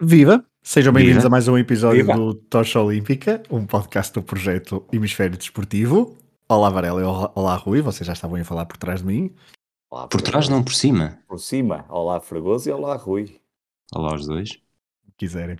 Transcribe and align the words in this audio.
Viva! 0.00 0.44
Sejam 0.62 0.92
bem-vindos 0.92 1.24
a 1.24 1.28
mais 1.28 1.46
um 1.46 1.58
episódio 1.58 2.04
Viva. 2.04 2.16
do 2.16 2.34
Tocha 2.34 2.80
Olímpica, 2.80 3.42
um 3.50 3.66
podcast 3.66 4.12
do 4.12 4.22
projeto 4.22 4.84
Hemisfério 4.92 5.36
Desportivo. 5.36 6.16
Olá 6.48 6.70
Varela 6.70 7.00
e 7.00 7.04
olá, 7.04 7.54
Rui, 7.56 7.80
vocês 7.80 8.06
já 8.06 8.12
estavam 8.12 8.40
a 8.40 8.44
falar 8.44 8.66
por 8.66 8.76
trás 8.76 9.00
de 9.00 9.06
mim. 9.06 9.34
Olá, 9.90 10.08
Por 10.08 10.20
trás, 10.20 10.48
não 10.48 10.62
por 10.62 10.74
cima. 10.74 11.18
Por 11.28 11.38
cima. 11.38 11.84
Olá, 11.88 12.20
Fragoso 12.20 12.68
e 12.68 12.72
olá, 12.72 12.96
Rui. 12.96 13.38
Olá 13.94 14.14
os 14.14 14.26
dois. 14.26 14.48
se 14.50 14.60
quiserem. 15.16 15.56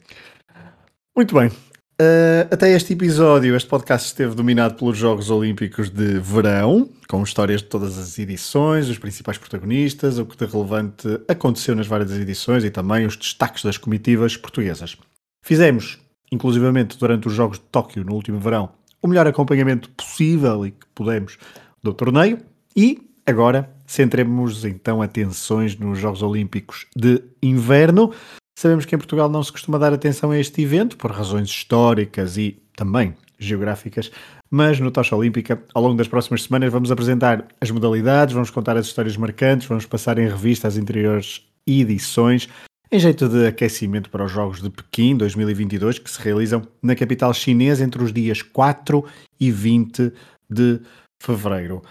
Muito 1.15 1.35
bem. 1.35 1.51
Uh, 1.95 2.51
até 2.51 2.73
este 2.73 2.93
episódio, 2.93 3.55
este 3.55 3.69
podcast 3.69 4.09
esteve 4.09 4.35
dominado 4.35 4.75
pelos 4.75 4.99
Jogos 4.99 5.31
Olímpicos 5.31 5.91
de 5.91 6.19
Verão, 6.19 6.91
com 7.09 7.23
histórias 7.23 7.63
de 7.63 7.69
todas 7.69 7.97
as 7.97 8.19
edições, 8.19 8.89
os 8.89 8.99
principais 8.99 9.39
protagonistas, 9.39 10.19
o 10.19 10.27
que 10.27 10.37
de 10.37 10.45
relevante 10.45 11.07
aconteceu 11.29 11.77
nas 11.77 11.87
várias 11.87 12.11
edições 12.11 12.65
e 12.65 12.71
também 12.71 13.07
os 13.07 13.17
destaques 13.17 13.63
das 13.63 13.79
comitivas 13.79 14.37
portuguesas. 14.37 14.97
Fizemos, 15.45 16.01
inclusivamente 16.33 16.99
durante 16.99 17.29
os 17.29 17.35
Jogos 17.35 17.59
de 17.59 17.65
Tóquio 17.67 18.03
no 18.03 18.15
último 18.15 18.41
verão, 18.41 18.71
o 19.01 19.07
melhor 19.07 19.29
acompanhamento 19.29 19.89
possível 19.91 20.67
e 20.67 20.73
que 20.73 20.87
pudemos 20.97 21.39
do 21.81 21.95
torneio 21.95 22.41
e 22.77 23.09
agora 23.25 23.71
centremos 23.87 24.65
então 24.65 25.01
atenções 25.01 25.79
nos 25.79 26.01
Jogos 26.01 26.23
Olímpicos 26.23 26.87
de 26.97 27.23
Inverno. 27.41 28.13
Sabemos 28.57 28.85
que 28.85 28.95
em 28.95 28.99
Portugal 28.99 29.29
não 29.29 29.43
se 29.43 29.51
costuma 29.51 29.79
dar 29.79 29.93
atenção 29.93 30.31
a 30.31 30.39
este 30.39 30.63
evento 30.63 30.97
por 30.97 31.11
razões 31.11 31.49
históricas 31.49 32.37
e 32.37 32.63
também 32.77 33.15
geográficas, 33.39 34.11
mas 34.51 34.79
no 34.79 34.91
Tocha 34.91 35.17
Olímpica, 35.17 35.63
ao 35.75 35.83
longo 35.83 35.97
das 35.97 36.09
próximas 36.09 36.45
semanas, 36.45 36.73
vamos 36.73 36.91
apresentar 36.91 37.47
as 37.61 37.71
modalidades, 37.71 38.33
vamos 38.33 38.51
contar 38.51 38.77
as 38.77 38.87
histórias 38.87 39.17
marcantes, 39.17 39.67
vamos 39.67 39.87
passar 39.87 40.19
em 40.19 40.29
revista 40.29 40.69
as 40.69 40.77
anteriores 40.77 41.43
edições, 41.67 42.49
em 42.93 42.99
jeito 42.99 43.29
de 43.29 43.47
aquecimento 43.47 44.09
para 44.09 44.25
os 44.25 44.31
Jogos 44.31 44.63
de 44.63 44.71
Pequim 44.71 45.17
2022, 45.17 45.99
que 45.99 46.11
se 46.11 46.21
realizam 46.23 46.63
na 46.81 46.95
capital 46.95 47.35
chinesa 47.35 47.83
entre 47.83 48.03
os 48.03 48.13
dias 48.13 48.41
4 48.41 49.05
e 49.41 49.51
20 49.51 50.13
de 50.49 50.81
fevereiro. 51.21 51.83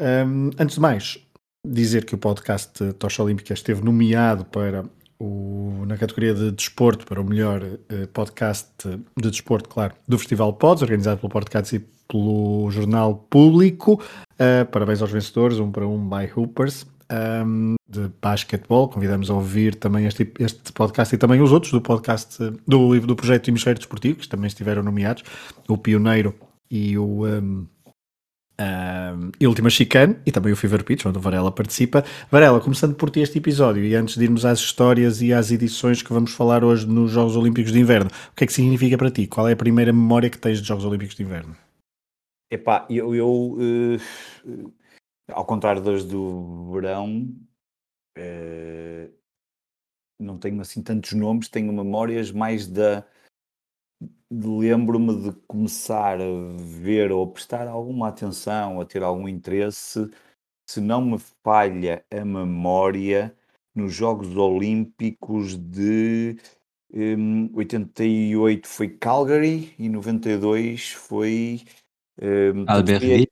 Hum, 0.00 0.50
antes 0.58 0.76
de 0.76 0.80
mais, 0.80 1.18
dizer 1.66 2.04
que 2.04 2.14
o 2.14 2.18
podcast 2.18 2.92
Tocha 2.94 3.22
Olímpica 3.22 3.52
esteve 3.52 3.84
nomeado 3.84 4.44
para 4.46 4.84
o, 5.18 5.84
na 5.86 5.96
categoria 5.96 6.34
de 6.34 6.50
desporto 6.52 7.06
para 7.06 7.20
o 7.20 7.24
melhor 7.24 7.62
eh, 7.88 8.06
podcast 8.12 8.68
de 9.16 9.30
desporto, 9.30 9.68
claro, 9.68 9.94
do 10.06 10.18
Festival 10.18 10.52
Pods, 10.52 10.82
organizado 10.82 11.20
pelo 11.20 11.30
Podcast 11.30 11.76
e 11.76 11.78
pelo 12.08 12.70
Jornal 12.70 13.26
Público. 13.30 14.02
Eh, 14.38 14.64
parabéns 14.64 15.02
aos 15.02 15.10
vencedores, 15.10 15.58
um 15.58 15.70
para 15.70 15.86
um 15.86 16.08
by 16.08 16.30
Hoopers. 16.34 16.86
um, 17.44 17.76
de 17.88 18.10
basquetebol, 18.20 18.88
convidamos 18.88 19.30
a 19.30 19.34
ouvir 19.34 19.76
também 19.76 20.06
este, 20.06 20.28
este 20.40 20.72
podcast 20.72 21.14
e 21.14 21.18
também 21.18 21.40
os 21.40 21.52
outros 21.52 21.72
do 21.72 21.80
podcast 21.80 22.38
do, 22.66 22.98
do 23.00 23.14
projeto 23.14 23.48
Hemisfério 23.48 23.78
Desportivo, 23.78 24.18
que 24.18 24.28
também 24.28 24.48
estiveram 24.48 24.82
nomeados, 24.82 25.22
o 25.68 25.78
Pioneiro 25.78 26.34
e 26.68 26.98
o 26.98 27.24
um, 27.24 27.66
e 29.38 29.46
Última 29.46 29.68
Chicane 29.68 30.16
e 30.24 30.32
também 30.32 30.52
o 30.52 30.56
Fever 30.56 30.82
Pitch, 30.84 31.04
onde 31.06 31.18
o 31.18 31.20
Varela 31.20 31.52
participa. 31.52 32.04
Varela, 32.30 32.60
começando 32.60 32.94
por 32.94 33.10
ti 33.10 33.20
este 33.20 33.38
episódio 33.38 33.84
e 33.84 33.94
antes 33.94 34.16
de 34.16 34.24
irmos 34.24 34.44
às 34.44 34.58
histórias 34.58 35.20
e 35.20 35.32
às 35.32 35.50
edições 35.50 36.02
que 36.02 36.12
vamos 36.12 36.32
falar 36.32 36.64
hoje 36.64 36.86
nos 36.86 37.10
Jogos 37.10 37.36
Olímpicos 37.36 37.72
de 37.72 37.78
Inverno, 37.78 38.10
o 38.32 38.34
que 38.34 38.44
é 38.44 38.46
que 38.46 38.52
significa 38.52 38.96
para 38.96 39.10
ti? 39.10 39.26
Qual 39.26 39.48
é 39.48 39.52
a 39.52 39.56
primeira 39.56 39.92
memória 39.92 40.30
que 40.30 40.38
tens 40.38 40.60
de 40.60 40.68
Jogos 40.68 40.84
Olímpicos 40.84 41.16
de 41.16 41.22
Inverno? 41.22 41.56
Epá, 42.50 42.86
eu, 42.88 43.14
eu 43.14 43.58
eh, 43.60 44.70
ao 45.28 45.44
contrário 45.44 45.82
das 45.82 46.04
do 46.04 46.72
verão, 46.72 47.28
eh, 48.16 49.10
não 50.18 50.38
tenho 50.38 50.60
assim 50.60 50.82
tantos 50.82 51.12
nomes, 51.12 51.48
tenho 51.48 51.72
memórias 51.72 52.30
mais 52.30 52.66
da. 52.66 53.06
Lembro-me 54.30 55.22
de 55.22 55.32
começar 55.46 56.20
a 56.20 56.56
ver 56.58 57.12
ou 57.12 57.26
prestar 57.26 57.68
alguma 57.68 58.08
atenção, 58.08 58.80
a 58.80 58.84
ter 58.84 59.02
algum 59.02 59.28
interesse, 59.28 60.10
se 60.68 60.80
não 60.80 61.00
me 61.00 61.18
falha 61.44 62.04
a 62.10 62.24
memória, 62.24 63.34
nos 63.74 63.94
Jogos 63.94 64.36
Olímpicos 64.36 65.54
de 65.54 66.36
hum, 66.92 67.50
88 67.54 68.66
foi 68.66 68.88
Calgary 68.88 69.74
e 69.78 69.88
92 69.88 70.92
foi. 70.92 71.62
foi 72.18 72.64
Albertville. 72.66 73.30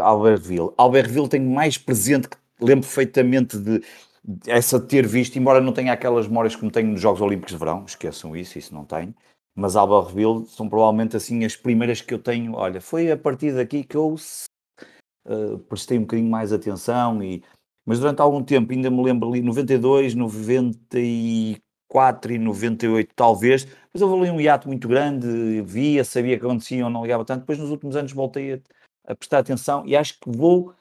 Albertville. 0.00 0.72
Albertville 0.76 1.28
tenho 1.28 1.48
mais 1.48 1.78
presente 1.78 2.28
que 2.28 2.36
lembro 2.60 2.86
perfeitamente 2.86 3.58
de, 3.58 3.80
de 4.24 4.50
essa 4.50 4.80
ter 4.80 5.06
visto, 5.06 5.38
embora 5.38 5.60
não 5.60 5.72
tenha 5.72 5.92
aquelas 5.92 6.26
memórias 6.26 6.56
como 6.56 6.72
tenho 6.72 6.88
nos 6.88 7.00
Jogos 7.00 7.20
Olímpicos 7.20 7.52
de 7.52 7.58
Verão, 7.58 7.84
esqueçam 7.86 8.34
isso, 8.34 8.58
isso 8.58 8.74
não 8.74 8.84
tenho. 8.84 9.14
Mas 9.56 9.74
Albertville 9.74 10.46
são 10.46 10.68
provavelmente 10.68 11.16
assim 11.16 11.44
as 11.44 11.56
primeiras 11.56 12.02
que 12.02 12.12
eu 12.12 12.18
tenho. 12.18 12.54
Olha, 12.54 12.80
foi 12.80 13.10
a 13.10 13.16
partir 13.16 13.54
daqui 13.54 13.82
que 13.82 13.96
eu 13.96 14.14
uh, 15.26 15.58
prestei 15.60 15.96
um 15.96 16.02
bocadinho 16.02 16.30
mais 16.30 16.52
atenção 16.52 17.22
e 17.22 17.42
mas 17.88 18.00
durante 18.00 18.20
algum 18.20 18.42
tempo 18.42 18.72
ainda 18.72 18.90
me 18.90 19.00
lembro 19.02 19.28
ali 19.28 19.40
92, 19.40 20.14
94 20.14 22.32
e 22.32 22.38
98 22.38 23.14
talvez, 23.14 23.64
mas 23.94 24.02
houve 24.02 24.22
ali 24.22 24.30
um 24.30 24.40
hiato 24.40 24.66
muito 24.66 24.88
grande, 24.88 25.62
via, 25.62 26.02
sabia 26.02 26.36
que 26.36 26.44
acontecia 26.44 26.90
não 26.90 27.02
ligava 27.02 27.24
tanto, 27.24 27.42
depois 27.42 27.60
nos 27.60 27.70
últimos 27.70 27.94
anos 27.94 28.12
voltei 28.12 28.54
a, 28.54 28.58
a 29.06 29.14
prestar 29.14 29.38
atenção 29.38 29.86
e 29.86 29.96
acho 29.96 30.18
que 30.18 30.28
vou 30.28 30.74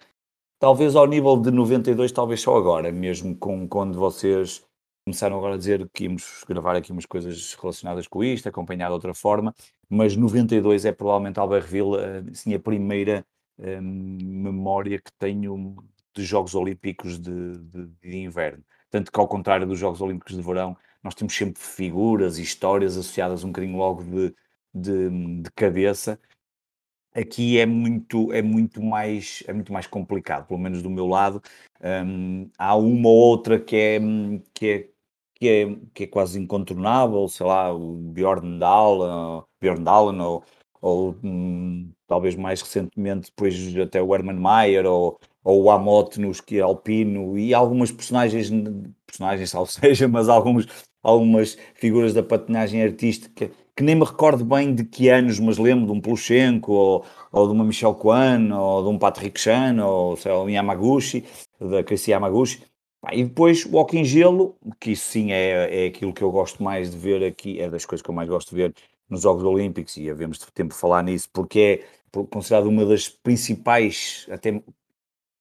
talvez 0.60 0.96
ao 0.96 1.06
nível 1.06 1.38
de 1.38 1.52
92, 1.52 2.12
talvez 2.12 2.42
só 2.42 2.58
agora, 2.58 2.92
mesmo 2.92 3.38
com 3.38 3.68
quando 3.68 4.00
vocês 4.00 4.65
começaram 5.06 5.38
agora 5.38 5.54
a 5.54 5.58
dizer 5.58 5.88
que 5.94 6.06
íamos 6.06 6.44
gravar 6.48 6.76
aqui 6.76 6.92
umas 6.92 7.06
coisas 7.06 7.54
relacionadas 7.54 8.08
com 8.08 8.24
isto, 8.24 8.50
acompanhar 8.50 8.88
de 8.88 8.94
outra 8.94 9.14
forma, 9.14 9.54
mas 9.88 10.16
92 10.18 10.84
é 10.84 10.92
provavelmente 10.92 11.40
Albertville, 11.40 11.96
assim, 12.32 12.56
a 12.56 12.60
primeira 12.60 13.24
eh, 13.60 13.80
memória 13.80 15.00
que 15.00 15.12
tenho 15.20 15.76
de 16.16 16.24
Jogos 16.24 16.56
Olímpicos 16.56 17.20
de, 17.20 17.58
de- 17.60 17.88
de 18.02 18.18
inverno. 18.18 18.64
Tanto 18.90 19.12
que, 19.12 19.20
ao 19.20 19.28
contrário 19.28 19.68
dos 19.68 19.78
Jogos 19.78 20.02
Olímpicos 20.02 20.36
de 20.36 20.42
verão, 20.42 20.76
nós 21.04 21.14
temos 21.14 21.36
sempre 21.36 21.62
figuras 21.62 22.40
e 22.40 22.42
histórias 22.42 22.98
associadas 22.98 23.44
um 23.44 23.48
bocadinho 23.50 23.78
logo 23.78 24.04
de, 24.04 24.34
de, 24.74 25.42
de 25.44 25.52
cabeça. 25.52 26.20
Aqui 27.14 27.58
é 27.60 27.66
muito, 27.66 28.34
é 28.34 28.42
muito 28.42 28.82
mais, 28.84 29.42
é 29.48 29.54
muito 29.54 29.72
mais 29.72 29.88
complicado, 29.88 30.48
pelo 30.48 30.60
menos 30.60 30.82
do 30.82 30.90
meu 30.90 31.08
lado. 31.08 31.42
Hum, 32.06 32.50
há 32.58 32.76
uma 32.76 33.08
ou 33.10 33.16
outra 33.16 33.58
que 33.60 33.76
é, 33.76 34.00
que 34.54 34.68
é, 34.68 34.90
que 35.36 35.48
é, 35.50 35.76
que 35.94 36.04
é 36.06 36.08
quase 36.08 36.40
incontornável, 36.40 37.28
sei 37.28 37.46
lá, 37.46 37.74
o 37.74 37.98
Bjorn 37.98 38.58
Dahlen, 38.60 39.44
Bjorn 39.62 39.84
Dahlen 39.84 40.22
ou, 40.22 40.44
ou 40.82 41.16
hum, 41.24 41.92
talvez 42.08 42.36
mais 42.36 42.62
recentemente 42.62 43.30
depois 43.30 43.56
até 43.78 44.02
o 44.02 44.14
Hermann 44.16 44.40
Mayer 44.40 44.86
ou, 44.86 45.20
ou 45.44 45.64
o 45.64 45.72
Amot 45.72 46.20
no 46.20 46.32
esqui 46.32 46.60
alpino 46.62 47.38
e 47.38 47.54
algumas 47.54 47.92
personagens, 47.92 48.50
personagens 49.06 49.50
salvo 49.52 49.72
seja, 49.72 50.08
mas 50.08 50.30
alguns, 50.30 50.68
algumas 51.04 51.58
figuras 51.76 52.14
da 52.14 52.24
patinagem 52.24 52.82
artística 52.84 53.50
que 53.76 53.84
nem 53.84 53.96
me 53.96 54.06
recordo 54.06 54.46
bem 54.46 54.74
de 54.74 54.86
que 54.86 55.10
anos, 55.10 55.40
mas 55.40 55.58
lembro 55.58 55.86
de 55.88 55.92
um 55.92 56.00
Plushenko 56.00 56.72
ou, 56.72 57.06
ou 57.32 57.48
de 57.48 57.54
uma 57.54 57.66
Michelle 57.66 57.94
Kwan 57.96 58.50
ou 58.58 58.84
de 58.84 58.90
um 58.90 58.98
Patrick 58.98 59.40
Chan 59.40 59.84
ou 59.86 60.16
sei 60.16 60.32
lá, 60.32 60.42
um 60.42 60.50
Yamaguchi, 60.50 61.26
da 61.60 61.84
Casey 61.84 62.12
Yamaguchi. 62.14 62.64
E 63.12 63.24
depois 63.24 63.66
o 63.66 63.72
Walking 63.76 64.04
Gelo, 64.04 64.58
que 64.80 64.92
isso 64.92 65.12
sim 65.12 65.32
é, 65.32 65.86
é 65.86 65.88
aquilo 65.88 66.14
que 66.14 66.24
eu 66.24 66.32
gosto 66.32 66.64
mais 66.64 66.92
de 66.92 66.98
ver 66.98 67.24
aqui, 67.24 67.60
é 67.60 67.70
das 67.70 67.86
coisas 67.86 68.02
que 68.04 68.10
eu 68.10 68.16
mais 68.16 68.30
gosto 68.30 68.50
de 68.50 68.56
ver 68.56 68.76
nos 69.10 69.22
Jogos 69.22 69.44
Olímpicos, 69.44 69.98
e 69.98 70.10
havemos 70.10 70.40
de 70.40 70.52
tempo 70.52 70.74
falar 70.74 71.04
nisso, 71.04 71.30
porque 71.32 71.84
é 72.14 72.24
considerado 72.30 72.68
uma 72.68 72.86
das 72.86 73.08
principais, 73.10 74.26
até 74.30 74.62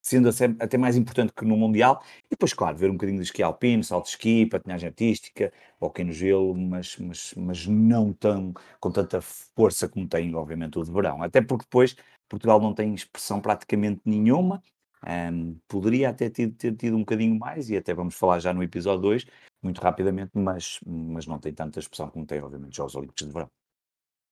sendo 0.02 0.28
até, 0.60 0.76
mais 0.76 0.96
importante 0.96 1.32
que 1.34 1.46
no 1.46 1.56
Mundial, 1.56 2.02
e 2.26 2.30
depois, 2.30 2.52
claro, 2.52 2.76
ver 2.76 2.90
um 2.90 2.92
bocadinho 2.92 3.18
de 3.18 3.24
esqui 3.24 3.42
alpino, 3.42 3.82
salto 3.82 4.04
de 4.04 4.10
esqui, 4.10 4.44
patinagem 4.46 4.88
artística, 4.88 5.50
hóquei 5.80 6.04
no 6.04 6.12
gelo, 6.12 6.54
mas, 6.54 6.96
mas, 6.98 7.34
mas 7.34 7.66
não 7.66 8.12
tão, 8.12 8.52
com 8.78 8.90
tanta 8.90 9.22
força 9.22 9.88
como 9.88 10.06
tem, 10.06 10.34
obviamente, 10.34 10.78
o 10.78 10.84
de 10.84 10.92
verão. 10.92 11.22
Até 11.22 11.40
porque 11.40 11.64
depois 11.64 11.96
Portugal 12.28 12.60
não 12.60 12.74
tem 12.74 12.94
expressão 12.94 13.40
praticamente 13.40 14.02
nenhuma, 14.04 14.62
Ahm, 15.06 15.56
poderia 15.68 16.10
até 16.10 16.30
ter, 16.30 16.50
ter 16.52 16.74
tido 16.74 16.96
um 16.96 17.00
bocadinho 17.00 17.38
mais, 17.38 17.68
e 17.70 17.76
até 17.76 17.92
vamos 17.92 18.14
falar 18.14 18.38
já 18.38 18.52
no 18.52 18.62
episódio 18.62 19.02
2, 19.02 19.26
muito 19.62 19.80
rapidamente, 19.80 20.32
mas, 20.34 20.80
mas 20.86 21.26
não 21.26 21.38
tem 21.38 21.52
tanta 21.52 21.78
expressão 21.78 22.08
como 22.08 22.26
tem, 22.26 22.40
obviamente, 22.40 22.70
os 22.70 22.76
Jogos 22.76 22.94
Olímpicos 22.94 23.26
de 23.26 23.32
Verão. 23.32 23.48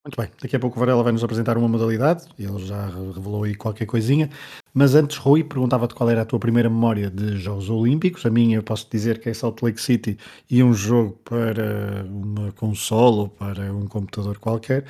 Muito 0.04 0.16
bem, 0.20 0.28
daqui 0.40 0.56
a 0.56 0.58
pouco 0.58 0.76
o 0.76 0.80
Varela 0.80 1.02
vai 1.04 1.12
nos 1.12 1.22
apresentar 1.22 1.56
uma 1.56 1.68
modalidade, 1.68 2.26
ele 2.36 2.58
já 2.66 2.86
revelou 2.86 3.44
aí 3.44 3.54
qualquer 3.54 3.86
coisinha, 3.86 4.28
mas 4.74 4.96
antes, 4.96 5.16
Rui, 5.16 5.44
perguntava-te 5.44 5.94
qual 5.94 6.10
era 6.10 6.22
a 6.22 6.24
tua 6.24 6.40
primeira 6.40 6.68
memória 6.68 7.08
de 7.08 7.36
Jogos 7.36 7.70
Olímpicos. 7.70 8.24
A 8.26 8.30
minha, 8.30 8.56
eu 8.56 8.62
posso 8.62 8.88
dizer 8.90 9.20
que 9.20 9.28
é 9.28 9.34
Salt 9.34 9.62
Lake 9.62 9.80
City 9.80 10.18
e 10.50 10.62
um 10.62 10.72
jogo 10.72 11.12
para 11.24 12.04
uma 12.04 12.50
console 12.52 13.16
ou 13.18 13.28
para 13.28 13.72
um 13.72 13.86
computador 13.86 14.38
qualquer. 14.38 14.86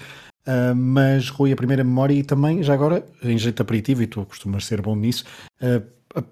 Uh, 0.46 0.74
mas, 0.74 1.28
Rui, 1.28 1.52
a 1.52 1.56
primeira 1.56 1.84
memória 1.84 2.14
e 2.14 2.24
também, 2.24 2.62
já 2.62 2.74
agora, 2.74 3.06
em 3.22 3.38
jeito 3.38 3.62
aperitivo, 3.62 4.02
e 4.02 4.06
tu 4.06 4.24
costumas 4.24 4.66
ser 4.66 4.82
bom 4.82 4.96
nisso, 4.96 5.24
uh, 5.62 6.22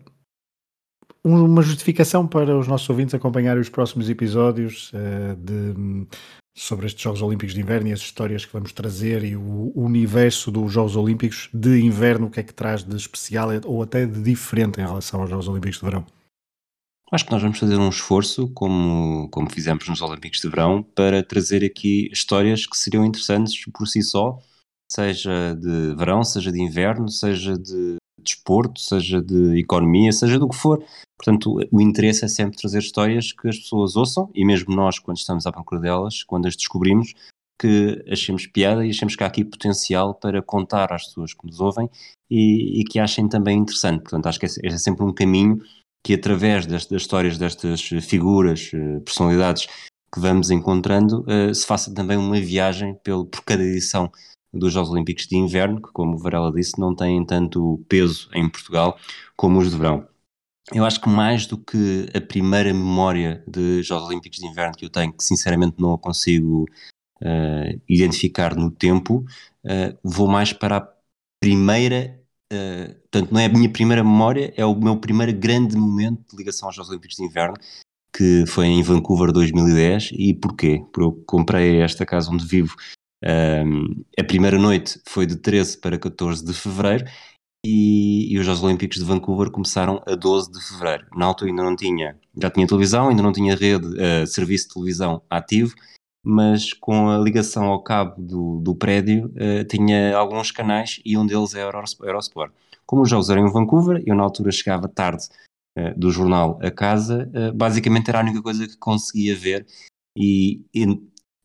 uma 1.23 1.63
justificação 1.63 2.27
para 2.27 2.57
os 2.57 2.67
nossos 2.67 2.89
ouvintes 2.89 3.15
acompanharem 3.15 3.61
os 3.61 3.69
próximos 3.69 4.09
episódios 4.09 4.91
uh, 4.93 5.37
de 5.37 6.07
sobre 6.53 6.87
estes 6.87 7.03
Jogos 7.03 7.23
Olímpicos 7.23 7.55
de 7.55 7.61
Inverno 7.61 7.89
e 7.89 7.93
as 7.93 8.01
histórias 8.01 8.45
que 8.45 8.53
vamos 8.53 8.73
trazer 8.73 9.25
e 9.25 9.37
o 9.37 9.73
universo 9.75 10.51
dos 10.51 10.73
Jogos 10.73 10.97
Olímpicos 10.97 11.49
de 11.55 11.81
Inverno, 11.81 12.27
o 12.27 12.31
que 12.31 12.41
é 12.41 12.43
que 12.43 12.53
traz 12.53 12.83
de 12.83 12.97
especial 12.97 13.49
ou 13.65 13.83
até 13.83 14.05
de 14.05 14.21
diferente 14.21 14.81
em 14.81 14.85
relação 14.85 15.21
aos 15.21 15.31
Jogos 15.31 15.49
Olímpicos 15.49 15.79
de 15.79 15.85
Verão? 15.85 16.05
Acho 17.13 17.25
que 17.25 17.33
nós 17.33 17.43
vamos 17.43 17.59
fazer 17.59 17.77
um 17.77 17.89
esforço, 17.89 18.49
como, 18.55 19.29
como 19.31 19.51
fizemos 19.51 19.89
nos 19.89 20.01
Olímpicos 20.01 20.41
de 20.41 20.49
Verão, 20.49 20.81
para 20.83 21.25
trazer 21.25 21.65
aqui 21.65 22.09
histórias 22.13 22.67
que 22.67 22.79
seriam 22.79 23.05
interessantes 23.05 23.65
por 23.73 23.89
si 23.89 24.01
só, 24.01 24.39
seja 24.91 25.57
de 25.57 25.95
verão, 25.97 26.23
seja 26.23 26.53
de 26.53 26.63
inverno, 26.63 27.09
seja 27.09 27.59
de 27.59 27.97
desporto, 28.23 28.81
seja 28.81 29.21
de 29.21 29.59
economia, 29.59 30.13
seja 30.13 30.39
do 30.39 30.49
que 30.49 30.55
for. 30.55 30.85
Portanto, 31.19 31.59
o 31.73 31.81
interesse 31.81 32.25
é 32.25 32.29
sempre 32.29 32.57
trazer 32.57 32.79
histórias 32.79 33.33
que 33.33 33.49
as 33.49 33.59
pessoas 33.59 33.97
ouçam 33.97 34.31
e 34.33 34.45
mesmo 34.45 34.75
nós, 34.75 35.01
quando 35.01 35.19
estamos 35.19 35.47
à 35.47 35.53
procura 35.53 35.81
delas, 35.81 36.23
quando 36.23 36.47
as 36.47 36.55
descobrimos, 36.55 37.13
que 37.61 38.05
achemos 38.09 38.47
piada 38.47 38.87
e 38.87 38.91
achemos 38.91 39.17
que 39.17 39.25
há 39.25 39.27
aqui 39.27 39.45
potencial 39.45 40.15
para 40.15 40.41
contar 40.41 40.93
às 40.93 41.07
pessoas 41.07 41.35
que 41.35 41.45
nos 41.45 41.61
ouvem 41.61 41.91
e, 42.31 42.81
e 42.81 42.85
que 42.85 43.01
achem 43.01 43.29
também 43.29 43.59
interessante. 43.59 44.03
Portanto, 44.03 44.27
acho 44.27 44.39
que 44.39 44.47
é, 44.47 44.49
é 44.63 44.79
sempre 44.79 45.05
um 45.05 45.13
caminho 45.13 45.61
que, 46.03 46.15
através 46.15 46.67
das, 46.67 46.87
das 46.87 47.03
histórias 47.03 47.39
destas 47.39 47.81
figuras, 47.81 48.71
eh, 48.73 49.01
personalidades 49.01 49.67
que 50.13 50.21
vamos 50.21 50.51
encontrando, 50.51 51.25
uh, 51.29 51.55
se 51.55 51.65
faça 51.65 51.95
também 51.95 52.17
uma 52.17 52.41
viagem 52.41 52.95
pelo, 53.05 53.27
por 53.27 53.45
cada 53.45 53.63
edição 53.63 54.11
dos 54.53 54.73
Jogos 54.73 54.91
Olímpicos 54.91 55.27
de 55.27 55.37
Inverno, 55.37 55.81
que, 55.81 55.93
como 55.93 56.19
Varela 56.19 56.53
disse, 56.53 56.81
não 56.81 56.95
têm 56.95 57.25
tanto 57.25 57.85
peso 57.89 58.29
em 58.35 58.49
Portugal 58.49 58.99
como 59.37 59.61
os 59.61 59.71
de 59.71 59.77
verão. 59.77 60.09
Eu 60.73 60.85
acho 60.85 61.01
que 61.01 61.09
mais 61.09 61.47
do 61.47 61.59
que 61.59 62.09
a 62.15 62.21
primeira 62.21 62.73
memória 62.73 63.45
de 63.47 63.83
Jogos 63.83 64.09
Olímpicos 64.09 64.39
de 64.39 64.47
Inverno 64.47 64.77
que 64.77 64.85
eu 64.85 64.91
tenho, 64.91 65.13
que 65.13 65.23
sinceramente 65.25 65.77
não 65.79 65.95
a 65.95 65.99
consigo 65.99 66.65
uh, 67.23 67.81
identificar 67.89 68.55
no 68.57 68.71
tempo, 68.71 69.25
uh, 69.65 69.99
vou 70.03 70.29
mais 70.29 70.53
para 70.53 70.77
a 70.79 70.89
primeira, 71.41 72.20
uh, 72.53 72.95
portanto, 73.11 73.33
não 73.33 73.41
é 73.41 73.47
a 73.47 73.49
minha 73.49 73.71
primeira 73.71 74.03
memória, 74.03 74.53
é 74.57 74.65
o 74.65 74.75
meu 74.75 74.97
primeiro 74.97 75.33
grande 75.33 75.77
momento 75.77 76.23
de 76.31 76.37
ligação 76.37 76.69
aos 76.69 76.77
Jogos 76.77 76.91
Olímpicos 76.91 77.17
de 77.17 77.25
Inverno, 77.25 77.55
que 78.15 78.45
foi 78.47 78.67
em 78.67 78.83
Vancouver 78.83 79.33
2010. 79.33 80.11
E 80.13 80.35
porquê? 80.35 80.85
Porque 80.93 81.03
eu 81.03 81.13
comprei 81.27 81.81
esta 81.81 82.05
casa 82.05 82.31
onde 82.31 82.47
vivo. 82.47 82.75
Um, 83.23 84.05
a 84.19 84.25
primeira 84.25 84.59
noite 84.59 85.01
foi 85.07 85.27
de 85.27 85.37
13 85.37 85.79
para 85.79 85.99
14 85.99 86.45
de 86.45 86.55
fevereiro 86.55 87.05
e, 87.65 88.33
e, 88.33 88.39
os 88.39 88.47
Jogos 88.47 88.63
Olímpicos 88.63 88.99
de 88.99 89.05
Vancouver 89.05 89.51
começaram 89.51 90.03
a 90.07 90.15
12 90.15 90.51
de 90.51 90.61
fevereiro. 90.61 91.07
Na 91.15 91.27
altura 91.27 91.51
ainda 91.51 91.63
não 91.63 91.77
tinha, 91.77 92.19
já 92.41 92.51
tinha 92.51 92.67
televisão, 92.67 93.09
ainda 93.09 93.23
não 93.23 93.33
tinha 93.33 93.55
rede, 93.55 93.87
uh, 93.87 94.27
serviço 94.27 94.69
de 94.69 94.75
televisão 94.75 95.23
ativo, 95.29 95.75
mas 96.23 96.73
com 96.73 97.09
a 97.09 97.19
ligação 97.19 97.65
ao 97.65 97.83
cabo 97.83 98.21
do, 98.21 98.61
do 98.61 98.75
prédio 98.75 99.33
uh, 99.37 99.65
tinha 99.65 100.17
alguns 100.17 100.51
canais 100.51 101.01
e 101.05 101.17
um 101.17 101.27
deles 101.27 101.55
é 101.55 101.63
Eurosport. 101.63 102.53
Como 102.87 103.03
os 103.03 103.09
jogos 103.09 103.31
eram 103.31 103.47
em 103.47 103.53
Vancouver, 103.53 104.03
eu 104.07 104.15
na 104.15 104.23
altura 104.23 104.51
chegava 104.51 104.89
tarde 104.89 105.25
uh, 105.79 105.99
do 105.99 106.11
jornal 106.11 106.59
a 106.63 106.71
casa, 106.71 107.31
basicamente 107.55 108.09
era 108.09 108.19
a 108.19 108.23
única 108.23 108.43
coisa 108.43 108.67
que 108.67 108.77
conseguia 108.77 109.35
ver 109.35 109.67
e, 110.17 110.61
e 110.75 110.87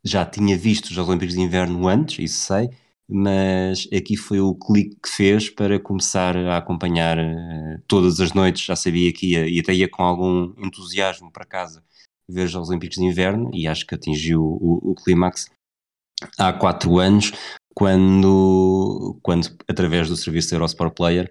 já 0.04 0.25
tinha 0.25 0.57
visto 0.57 0.86
os 0.86 0.92
Jogos 0.92 1.10
Olímpicos 1.10 1.36
de 1.36 1.42
Inverno 1.42 1.88
antes, 1.88 2.19
isso 2.19 2.45
sei, 2.45 2.69
mas 3.07 3.88
aqui 3.95 4.18
foi 4.18 4.39
o 4.39 4.56
clique 4.56 4.98
que 5.01 5.10
fez 5.10 5.50
para 5.50 5.80
começar 5.80 6.36
a 6.36 6.57
acompanhar 6.57 7.18
uh, 7.18 7.81
todas 7.88 8.19
as 8.19 8.33
noites. 8.33 8.66
Já 8.66 8.75
sabia 8.75 9.13
que 9.13 9.31
ia 9.33 9.48
e 9.48 9.60
até 9.60 9.74
ia 9.74 9.89
com 9.89 10.04
algum 10.04 10.54
entusiasmo 10.57 11.31
para 11.31 11.45
casa 11.45 11.83
ver 12.30 12.45
os 12.45 12.51
Jogos 12.51 12.69
Olímpicos 12.69 12.98
de 12.98 13.06
Inverno 13.06 13.50
e 13.54 13.68
acho 13.68 13.86
que 13.86 13.95
atingiu 13.95 14.42
o, 14.42 14.92
o 14.92 14.95
clímax 14.95 15.50
há 16.38 16.54
quatro 16.54 16.98
anos, 16.98 17.31
quando, 17.74 19.19
quando 19.22 19.48
através 19.68 20.07
do 20.07 20.16
serviço 20.16 20.56
Eurosport 20.56 20.94
Player 20.95 21.30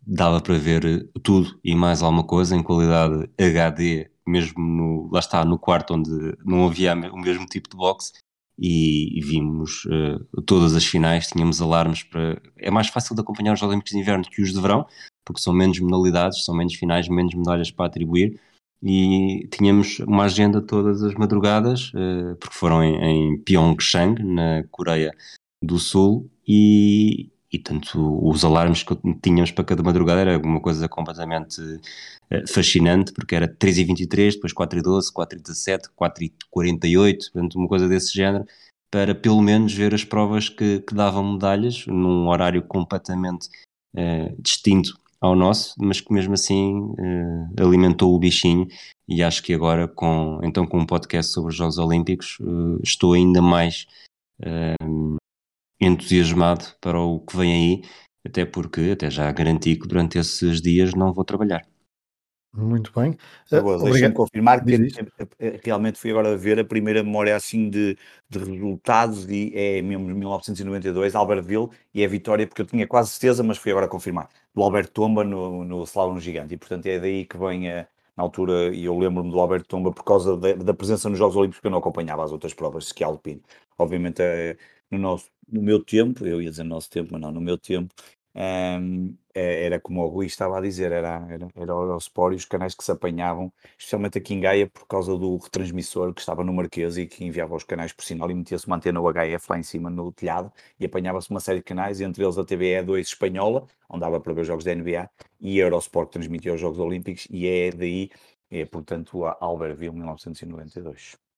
dava 0.00 0.40
para 0.40 0.56
ver 0.58 1.10
tudo 1.22 1.58
e 1.64 1.74
mais 1.74 2.02
alguma 2.02 2.24
coisa 2.24 2.56
em 2.56 2.62
qualidade 2.62 3.28
HD, 3.38 4.08
mesmo 4.26 4.60
no, 4.60 5.10
lá 5.12 5.18
está, 5.18 5.44
no 5.44 5.58
quarto 5.58 5.94
onde 5.94 6.10
não 6.44 6.66
havia 6.66 6.94
o 6.94 7.18
mesmo 7.18 7.46
tipo 7.46 7.68
de 7.68 7.76
box 7.76 8.12
e, 8.58 9.18
e 9.18 9.20
vimos 9.20 9.84
uh, 9.86 10.42
todas 10.42 10.74
as 10.74 10.84
finais, 10.84 11.26
tínhamos 11.26 11.60
alarmes 11.60 12.04
para. 12.04 12.40
É 12.56 12.70
mais 12.70 12.88
fácil 12.88 13.14
de 13.14 13.20
acompanhar 13.20 13.54
os 13.54 13.62
Olímpicos 13.62 13.92
de 13.92 13.98
Inverno 13.98 14.24
que 14.24 14.42
os 14.42 14.52
de 14.52 14.60
verão, 14.60 14.86
porque 15.24 15.40
são 15.40 15.52
menos 15.52 15.80
modalidades, 15.80 16.44
são 16.44 16.54
menos 16.54 16.74
finais, 16.74 17.08
menos 17.08 17.34
medalhas 17.34 17.70
para 17.70 17.86
atribuir. 17.86 18.40
E 18.82 19.46
tínhamos 19.50 20.00
uma 20.00 20.24
agenda 20.24 20.60
todas 20.60 21.02
as 21.02 21.14
madrugadas, 21.14 21.92
uh, 21.94 22.34
porque 22.40 22.54
foram 22.54 22.82
em, 22.82 22.96
em 23.34 23.38
Pyeongchang, 23.38 24.22
na 24.24 24.64
Coreia 24.70 25.14
do 25.62 25.78
Sul, 25.78 26.28
e, 26.46 27.30
e 27.52 27.58
tanto 27.58 28.28
os 28.28 28.44
alarmes 28.44 28.82
que 28.82 28.96
tínhamos 29.22 29.52
para 29.52 29.64
cada 29.64 29.82
madrugada 29.82 30.20
era 30.22 30.38
uma 30.38 30.60
coisa 30.60 30.88
completamente 30.88 31.60
uh, 31.60 32.48
fascinante, 32.52 33.12
porque 33.12 33.36
era 33.36 33.46
3h23, 33.46 34.32
depois 34.32 34.52
4h12, 34.52 35.12
4h17, 35.14 35.82
4h48, 35.96 37.32
portanto 37.32 37.54
uma 37.54 37.68
coisa 37.68 37.88
desse 37.88 38.12
género, 38.12 38.44
para 38.90 39.14
pelo 39.14 39.40
menos 39.40 39.72
ver 39.72 39.94
as 39.94 40.04
provas 40.04 40.48
que, 40.48 40.80
que 40.80 40.94
davam 40.94 41.34
medalhas, 41.34 41.86
num 41.86 42.28
horário 42.28 42.62
completamente 42.62 43.48
uh, 43.94 44.34
distinto 44.42 45.00
ao 45.22 45.36
nosso, 45.36 45.74
mas 45.78 46.00
que 46.00 46.12
mesmo 46.12 46.34
assim 46.34 46.80
uh, 46.80 47.62
alimentou 47.62 48.14
o 48.14 48.18
bichinho 48.18 48.66
e 49.08 49.22
acho 49.22 49.42
que 49.42 49.54
agora 49.54 49.86
com, 49.86 50.40
então 50.42 50.66
com 50.66 50.80
um 50.80 50.86
podcast 50.86 51.32
sobre 51.32 51.50
os 51.50 51.56
Jogos 51.56 51.78
Olímpicos 51.78 52.38
estou 52.82 53.12
ainda 53.12 53.40
mais 53.40 53.86
entusiasmado 55.80 56.64
para 56.80 57.00
o 57.00 57.20
que 57.20 57.36
vem 57.36 57.52
aí, 57.52 57.82
até 58.26 58.44
porque 58.44 58.90
até 58.92 59.10
já 59.10 59.30
garanti 59.30 59.76
que 59.76 59.86
durante 59.86 60.18
esses 60.18 60.60
dias 60.60 60.94
não 60.94 61.12
vou 61.12 61.24
trabalhar. 61.24 61.71
Muito 62.54 62.92
bem. 62.94 63.16
Uh, 63.50 63.82
Deixa-me 63.84 64.14
confirmar 64.14 64.62
que 64.62 64.90
realmente 65.64 65.98
fui 65.98 66.10
agora 66.10 66.36
ver 66.36 66.60
a 66.60 66.64
primeira 66.64 67.02
memória 67.02 67.34
assim 67.34 67.70
de, 67.70 67.96
de 68.28 68.38
resultados 68.38 69.26
e 69.28 69.52
é 69.54 69.80
mesmo 69.80 70.04
1992, 70.04 71.14
Albertville, 71.14 71.70
e 71.94 72.02
é 72.02 72.06
vitória 72.06 72.46
porque 72.46 72.60
eu 72.60 72.66
tinha 72.66 72.86
quase 72.86 73.10
certeza, 73.10 73.42
mas 73.42 73.56
fui 73.56 73.70
agora 73.70 73.88
confirmar, 73.88 74.28
do 74.54 74.62
Alberto 74.62 74.92
Tomba 74.92 75.24
no, 75.24 75.64
no 75.64 75.82
Slalom 75.84 76.18
Gigante, 76.20 76.52
e 76.52 76.58
portanto 76.58 76.84
é 76.86 76.98
daí 76.98 77.24
que 77.24 77.38
vem 77.38 77.70
a, 77.70 77.86
na 78.14 78.22
altura, 78.22 78.74
e 78.74 78.84
eu 78.84 78.98
lembro-me 78.98 79.30
do 79.30 79.40
Alberto 79.40 79.68
Tomba 79.68 79.90
por 79.90 80.04
causa 80.04 80.36
da, 80.36 80.52
da, 80.52 80.74
presença 80.74 81.08
nos 81.08 81.18
Jogos 81.18 81.36
Olímpicos, 81.36 81.56
porque 81.56 81.68
eu 81.68 81.72
não 81.72 81.78
acompanhava 81.78 82.22
as 82.22 82.32
outras 82.32 82.52
provas 82.52 82.84
ski 82.84 83.02
alpino. 83.02 83.40
Obviamente, 83.78 84.20
é, 84.20 84.58
no 84.90 84.98
nosso 84.98 85.30
no 85.52 85.62
meu 85.62 85.84
tempo, 85.84 86.26
eu 86.26 86.40
ia 86.40 86.50
dizer 86.50 86.64
nosso 86.64 86.90
tempo, 86.90 87.10
mas 87.12 87.20
não, 87.20 87.30
no 87.30 87.40
meu 87.40 87.58
tempo, 87.58 87.94
um, 88.34 89.16
é, 89.34 89.66
era 89.66 89.80
como 89.80 90.02
o 90.02 90.08
Rui 90.08 90.26
estava 90.26 90.58
a 90.58 90.60
dizer, 90.60 90.92
era, 90.92 91.26
era, 91.28 91.48
era 91.54 91.74
o 91.74 91.82
Eurosport 91.82 92.32
e 92.32 92.36
os 92.36 92.44
canais 92.44 92.74
que 92.74 92.84
se 92.84 92.90
apanhavam, 92.90 93.52
especialmente 93.78 94.18
aqui 94.18 94.34
em 94.34 94.40
Gaia, 94.40 94.68
por 94.68 94.86
causa 94.86 95.16
do 95.16 95.36
retransmissor 95.36 96.12
que 96.14 96.20
estava 96.20 96.44
no 96.44 96.52
Marquês 96.52 96.96
e 96.96 97.06
que 97.06 97.24
enviava 97.24 97.54
os 97.54 97.64
canais 97.64 97.92
por 97.92 98.04
sinal 98.04 98.30
e 98.30 98.34
metia-se 98.34 98.66
uma 98.66 98.76
antena 98.76 99.00
UHF 99.00 99.46
lá 99.50 99.58
em 99.58 99.62
cima 99.62 99.90
no 99.90 100.12
telhado 100.12 100.52
e 100.78 100.84
apanhava-se 100.86 101.30
uma 101.30 101.40
série 101.40 101.58
de 101.58 101.64
canais, 101.64 102.00
entre 102.00 102.22
eles 102.24 102.38
a 102.38 102.44
TVE2 102.44 103.00
Espanhola, 103.00 103.66
onde 103.88 104.00
dava 104.00 104.20
para 104.20 104.32
ver 104.32 104.42
os 104.42 104.46
jogos 104.46 104.64
da 104.64 104.74
NBA, 104.74 105.10
e 105.40 105.60
a 105.60 105.64
Eurosport 105.64 106.10
transmitia 106.10 106.54
os 106.54 106.60
Jogos 106.60 106.78
Olímpicos, 106.78 107.26
e 107.30 107.46
é 107.46 107.70
daí, 107.70 108.10
é 108.50 108.64
portanto 108.64 109.24
a 109.24 109.36
Albertville 109.40 109.94
1992. 109.94 111.31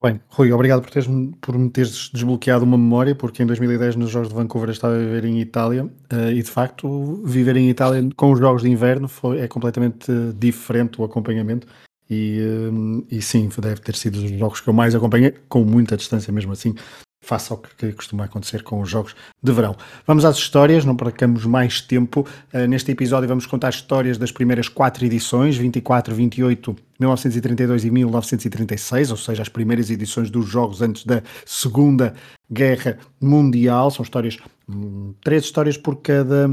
Bem, 0.00 0.20
Rui, 0.28 0.52
obrigado 0.52 0.80
por, 0.80 0.90
teres, 0.90 1.08
por 1.40 1.58
me 1.58 1.68
teres 1.70 2.08
desbloqueado 2.14 2.64
uma 2.64 2.78
memória, 2.78 3.16
porque 3.16 3.42
em 3.42 3.46
2010 3.46 3.96
nos 3.96 4.10
Jogos 4.10 4.28
de 4.28 4.34
Vancouver 4.34 4.70
estava 4.70 4.94
a 4.94 4.98
viver 4.98 5.24
em 5.24 5.40
Itália 5.40 5.86
uh, 5.86 6.30
e 6.30 6.40
de 6.40 6.48
facto 6.48 7.20
viver 7.24 7.56
em 7.56 7.68
Itália 7.68 8.08
com 8.14 8.30
os 8.30 8.38
Jogos 8.38 8.62
de 8.62 8.70
Inverno 8.70 9.08
foi, 9.08 9.40
é 9.40 9.48
completamente 9.48 10.12
diferente 10.38 11.00
o 11.00 11.04
acompanhamento 11.04 11.66
e, 12.08 12.40
uh, 12.40 13.06
e 13.10 13.20
sim, 13.20 13.48
deve 13.58 13.80
ter 13.80 13.96
sido 13.96 14.18
os 14.18 14.30
jogos 14.30 14.60
que 14.60 14.68
eu 14.68 14.72
mais 14.72 14.94
acompanhei, 14.94 15.34
com 15.48 15.64
muita 15.64 15.96
distância 15.96 16.32
mesmo 16.32 16.52
assim. 16.52 16.76
Face 17.20 17.52
ao 17.52 17.58
que 17.58 17.92
costuma 17.92 18.24
acontecer 18.24 18.62
com 18.62 18.80
os 18.80 18.88
jogos 18.88 19.14
de 19.42 19.52
verão. 19.52 19.76
Vamos 20.06 20.24
às 20.24 20.36
histórias, 20.36 20.84
não 20.84 20.96
percamos 20.96 21.44
mais 21.44 21.80
tempo. 21.80 22.26
Uh, 22.52 22.66
neste 22.66 22.90
episódio 22.90 23.28
vamos 23.28 23.46
contar 23.46 23.70
histórias 23.70 24.16
das 24.16 24.32
primeiras 24.32 24.68
quatro 24.68 25.04
edições, 25.04 25.56
24, 25.56 26.14
28, 26.14 26.76
1932 26.98 27.84
e 27.84 27.90
1936, 27.90 29.10
ou 29.10 29.16
seja, 29.16 29.42
as 29.42 29.48
primeiras 29.48 29.90
edições 29.90 30.30
dos 30.30 30.46
jogos 30.46 30.80
antes 30.80 31.04
da 31.04 31.22
Segunda 31.44 32.14
Guerra 32.50 32.98
Mundial. 33.20 33.90
São 33.90 34.02
histórias, 34.02 34.38
hum, 34.68 35.12
três 35.22 35.44
histórias 35.44 35.76
por 35.76 35.96
cada 35.96 36.48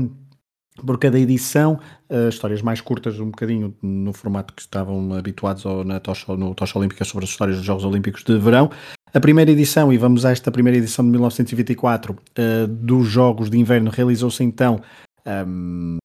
por 0.83 0.97
cada 0.99 1.19
edição, 1.19 1.79
uh, 2.09 2.29
histórias 2.29 2.61
mais 2.61 2.81
curtas, 2.81 3.19
um 3.19 3.27
bocadinho 3.27 3.75
no 3.81 4.11
formato 4.11 4.53
que 4.53 4.61
estavam 4.61 5.13
habituados 5.13 5.65
ao, 5.65 5.83
na 5.83 5.99
tocha, 5.99 6.35
no 6.35 6.53
Tocha 6.53 6.77
Olímpica 6.77 7.05
sobre 7.05 7.25
as 7.25 7.31
histórias 7.31 7.57
dos 7.57 7.65
Jogos 7.65 7.85
Olímpicos 7.85 8.23
de 8.23 8.37
Verão. 8.37 8.69
A 9.13 9.19
primeira 9.19 9.49
edição, 9.49 9.93
e 9.93 9.97
vamos 9.97 10.25
a 10.25 10.31
esta 10.31 10.51
primeira 10.51 10.77
edição 10.77 11.05
de 11.05 11.11
1924, 11.11 12.13
uh, 12.13 12.67
dos 12.67 13.07
Jogos 13.07 13.49
de 13.49 13.57
Inverno, 13.57 13.89
realizou-se 13.89 14.43
então 14.43 14.81
um, 15.47 15.97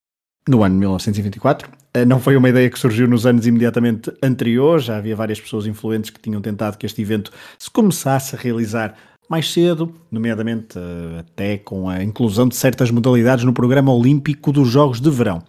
no 0.48 0.62
ano 0.62 0.74
de 0.74 0.80
1924. 0.80 1.68
Uh, 1.68 1.72
eh, 1.94 2.04
não 2.04 2.20
foi 2.20 2.36
uma 2.36 2.48
ideia 2.48 2.70
que 2.70 2.78
surgiu 2.78 3.08
nos 3.08 3.26
anos 3.26 3.46
imediatamente 3.48 4.12
anteriores, 4.22 4.84
já 4.84 4.96
havia 4.96 5.16
várias 5.16 5.40
pessoas 5.40 5.66
influentes 5.66 6.10
que 6.10 6.20
tinham 6.20 6.40
tentado 6.40 6.78
que 6.78 6.86
este 6.86 7.02
evento 7.02 7.32
se 7.58 7.68
começasse 7.68 8.36
a 8.36 8.38
realizar 8.38 8.94
mais 9.30 9.52
cedo, 9.52 9.94
nomeadamente 10.10 10.76
uh, 10.76 11.20
até 11.20 11.56
com 11.56 11.88
a 11.88 12.02
inclusão 12.02 12.48
de 12.48 12.56
certas 12.56 12.90
modalidades 12.90 13.44
no 13.44 13.52
programa 13.52 13.94
olímpico 13.94 14.50
dos 14.50 14.68
Jogos 14.68 15.00
de 15.00 15.08
Verão. 15.08 15.40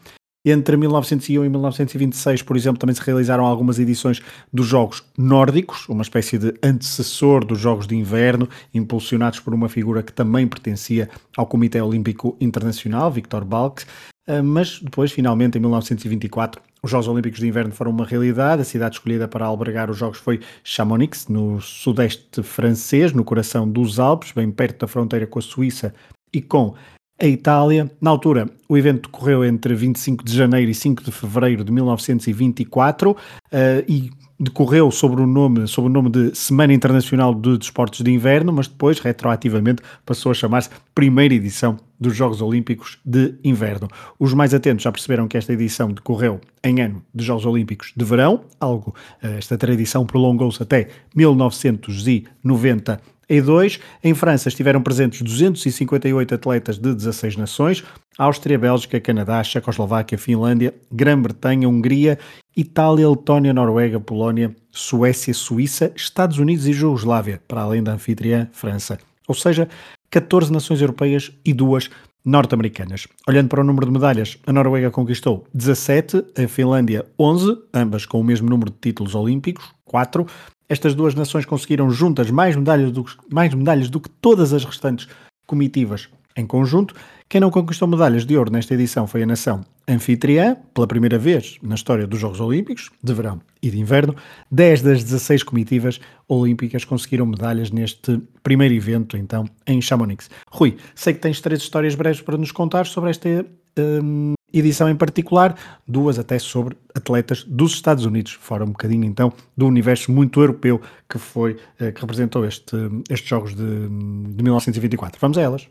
Entre 0.46 0.78
1901 0.78 1.46
e 1.46 1.50
1926, 1.50 2.44
por 2.44 2.56
exemplo, 2.56 2.80
também 2.80 2.96
se 2.96 3.02
realizaram 3.02 3.44
algumas 3.44 3.80
edições 3.80 4.22
dos 4.54 4.68
Jogos 4.68 5.04
Nórdicos, 5.18 5.88
uma 5.90 6.04
espécie 6.04 6.38
de 6.38 6.54
antecessor 6.64 7.44
dos 7.44 7.60
Jogos 7.60 7.88
de 7.88 7.96
Inverno, 7.96 8.48
impulsionados 8.72 9.40
por 9.40 9.54
uma 9.54 9.68
figura 9.68 10.04
que 10.04 10.14
também 10.14 10.48
pertencia 10.48 11.10
ao 11.36 11.48
Comitê 11.48 11.82
Olímpico 11.82 12.38
Internacional, 12.40 13.12
Victor 13.12 13.44
Balk. 13.44 13.84
Eh, 14.28 14.42
mas 14.42 14.80
depois, 14.80 15.12
finalmente, 15.12 15.58
em 15.58 15.62
1924, 15.62 16.62
os 16.84 16.90
Jogos 16.90 17.08
Olímpicos 17.08 17.40
de 17.40 17.48
Inverno 17.48 17.72
foram 17.72 17.92
uma 17.92 18.06
realidade. 18.06 18.62
A 18.62 18.66
cidade 18.66 18.96
escolhida 18.96 19.28
para 19.28 19.46
albergar 19.46 19.90
os 19.90 19.98
Jogos 19.98 20.20
foi 20.20 20.40
Chamonix, 20.64 21.28
no 21.28 21.60
sudeste 21.62 22.44
francês, 22.44 23.14
no 23.14 23.24
coração 23.24 23.70
dos 23.70 24.00
Alpes, 24.00 24.32
bem 24.32 24.52
perto 24.52 24.82
da 24.82 24.88
fronteira 24.88 25.28
com 25.28 25.40
a 25.40 25.42
Suíça 25.42 25.94
e 26.34 26.42
com 26.42 26.76
a 27.22 27.28
Itália. 27.28 27.90
Na 28.02 28.10
altura, 28.10 28.50
o 28.68 28.76
evento 28.76 29.04
decorreu 29.04 29.46
entre 29.46 29.76
25 29.76 30.26
de 30.26 30.36
janeiro 30.36 30.72
e 30.72 30.74
5 30.74 31.04
de 31.04 31.12
fevereiro 31.12 31.64
de 31.64 31.72
1924 31.72 33.12
uh, 33.12 33.16
eh, 33.52 33.86
e 33.88 34.10
decorreu 34.40 34.90
sobre 34.90 35.22
o 35.22 35.28
nome, 35.28 35.68
sob 35.68 35.88
o 35.88 35.90
nome 35.90 36.10
de 36.10 36.36
Semana 36.36 36.74
Internacional 36.74 37.36
de 37.36 37.60
Desportos 37.60 38.02
de 38.02 38.12
Inverno, 38.12 38.52
mas 38.52 38.68
depois, 38.68 38.98
retroativamente, 38.98 39.84
passou 40.04 40.32
a 40.32 40.34
chamar-se 40.34 40.72
Primeira 40.96 41.36
Edição 41.36 41.78
dos 42.00 42.16
Jogos 42.16 42.42
Olímpicos 42.42 42.98
de 43.06 43.36
Inverno. 43.44 43.88
Os 44.18 44.34
mais 44.34 44.52
atentos 44.56 44.84
já 44.84 44.92
perceberam 44.92 45.28
que 45.28 45.38
esta 45.38 45.54
edição 45.54 45.92
decorreu 45.92 46.42
em 46.64 46.82
ano 46.82 47.04
de 47.14 47.24
Jogos 47.24 47.46
Olímpicos 47.46 47.94
de 47.96 48.04
Verão, 48.04 48.42
algo, 48.60 48.96
eh, 49.22 49.38
esta 49.38 49.60
tradição 49.60 50.08
prolongou-se 50.08 50.64
até 50.64 50.88
1990 51.16 53.00
e 53.32 53.42
2. 53.42 53.80
Em 54.04 54.14
França 54.14 54.50
estiveram 54.50 54.82
presentes 54.82 55.22
258 55.22 56.36
atletas 56.36 56.78
de 56.78 56.94
16 56.94 57.38
nações, 57.38 57.82
Áustria, 58.18 58.60
Bélgica, 58.60 59.00
Canadá, 59.00 59.42
Checoslováquia, 59.42 60.18
Finlândia, 60.18 60.74
Grã-Bretanha, 60.92 61.70
Hungria, 61.70 62.20
Itália, 62.56 63.10
Letónia, 63.10 63.54
Noruega, 63.54 64.02
Polónia, 64.02 64.54
Suécia, 64.70 65.34
Suíça, 65.34 65.94
Estados 65.96 66.40
Unidos 66.40 66.68
e 66.68 66.74
Jugoslávia, 66.74 67.42
para 67.48 67.62
além 67.62 67.82
da 67.82 67.94
anfitriã 67.94 68.50
França. 68.52 69.00
Ou 69.26 69.34
seja, 69.34 69.70
14 70.10 70.52
nações 70.52 70.82
europeias 70.82 71.32
e 71.46 71.54
duas 71.54 71.90
norte-americanas. 72.26 73.08
Olhando 73.26 73.48
para 73.48 73.62
o 73.62 73.64
número 73.64 73.86
de 73.86 73.94
medalhas, 73.94 74.38
a 74.46 74.52
Noruega 74.52 74.92
conquistou 74.92 75.48
17, 75.54 76.26
a 76.38 76.48
Finlândia 76.50 77.06
11, 77.18 77.58
ambas 77.74 78.06
com 78.06 78.20
o 78.20 78.24
mesmo 78.24 78.50
número 78.50 78.70
de 78.72 78.78
títulos 78.78 79.16
olímpicos, 79.16 79.74
4. 79.86 80.28
Estas 80.72 80.96
duas 80.96 81.14
nações 81.14 81.44
conseguiram 81.44 81.90
juntas 81.90 82.32
mais 82.32 82.56
medalhas 82.56 82.94
do, 82.94 83.06
mais 83.30 83.54
medalhas 83.54 83.90
do 83.90 84.00
que 84.00 84.10
todas 84.10 84.54
as 84.54 84.64
restantes 84.64 85.06
comitivas 85.46 86.08
em 86.34 86.48
conjunto. 86.48 86.96
Quem 87.28 87.42
não 87.42 87.52
conquistou 87.52 87.90
medalhas 87.90 88.26
de 88.26 88.38
ouro 88.38 88.50
nesta 88.50 88.74
edição 88.74 89.06
foi 89.06 89.22
a 89.24 89.26
nação 89.26 89.66
anfitriã, 89.86 90.56
pela 90.74 90.88
primeira 90.88 91.18
vez 91.18 91.58
na 91.62 91.76
história 91.76 92.08
dos 92.08 92.18
Jogos 92.18 92.40
Olímpicos, 92.40 92.90
de 93.04 93.14
verão 93.14 93.42
e 93.62 93.70
de 93.70 93.78
inverno. 93.82 94.16
10 94.50 94.82
das 94.82 95.04
16 95.04 95.44
comitivas 95.44 96.00
olímpicas 96.26 96.86
conseguiram 96.86 97.26
medalhas 97.26 97.70
neste 97.70 98.22
primeiro 98.42 98.74
evento, 98.74 99.18
então, 99.18 99.44
em 99.68 99.82
Chamonix. 99.82 100.30
Rui, 100.50 100.78
sei 100.96 101.14
que 101.14 101.20
tens 101.20 101.42
três 101.42 101.62
histórias 101.62 101.96
breves 101.96 102.22
para 102.22 102.38
nos 102.38 102.54
contar 102.54 102.86
sobre 102.86 103.10
esta 103.10 103.46
hum, 103.78 104.36
edição 104.54 104.90
em 104.90 104.96
particular, 104.96 105.56
duas 105.88 106.20
até 106.20 106.38
sobre 106.40 106.78
atletas 106.94 107.44
dos 107.44 107.74
Estados 107.74 108.06
Unidos, 108.06 108.34
fora 108.34 108.64
um 108.64 108.72
bocadinho 108.72 109.06
então 109.06 109.32
do 109.56 109.66
universo 109.68 110.12
muito 110.12 110.40
europeu 110.40 110.82
que 111.10 111.18
foi, 111.18 111.58
eh, 111.80 111.92
que 111.92 112.02
representou 112.02 112.46
este, 112.46 112.76
estes 113.10 113.30
Jogos 113.30 113.56
de, 113.56 113.64
de 113.64 114.44
1924. 114.44 115.20
Vamos 115.20 115.38
a 115.38 115.42
elas. 115.42 115.68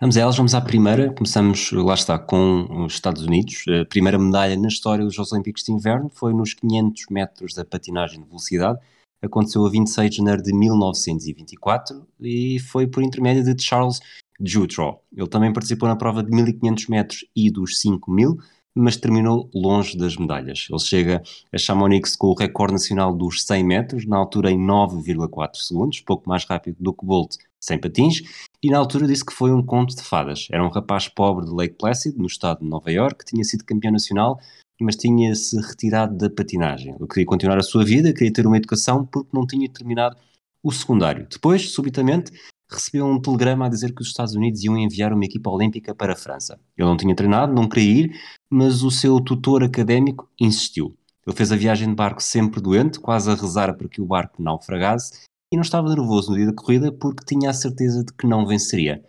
Vamos 0.00 0.16
a 0.16 0.20
elas, 0.20 0.36
vamos 0.36 0.54
à 0.54 0.60
primeira. 0.60 1.12
Começamos, 1.12 1.72
lá 1.72 1.94
está, 1.94 2.18
com 2.18 2.84
os 2.84 2.92
Estados 2.92 3.22
Unidos. 3.22 3.64
A 3.68 3.84
primeira 3.84 4.16
medalha 4.16 4.56
na 4.56 4.68
história 4.68 5.04
dos 5.04 5.14
Jogos 5.14 5.32
Olímpicos 5.32 5.64
de 5.64 5.72
Inverno 5.72 6.08
foi 6.08 6.32
nos 6.32 6.54
500 6.54 7.06
metros 7.10 7.52
da 7.52 7.64
patinagem 7.64 8.20
de 8.20 8.26
velocidade. 8.26 8.78
Aconteceu 9.20 9.66
a 9.66 9.70
26 9.70 10.10
de 10.10 10.16
janeiro 10.18 10.40
de 10.40 10.52
1924 10.52 12.06
e 12.20 12.60
foi 12.60 12.86
por 12.86 13.02
intermédio 13.02 13.42
de 13.42 13.60
Charles 13.60 13.98
Jutrow. 14.40 15.02
Ele 15.14 15.28
também 15.28 15.52
participou 15.52 15.88
na 15.88 15.96
prova 15.96 16.22
de 16.22 16.30
1500 16.30 16.86
metros 16.86 17.24
e 17.34 17.50
dos 17.50 17.80
5000, 17.80 18.38
mas 18.74 18.96
terminou 18.96 19.50
longe 19.52 19.96
das 19.96 20.16
medalhas. 20.16 20.66
Ele 20.70 20.78
chega 20.78 21.22
a 21.52 21.58
Chamonix 21.58 22.14
com 22.16 22.28
o 22.28 22.34
recorde 22.34 22.74
nacional 22.74 23.14
dos 23.14 23.44
100 23.44 23.64
metros, 23.64 24.06
na 24.06 24.16
altura 24.16 24.50
em 24.50 24.58
9,4 24.58 25.56
segundos, 25.56 26.00
pouco 26.00 26.28
mais 26.28 26.44
rápido 26.44 26.76
do 26.78 26.92
que 26.92 27.04
Bolt 27.04 27.36
sem 27.60 27.78
patins, 27.78 28.22
e 28.62 28.70
na 28.70 28.78
altura 28.78 29.06
disse 29.06 29.24
que 29.24 29.32
foi 29.32 29.52
um 29.52 29.62
conto 29.62 29.96
de 29.96 30.02
fadas. 30.02 30.46
Era 30.50 30.64
um 30.64 30.68
rapaz 30.68 31.08
pobre 31.08 31.46
de 31.46 31.52
Lake 31.52 31.74
Placid, 31.76 32.16
no 32.16 32.26
estado 32.26 32.60
de 32.60 32.66
Nova 32.66 32.90
York, 32.90 33.24
que 33.24 33.32
tinha 33.32 33.42
sido 33.42 33.64
campeão 33.64 33.92
nacional, 33.92 34.38
mas 34.80 34.94
tinha-se 34.94 35.60
retirado 35.60 36.16
da 36.16 36.30
patinagem. 36.30 36.94
Ele 36.94 37.08
queria 37.08 37.26
continuar 37.26 37.58
a 37.58 37.62
sua 37.62 37.84
vida, 37.84 38.12
queria 38.12 38.32
ter 38.32 38.46
uma 38.46 38.56
educação, 38.56 39.04
porque 39.04 39.30
não 39.32 39.44
tinha 39.44 39.68
terminado 39.68 40.16
o 40.62 40.70
secundário. 40.70 41.26
Depois, 41.28 41.70
subitamente, 41.70 42.30
recebeu 42.70 43.06
um 43.06 43.20
telegrama 43.20 43.66
a 43.66 43.68
dizer 43.68 43.94
que 43.94 44.02
os 44.02 44.08
Estados 44.08 44.34
Unidos 44.34 44.62
iam 44.62 44.76
enviar 44.76 45.12
uma 45.12 45.24
equipa 45.24 45.50
olímpica 45.50 45.94
para 45.94 46.12
a 46.12 46.16
França. 46.16 46.60
Ele 46.76 46.88
não 46.88 46.96
tinha 46.96 47.14
treinado, 47.14 47.52
não 47.52 47.68
queria 47.68 48.04
ir, 48.04 48.20
mas 48.50 48.82
o 48.82 48.90
seu 48.90 49.20
tutor 49.20 49.64
académico 49.64 50.28
insistiu. 50.40 50.96
Ele 51.26 51.36
fez 51.36 51.52
a 51.52 51.56
viagem 51.56 51.88
de 51.88 51.94
barco 51.94 52.22
sempre 52.22 52.60
doente, 52.60 52.98
quase 52.98 53.30
a 53.30 53.34
rezar 53.34 53.74
para 53.76 53.88
que 53.88 54.00
o 54.00 54.06
barco 54.06 54.42
naufragasse, 54.42 55.24
e 55.52 55.56
não 55.56 55.62
estava 55.62 55.88
nervoso 55.88 56.30
no 56.30 56.36
dia 56.36 56.46
da 56.46 56.52
corrida 56.52 56.92
porque 56.92 57.24
tinha 57.24 57.50
a 57.50 57.54
certeza 57.54 58.04
de 58.04 58.12
que 58.12 58.26
não 58.26 58.46
venceria. 58.46 59.02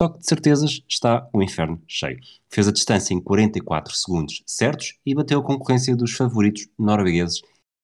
Só 0.00 0.10
que 0.10 0.18
de 0.18 0.26
certezas 0.26 0.82
está 0.86 1.28
o 1.32 1.42
inferno 1.42 1.80
cheio. 1.86 2.18
Fez 2.50 2.68
a 2.68 2.72
distância 2.72 3.14
em 3.14 3.20
44 3.20 3.94
segundos 3.94 4.42
certos 4.46 4.98
e 5.06 5.14
bateu 5.14 5.40
a 5.40 5.42
concorrência 5.42 5.96
dos 5.96 6.12
favoritos 6.12 6.68
noruegueses 6.78 7.40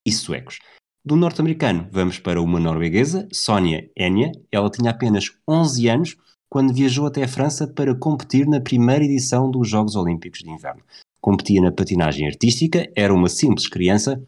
e 0.07 0.13
suecos. 0.13 0.59
Do 1.05 1.17
norte-americano, 1.17 1.89
vamos 1.91 2.21
para 2.21 2.41
uma 2.41 2.61
norueguesa, 2.61 3.27
Sonia 3.33 3.91
Enya. 3.97 4.31
Ela 4.53 4.71
tinha 4.71 4.93
apenas 4.93 5.33
11 5.49 5.89
anos 5.89 6.17
quando 6.49 6.73
viajou 6.73 7.07
até 7.07 7.25
a 7.25 7.29
França 7.29 7.67
para 7.67 7.93
competir 7.93 8.47
na 8.47 8.61
primeira 8.61 9.05
edição 9.05 9.51
dos 9.51 9.69
Jogos 9.69 9.97
Olímpicos 9.97 10.39
de 10.41 10.51
Inverno. 10.51 10.81
Competia 11.21 11.61
na 11.61 11.73
patinagem 11.73 12.29
artística, 12.29 12.89
era 12.95 13.13
uma 13.13 13.29
simples 13.29 13.67
criança 13.67 14.23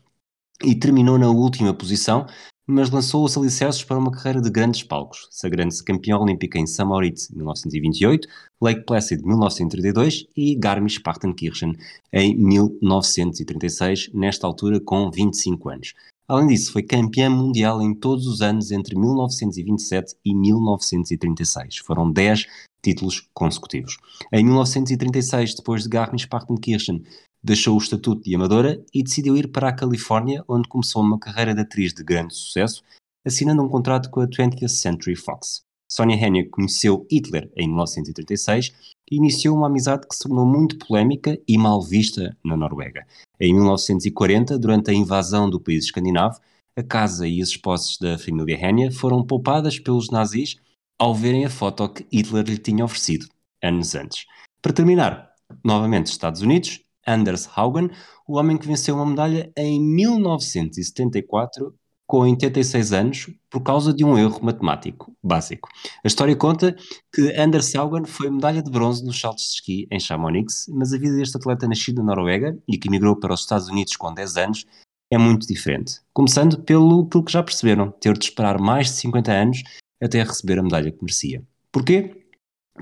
e 0.65 0.75
terminou 0.75 1.17
na 1.17 1.31
última 1.31 1.73
posição, 1.73 2.27
mas 2.67 2.91
lançou 2.91 3.25
os 3.25 3.37
alicerces 3.37 3.85
para 3.85 3.99
uma 3.99 4.11
carreira 4.11 4.41
de 4.41 4.51
grandes 4.51 4.83
palcos, 4.83 5.29
sagrando-se 5.31 5.85
campeã 5.85 6.17
olímpica 6.17 6.59
em 6.59 6.67
St. 6.67 6.85
Moritz 6.85 7.31
1928, 7.31 8.27
Lake 8.61 8.85
Placid 8.85 9.23
1932 9.23 10.27
e 10.37 10.57
Garmisch-Partenkirchen 10.57 11.75
em 12.13 12.35
1936, 12.37 14.11
nesta 14.13 14.45
altura 14.45 14.81
com 14.81 15.09
25 15.09 15.69
anos. 15.69 15.95
Além 16.27 16.49
disso, 16.49 16.73
foi 16.73 16.83
campeã 16.83 17.29
mundial 17.29 17.83
em 17.83 17.95
todos 17.95 18.27
os 18.27 18.41
anos 18.41 18.71
entre 18.71 18.99
1927 18.99 20.17
e 20.25 20.35
1936. 20.35 21.79
Foram 21.79 22.11
10 22.11 22.47
títulos 22.83 23.29
consecutivos. 23.35 23.99
Em 24.33 24.45
1936, 24.45 25.55
depois 25.55 25.83
de 25.83 25.89
Garmisch-Partenkirchen, 25.89 27.03
deixou 27.43 27.75
o 27.75 27.79
estatuto 27.79 28.23
de 28.23 28.35
amadora 28.35 28.83
e 28.93 29.03
decidiu 29.03 29.37
ir 29.37 29.49
para 29.49 29.69
a 29.69 29.73
Califórnia, 29.73 30.43
onde 30.49 30.69
começou 30.69 31.03
uma 31.03 31.19
carreira 31.19 31.55
de 31.55 31.61
atriz 31.61 31.93
de 31.93 32.03
grande 32.03 32.35
sucesso, 32.35 32.83
assinando 33.25 33.63
um 33.63 33.69
contrato 33.69 34.11
com 34.11 34.21
a 34.21 34.27
20th 34.27 34.69
Century 34.69 35.17
Fox. 35.17 35.63
Sonia 35.91 36.17
Hennig 36.17 36.49
conheceu 36.49 37.07
Hitler 37.11 37.51
em 37.55 37.69
1936 37.69 38.73
e 39.11 39.17
iniciou 39.17 39.57
uma 39.57 39.67
amizade 39.67 40.09
que 40.09 40.15
se 40.15 40.23
tornou 40.23 40.47
muito 40.47 40.79
polémica 40.79 41.39
e 41.47 41.59
mal 41.59 41.83
vista 41.83 42.35
na 42.43 42.57
Noruega. 42.57 43.07
Em 43.41 43.53
1940, 43.53 44.59
durante 44.59 44.91
a 44.91 44.95
invasão 44.95 45.51
do 45.51 45.61
país 45.61 45.85
escandinavo, 45.85 46.39
a 46.77 46.83
casa 46.83 47.27
e 47.27 47.41
as 47.41 47.57
posses 47.57 47.99
da 47.99 48.19
família 48.19 48.57
Hennig 48.57 48.95
foram 48.95 49.25
poupadas 49.25 49.79
pelos 49.79 50.11
nazis 50.11 50.57
ao 50.99 51.15
verem 51.15 51.45
a 51.45 51.51
foto 51.51 51.89
que 51.89 52.07
Hitler 52.13 52.45
lhe 52.45 52.59
tinha 52.59 52.85
oferecido 52.85 53.27
anos 53.63 53.95
antes. 53.95 54.27
Para 54.63 54.73
terminar, 54.73 55.33
novamente 55.65 56.07
Estados 56.07 56.43
Unidos, 56.43 56.81
Anders 57.07 57.49
Haugen, 57.55 57.91
o 58.27 58.39
homem 58.39 58.57
que 58.57 58.67
venceu 58.67 58.95
uma 58.95 59.07
medalha 59.07 59.53
em 59.57 59.81
1974 59.81 61.75
com 62.07 62.19
86 62.19 62.93
anos 62.93 63.31
por 63.51 63.63
causa 63.63 63.93
de 63.93 64.05
um 64.05 64.19
erro 64.19 64.41
matemático 64.43 65.15
básico. 65.23 65.69
A 66.05 66.07
história 66.07 66.37
conta 66.37 66.77
que 67.13 67.35
Anders 67.39 67.75
Haugen 67.75 68.05
foi 68.05 68.31
medalha 68.31 68.63
de 68.63 68.71
bronze 68.71 69.05
nos 69.05 69.19
saltos 69.19 69.45
de 69.45 69.51
esqui 69.51 69.87
em 69.91 69.99
Chamonix, 69.99 70.67
mas 70.69 70.93
a 70.93 70.99
vida 70.99 71.17
deste 71.17 71.37
atleta 71.37 71.67
nascido 71.67 72.03
na 72.03 72.15
Noruega 72.15 72.59
e 72.69 72.77
que 72.77 72.91
migrou 72.91 73.17
para 73.17 73.33
os 73.33 73.41
Estados 73.41 73.69
Unidos 73.69 73.97
com 73.97 74.13
10 74.13 74.37
anos 74.37 74.67
é 75.11 75.19
muito 75.19 75.47
diferente. 75.47 76.01
Começando 76.13 76.59
pelo 76.63 77.09
que 77.09 77.33
já 77.33 77.43
perceberam, 77.43 77.91
ter 77.91 78.17
de 78.19 78.25
esperar 78.25 78.59
mais 78.59 78.89
de 78.89 78.95
50 78.95 79.33
anos 79.33 79.63
até 80.03 80.23
receber 80.23 80.59
a 80.59 80.63
medalha 80.63 80.91
que 80.91 81.03
merecia. 81.03 81.43
Porquê? 81.71 82.24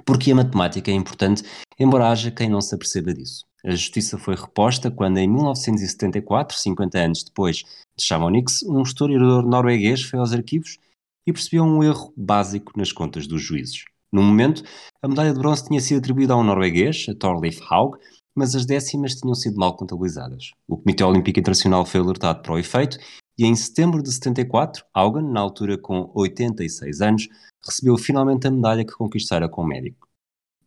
Porque 0.04 0.32
a 0.32 0.34
matemática 0.34 0.90
é 0.90 0.94
importante, 0.94 1.42
embora 1.78 2.08
haja 2.08 2.30
quem 2.30 2.48
não 2.48 2.60
se 2.60 2.74
aperceba 2.74 3.12
disso. 3.12 3.44
A 3.64 3.70
justiça 3.70 4.18
foi 4.18 4.34
reposta 4.34 4.90
quando, 4.90 5.18
em 5.18 5.28
1974, 5.28 6.56
50 6.56 6.98
anos 6.98 7.22
depois 7.22 7.58
de 7.96 8.04
Chamonix, 8.04 8.62
um 8.64 8.82
historiador 8.82 9.44
norueguês 9.44 10.02
foi 10.02 10.18
aos 10.18 10.32
arquivos 10.32 10.78
e 11.26 11.32
percebeu 11.32 11.62
um 11.62 11.82
erro 11.82 12.12
básico 12.16 12.72
nas 12.76 12.90
contas 12.90 13.26
dos 13.26 13.40
juízes. 13.40 13.84
No 14.12 14.22
momento, 14.22 14.64
a 15.00 15.08
medalha 15.08 15.32
de 15.32 15.38
bronze 15.38 15.66
tinha 15.66 15.80
sido 15.80 15.98
atribuída 15.98 16.34
a 16.34 16.36
um 16.36 16.42
norueguês, 16.42 17.06
a 17.08 17.14
Thorleif 17.14 17.60
Haug, 17.70 17.96
mas 18.34 18.54
as 18.54 18.66
décimas 18.66 19.14
tinham 19.14 19.34
sido 19.34 19.56
mal 19.56 19.76
contabilizadas. 19.76 20.50
O 20.66 20.76
Comitê 20.76 21.04
Olímpico 21.04 21.38
Internacional 21.38 21.84
foi 21.86 22.00
alertado 22.00 22.42
para 22.42 22.52
o 22.52 22.58
efeito 22.58 22.98
e 23.38 23.46
em 23.46 23.54
setembro 23.54 24.02
de 24.02 24.12
74, 24.12 24.84
Haugen, 24.92 25.30
na 25.30 25.40
altura 25.40 25.78
com 25.78 26.10
86 26.14 27.00
anos, 27.00 27.28
recebeu 27.64 27.96
finalmente 27.96 28.46
a 28.46 28.50
medalha 28.50 28.84
que 28.84 28.92
conquistara 28.92 29.48
com 29.48 29.62
o 29.62 29.66
médico. 29.66 30.08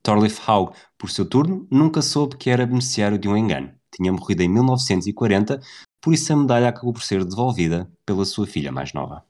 Thorleif 0.01 0.39
Haug, 0.45 0.73
por 0.97 1.09
seu 1.09 1.25
turno, 1.25 1.67
nunca 1.71 2.01
soube 2.01 2.37
que 2.37 2.49
era 2.49 2.65
beneficiário 2.65 3.17
de 3.17 3.27
um 3.27 3.35
engano. 3.35 3.73
Tinha 3.91 4.11
morrido 4.11 4.43
em 4.43 4.49
1940, 4.49 5.59
por 6.01 6.13
isso 6.13 6.31
a 6.31 6.35
medalha 6.35 6.69
acabou 6.69 6.93
por 6.93 7.01
ser 7.01 7.25
devolvida 7.25 7.89
pela 8.05 8.25
sua 8.25 8.45
filha 8.45 8.71
mais 8.71 8.93
nova. 8.93 9.23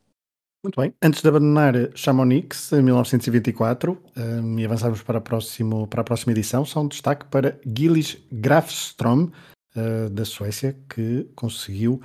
Muito 0.65 0.81
bem. 0.81 0.93
Antes 1.01 1.21
de 1.21 1.27
abandonar 1.27 1.75
Chamonix, 1.95 2.73
em 2.73 2.81
1924, 2.81 3.97
um, 4.17 4.59
e 4.59 4.65
avançarmos 4.65 5.03
para, 5.03 5.21
próximo, 5.21 5.87
para 5.87 6.01
a 6.01 6.03
próxima 6.03 6.33
edição, 6.33 6.65
só 6.65 6.81
um 6.81 6.87
destaque 6.87 7.25
para 7.25 7.59
Gillis 7.63 8.17
Grafström, 8.31 9.29
uh, 9.75 10.09
da 10.09 10.25
Suécia, 10.25 10.75
que 10.89 11.29
conseguiu 11.35 12.01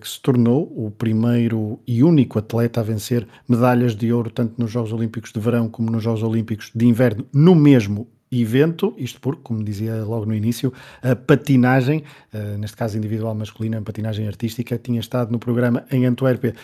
que 0.00 0.08
se 0.08 0.20
tornou 0.20 0.72
o 0.76 0.90
primeiro 0.90 1.80
e 1.86 2.04
único 2.04 2.38
atleta 2.38 2.80
a 2.80 2.84
vencer 2.84 3.26
medalhas 3.48 3.96
de 3.96 4.12
ouro 4.12 4.30
tanto 4.30 4.54
nos 4.56 4.70
Jogos 4.70 4.92
Olímpicos 4.92 5.32
de 5.32 5.40
Verão 5.40 5.68
como 5.68 5.90
nos 5.90 6.02
Jogos 6.02 6.22
Olímpicos 6.22 6.70
de 6.72 6.86
Inverno 6.86 7.26
no 7.32 7.54
mesmo 7.54 8.06
evento, 8.40 8.94
isto 8.98 9.20
porque, 9.20 9.42
como 9.42 9.62
dizia 9.62 10.02
logo 10.04 10.26
no 10.26 10.34
início, 10.34 10.72
a 11.02 11.14
patinagem, 11.14 12.02
uh, 12.32 12.58
neste 12.58 12.76
caso 12.76 12.96
individual 12.96 13.34
masculina, 13.34 13.78
a 13.78 13.82
patinagem 13.82 14.26
artística, 14.26 14.78
tinha 14.78 15.00
estado 15.00 15.30
no 15.30 15.38
programa 15.38 15.84
em 15.90 16.06
Antuérpia 16.06 16.54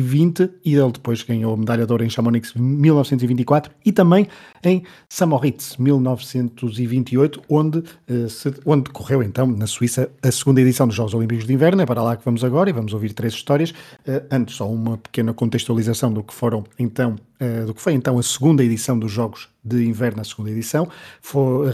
1920 0.00 0.50
e 0.64 0.74
ele 0.74 0.92
depois 0.92 1.22
ganhou 1.22 1.54
a 1.54 1.56
medalha 1.56 1.86
de 1.86 1.92
ouro 1.92 2.04
em 2.04 2.10
Chamonix 2.10 2.54
1924 2.54 3.72
e 3.84 3.92
também 3.92 4.28
em 4.62 4.82
Samoritz 5.08 5.76
1928, 5.76 7.42
onde, 7.48 7.78
uh, 7.78 8.28
se, 8.28 8.52
onde 8.64 8.84
decorreu 8.84 9.22
então 9.22 9.46
na 9.46 9.66
Suíça 9.66 10.10
a 10.22 10.30
segunda 10.30 10.60
edição 10.60 10.86
dos 10.86 10.96
Jogos 10.96 11.14
Olímpicos 11.14 11.46
de 11.46 11.52
Inverno. 11.52 11.82
É 11.82 11.86
para 11.86 12.02
lá 12.02 12.16
que 12.16 12.24
vamos 12.24 12.44
agora 12.44 12.70
e 12.70 12.72
vamos 12.72 12.94
ouvir 12.94 13.12
três 13.12 13.32
histórias. 13.34 13.70
Uh, 13.70 14.24
antes, 14.30 14.56
só 14.56 14.70
uma 14.70 14.96
pequena 14.96 15.34
contextualização 15.34 16.12
do 16.12 16.22
que 16.22 16.32
foram 16.32 16.64
então 16.78 17.16
eh, 17.42 17.64
do 17.64 17.74
que 17.74 17.82
foi 17.82 17.92
então 17.94 18.20
a 18.20 18.22
segunda 18.22 18.62
edição 18.62 18.96
dos 18.96 19.10
Jogos 19.10 19.48
de 19.64 19.84
Inverno, 19.84 20.20
a 20.20 20.24
segunda 20.24 20.52
edição, 20.52 20.88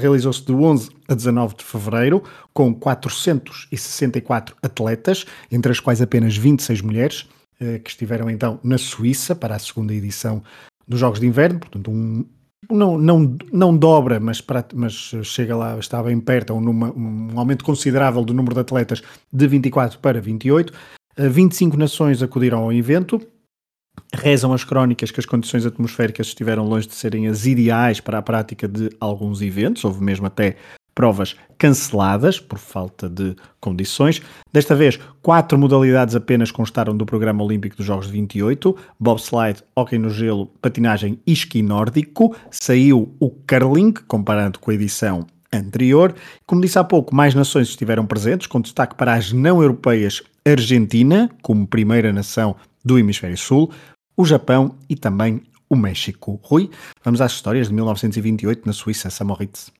realizou-se 0.00 0.42
de 0.42 0.52
11 0.52 0.88
a 1.06 1.14
19 1.14 1.56
de 1.56 1.64
fevereiro, 1.64 2.22
com 2.54 2.75
464 2.75 4.56
atletas, 4.62 5.26
entre 5.52 5.70
as 5.70 5.78
quais 5.78 6.00
apenas 6.00 6.34
26 6.34 6.80
mulheres, 6.80 7.28
que 7.58 7.90
estiveram 7.90 8.30
então 8.30 8.60
na 8.62 8.78
Suíça 8.78 9.34
para 9.34 9.56
a 9.56 9.58
segunda 9.58 9.92
edição 9.92 10.42
dos 10.86 11.00
Jogos 11.00 11.20
de 11.20 11.26
Inverno, 11.26 11.58
portanto 11.58 11.90
um, 11.90 12.24
não, 12.70 12.98
não, 12.98 13.36
não 13.52 13.76
dobra, 13.76 14.18
mas, 14.20 14.42
mas 14.74 14.92
chega 15.23 15.56
lá, 15.56 15.78
está 15.78 16.02
bem 16.02 16.18
perto, 16.21 16.54
um, 16.54 16.68
um 16.71 17.38
aumento 17.38 17.64
considerável 17.64 18.25
do 18.25 18.34
número 18.34 18.54
de 18.54 18.60
atletas 18.60 19.02
de 19.32 19.47
24 19.47 19.99
para 19.99 20.21
28. 20.21 20.73
25 21.16 21.75
eh, 21.75 21.78
nações 21.78 22.23
acudiram 22.23 22.60
ao 22.60 22.73
evento, 22.73 23.21
Rezam 24.14 24.52
as 24.52 24.64
crónicas 24.64 25.10
que 25.10 25.21
as 25.21 25.26
condições 25.26 25.66
atmosféricas 25.66 26.28
estiveram 26.28 26.64
longe 26.64 26.86
de 26.86 26.94
serem 26.94 27.26
as 27.26 27.47
ideais 27.47 28.00
para 28.00 28.18
a 28.18 28.23
prática 28.23 28.66
de 28.66 28.90
alguns 29.00 29.42
eventos, 29.42 29.84
houve 29.84 30.02
mesmo 30.02 30.26
até 30.26 30.56
provas 30.99 31.37
canceladas 31.56 32.41
por 32.41 32.58
falta 32.58 33.08
de 33.08 33.37
condições. 33.61 34.21
Desta 34.52 34.75
vez, 34.75 34.99
quatro 35.23 35.56
modalidades 35.56 36.17
apenas 36.17 36.50
constaram 36.50 36.97
do 36.97 37.06
programa 37.06 37.45
olímpico 37.45 37.76
dos 37.76 37.87
Jogos 37.87 38.06
de 38.06 38.13
28: 38.15 38.76
bobslide, 38.99 39.63
hóquei 39.76 39.97
no 39.97 40.11
gelo, 40.11 40.47
patinagem 40.61 41.21
e 41.25 41.32
esqui 41.32 41.63
nórdico. 41.63 42.34
Saiu 42.50 43.15
o 43.21 43.30
curling, 43.30 43.93
comparando 44.08 44.58
com 44.58 44.73
a 44.73 44.75
edição 44.75 45.25
anterior. 45.52 46.13
Como 46.45 46.61
disse 46.61 46.80
há 46.80 46.82
pouco, 46.82 47.15
mais 47.15 47.32
nações 47.32 47.69
estiveram 47.69 48.04
presentes, 48.04 48.49
com 48.49 48.61
destaque 48.61 48.97
para 48.97 49.15
as 49.15 49.32
não 49.32 49.63
europeias 49.63 50.21
Argentina, 50.45 51.30
como 51.43 51.65
primeira 51.65 52.13
nação 52.13 52.56
do 52.84 52.99
Hemisfério 52.99 53.39
Sul, 53.39 53.71
o 54.17 54.25
Japão 54.25 54.75
e 54.91 54.97
também 54.97 55.43
o 55.71 55.76
México. 55.76 56.41
Rui, 56.43 56.69
vamos 57.04 57.21
às 57.21 57.30
histórias 57.30 57.69
de 57.69 57.75
1928 57.75 58.67
na 58.67 58.73
Suíça, 58.73 59.11
Samoritz. 59.11 59.77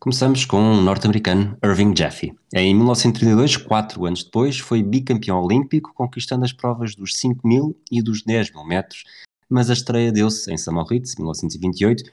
Começamos 0.00 0.44
com 0.44 0.58
o 0.58 0.74
um 0.74 0.80
norte-americano 0.80 1.58
Irving 1.60 1.92
Jaffe. 1.96 2.32
Em 2.54 2.72
1932, 2.72 3.56
quatro 3.56 4.06
anos 4.06 4.22
depois, 4.22 4.56
foi 4.56 4.80
bicampeão 4.80 5.42
olímpico, 5.42 5.92
conquistando 5.92 6.44
as 6.44 6.52
provas 6.52 6.94
dos 6.94 7.16
5 7.16 7.46
mil 7.46 7.76
e 7.90 8.00
dos 8.00 8.22
10 8.22 8.52
mil 8.52 8.64
metros, 8.64 9.02
mas 9.50 9.68
a 9.68 9.72
estreia 9.72 10.12
deu-se 10.12 10.52
em 10.52 10.56
Samoritz, 10.56 11.16
1928, 11.16 12.04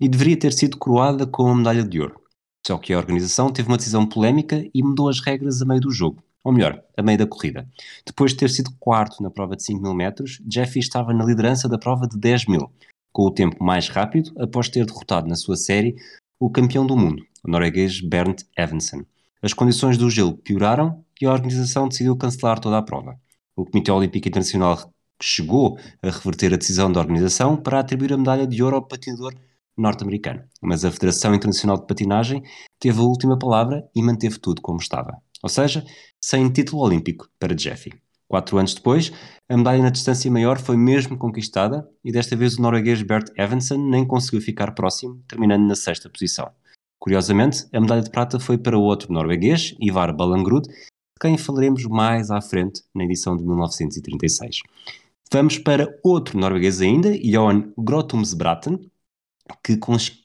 e 0.00 0.08
deveria 0.08 0.38
ter 0.38 0.54
sido 0.54 0.78
coroada 0.78 1.26
com 1.26 1.46
a 1.46 1.54
medalha 1.54 1.84
de 1.84 2.00
ouro. 2.00 2.18
Só 2.66 2.78
que 2.78 2.94
a 2.94 2.98
organização 2.98 3.52
teve 3.52 3.68
uma 3.68 3.76
decisão 3.76 4.06
polémica 4.06 4.64
e 4.74 4.82
mudou 4.82 5.10
as 5.10 5.20
regras 5.20 5.60
a 5.60 5.66
meio 5.66 5.82
do 5.82 5.90
jogo 5.90 6.24
ou 6.42 6.52
melhor, 6.52 6.82
a 6.96 7.02
meio 7.02 7.18
da 7.18 7.26
corrida. 7.26 7.66
Depois 8.06 8.32
de 8.32 8.36
ter 8.36 8.50
sido 8.50 8.70
quarto 8.78 9.22
na 9.22 9.30
prova 9.30 9.56
de 9.56 9.64
5 9.64 9.82
mil 9.82 9.94
metros, 9.94 10.42
Jeffy 10.50 10.78
estava 10.78 11.14
na 11.14 11.24
liderança 11.24 11.68
da 11.68 11.78
prova 11.78 12.06
de 12.06 12.18
10 12.18 12.46
mil, 12.46 12.70
com 13.10 13.22
o 13.22 13.30
tempo 13.32 13.64
mais 13.64 13.88
rápido 13.88 14.30
após 14.38 14.68
ter 14.68 14.84
derrotado 14.84 15.26
na 15.26 15.36
sua 15.36 15.56
série 15.56 15.96
o 16.44 16.50
campeão 16.50 16.86
do 16.86 16.94
mundo, 16.94 17.22
o 17.42 17.50
norueguês 17.50 18.00
Bernd 18.00 18.42
Evensen. 18.56 19.06
As 19.40 19.54
condições 19.54 19.96
do 19.96 20.10
gelo 20.10 20.36
pioraram 20.36 21.02
e 21.20 21.24
a 21.24 21.32
organização 21.32 21.88
decidiu 21.88 22.16
cancelar 22.16 22.58
toda 22.58 22.76
a 22.76 22.82
prova. 22.82 23.18
O 23.56 23.64
Comitê 23.64 23.90
Olímpico 23.90 24.28
Internacional 24.28 24.92
chegou 25.22 25.78
a 26.02 26.10
reverter 26.10 26.52
a 26.52 26.58
decisão 26.58 26.92
da 26.92 27.00
organização 27.00 27.56
para 27.56 27.80
atribuir 27.80 28.12
a 28.12 28.18
medalha 28.18 28.46
de 28.46 28.62
ouro 28.62 28.76
ao 28.76 28.86
patinador 28.86 29.34
norte-americano, 29.76 30.44
mas 30.62 30.84
a 30.84 30.90
Federação 30.90 31.34
Internacional 31.34 31.78
de 31.78 31.86
Patinagem 31.86 32.42
teve 32.78 33.00
a 33.00 33.04
última 33.04 33.38
palavra 33.38 33.82
e 33.96 34.02
manteve 34.02 34.38
tudo 34.38 34.60
como 34.60 34.78
estava 34.78 35.22
ou 35.44 35.50
seja, 35.50 35.84
sem 36.18 36.50
título 36.50 36.82
olímpico 36.82 37.28
para 37.38 37.54
Jeffy. 37.56 37.92
Quatro 38.34 38.58
anos 38.58 38.74
depois, 38.74 39.12
a 39.48 39.56
medalha 39.56 39.80
na 39.80 39.90
distância 39.90 40.28
maior 40.28 40.58
foi 40.58 40.76
mesmo 40.76 41.16
conquistada 41.16 41.88
e 42.04 42.10
desta 42.10 42.34
vez 42.34 42.58
o 42.58 42.62
norueguês 42.62 43.00
Bert 43.00 43.30
Evensen 43.36 43.78
nem 43.78 44.04
conseguiu 44.04 44.40
ficar 44.40 44.72
próximo, 44.74 45.22
terminando 45.28 45.64
na 45.68 45.76
sexta 45.76 46.10
posição. 46.10 46.50
Curiosamente, 46.98 47.64
a 47.72 47.80
medalha 47.80 48.02
de 48.02 48.10
prata 48.10 48.40
foi 48.40 48.58
para 48.58 48.76
outro 48.76 49.12
norueguês, 49.12 49.76
Ivar 49.78 50.12
Ballangrud, 50.12 50.66
de 50.66 50.74
quem 51.20 51.38
falaremos 51.38 51.84
mais 51.84 52.28
à 52.28 52.40
frente 52.40 52.82
na 52.92 53.04
edição 53.04 53.36
de 53.36 53.44
1936. 53.44 54.62
Vamos 55.32 55.58
para 55.58 55.96
outro 56.02 56.36
norueguês 56.36 56.80
ainda, 56.80 57.16
Johan 57.16 57.72
Grotumsbraten, 57.78 58.90
que 59.62 59.76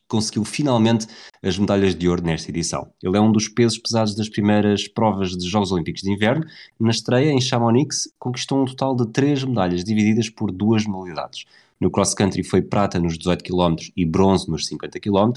conseguiu 0.09 0.43
finalmente 0.43 1.07
as 1.41 1.57
medalhas 1.57 1.95
de 1.95 2.09
ouro 2.09 2.23
nesta 2.23 2.49
edição. 2.49 2.91
Ele 3.01 3.15
é 3.15 3.21
um 3.21 3.31
dos 3.31 3.47
pesos 3.47 3.77
pesados 3.77 4.15
das 4.15 4.27
primeiras 4.27 4.87
provas 4.87 5.37
de 5.37 5.47
Jogos 5.47 5.71
Olímpicos 5.71 6.01
de 6.01 6.11
Inverno. 6.11 6.45
Na 6.79 6.89
estreia, 6.89 7.31
em 7.31 7.39
Chamonix, 7.39 8.11
conquistou 8.19 8.61
um 8.61 8.65
total 8.65 8.95
de 8.95 9.07
três 9.07 9.43
medalhas, 9.43 9.83
divididas 9.83 10.29
por 10.29 10.51
duas 10.51 10.85
modalidades. 10.85 11.45
No 11.79 11.89
cross-country 11.89 12.43
foi 12.43 12.61
prata 12.61 12.99
nos 12.99 13.17
18 13.17 13.43
km 13.43 13.75
e 13.95 14.05
bronze 14.05 14.49
nos 14.49 14.67
50 14.67 14.99
km, 14.99 15.31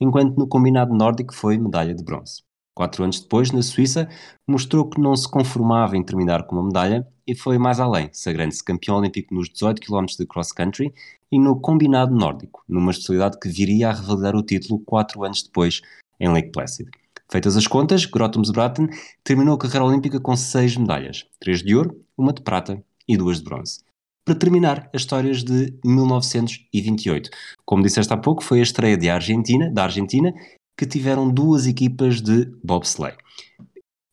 enquanto 0.00 0.36
no 0.36 0.46
combinado 0.46 0.94
nórdico 0.94 1.34
foi 1.34 1.58
medalha 1.58 1.94
de 1.94 2.04
bronze. 2.04 2.42
Quatro 2.72 3.02
anos 3.02 3.18
depois, 3.20 3.50
na 3.50 3.60
Suíça, 3.60 4.08
mostrou 4.46 4.88
que 4.88 5.00
não 5.00 5.16
se 5.16 5.28
conformava 5.28 5.96
em 5.96 6.04
terminar 6.04 6.44
com 6.44 6.54
uma 6.54 6.66
medalha 6.66 7.04
e 7.28 7.34
foi 7.34 7.58
mais 7.58 7.78
além, 7.78 8.08
sagrando-se 8.10 8.64
campeão 8.64 8.96
olímpico 8.96 9.34
nos 9.34 9.50
18 9.50 9.82
km 9.82 10.06
de 10.18 10.26
cross-country 10.26 10.94
e 11.30 11.38
no 11.38 11.60
combinado 11.60 12.14
nórdico, 12.14 12.64
numa 12.66 12.90
especialidade 12.90 13.38
que 13.38 13.50
viria 13.50 13.90
a 13.90 13.92
revalidar 13.92 14.34
o 14.34 14.42
título 14.42 14.80
quatro 14.80 15.22
anos 15.24 15.42
depois 15.42 15.82
em 16.18 16.28
Lake 16.28 16.50
Placid. 16.50 16.88
Feitas 17.30 17.54
as 17.54 17.66
contas, 17.66 18.06
Grotumsbraten 18.06 18.88
terminou 19.22 19.56
a 19.56 19.58
carreira 19.58 19.84
olímpica 19.84 20.18
com 20.18 20.34
seis 20.34 20.74
medalhas, 20.74 21.26
três 21.38 21.62
de 21.62 21.76
ouro, 21.76 22.02
uma 22.16 22.32
de 22.32 22.40
prata 22.40 22.82
e 23.06 23.14
duas 23.14 23.38
de 23.38 23.44
bronze. 23.44 23.80
para 24.24 24.34
terminar 24.34 24.90
as 24.94 25.02
histórias 25.02 25.42
de 25.42 25.72
1928. 25.84 27.30
Como 27.64 27.82
disseste 27.82 28.12
há 28.12 28.16
pouco, 28.16 28.42
foi 28.42 28.60
a 28.60 28.62
estreia 28.62 28.96
de 28.96 29.08
Argentina, 29.08 29.70
da 29.70 29.84
Argentina, 29.84 30.34
que 30.76 30.86
tiveram 30.86 31.30
duas 31.30 31.66
equipas 31.66 32.20
de 32.20 32.44
bobsleigh. 32.62 33.16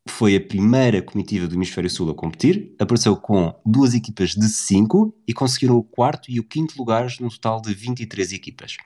Foi 0.08 0.36
a 0.36 0.42
primeira 0.42 1.02
comitiva 1.02 1.48
do 1.48 1.56
Hemisfério 1.56 1.90
Sul 1.90 2.10
a 2.10 2.16
competir, 2.16 2.76
apareceu 2.80 3.18
com 3.18 3.54
duas 3.66 3.94
equipas 3.94 4.32
de 4.32 4.48
cinco 4.48 5.14
e 5.28 5.34
conseguiram 5.34 5.78
o 5.78 5.84
quarto 5.84 6.32
e 6.32 6.40
o 6.40 6.44
quinto 6.44 6.78
lugares 6.78 7.20
num 7.20 7.28
total 7.28 7.60
de 7.60 7.74
23 7.74 8.32
equipas. 8.34 8.78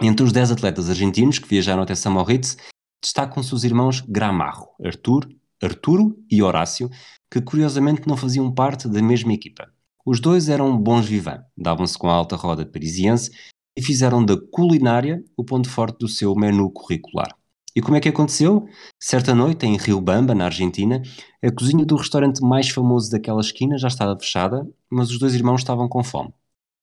Entre 0.00 0.24
os 0.24 0.32
10 0.32 0.52
atletas 0.52 0.90
argentinos 0.90 1.38
que 1.38 1.48
viajaram 1.48 1.82
até 1.82 1.94
São 1.94 2.12
Moritz, 2.12 2.56
destacam-se 3.02 3.54
os 3.54 3.64
irmãos 3.64 4.00
Gramarro, 4.00 4.68
Artur, 4.84 5.28
Arturo 5.62 6.16
e 6.30 6.42
Horácio, 6.42 6.90
que 7.30 7.40
curiosamente 7.40 8.06
não 8.06 8.16
faziam 8.16 8.52
parte 8.52 8.88
da 8.88 9.02
mesma 9.02 9.32
equipa. 9.32 9.72
Os 10.04 10.20
dois 10.20 10.48
eram 10.48 10.76
bons 10.76 11.06
vivants, 11.06 11.46
davam-se 11.56 11.96
com 11.96 12.08
a 12.08 12.14
alta 12.14 12.36
roda 12.36 12.66
parisiense 12.66 13.30
e 13.76 13.82
fizeram 13.82 14.24
da 14.24 14.36
culinária 14.52 15.24
o 15.36 15.44
ponto 15.44 15.68
forte 15.68 15.98
do 15.98 16.08
seu 16.08 16.34
menu 16.34 16.70
curricular. 16.70 17.34
E 17.76 17.82
como 17.82 17.96
é 17.96 18.00
que 18.00 18.08
aconteceu? 18.08 18.68
Certa 19.00 19.34
noite, 19.34 19.66
em 19.66 19.76
Rio 19.76 20.00
Bamba, 20.00 20.32
na 20.32 20.44
Argentina, 20.44 21.02
a 21.42 21.50
cozinha 21.50 21.84
do 21.84 21.96
restaurante 21.96 22.40
mais 22.40 22.68
famoso 22.68 23.10
daquela 23.10 23.40
esquina 23.40 23.76
já 23.76 23.88
estava 23.88 24.16
fechada, 24.16 24.64
mas 24.88 25.10
os 25.10 25.18
dois 25.18 25.34
irmãos 25.34 25.60
estavam 25.60 25.88
com 25.88 26.04
fome. 26.04 26.32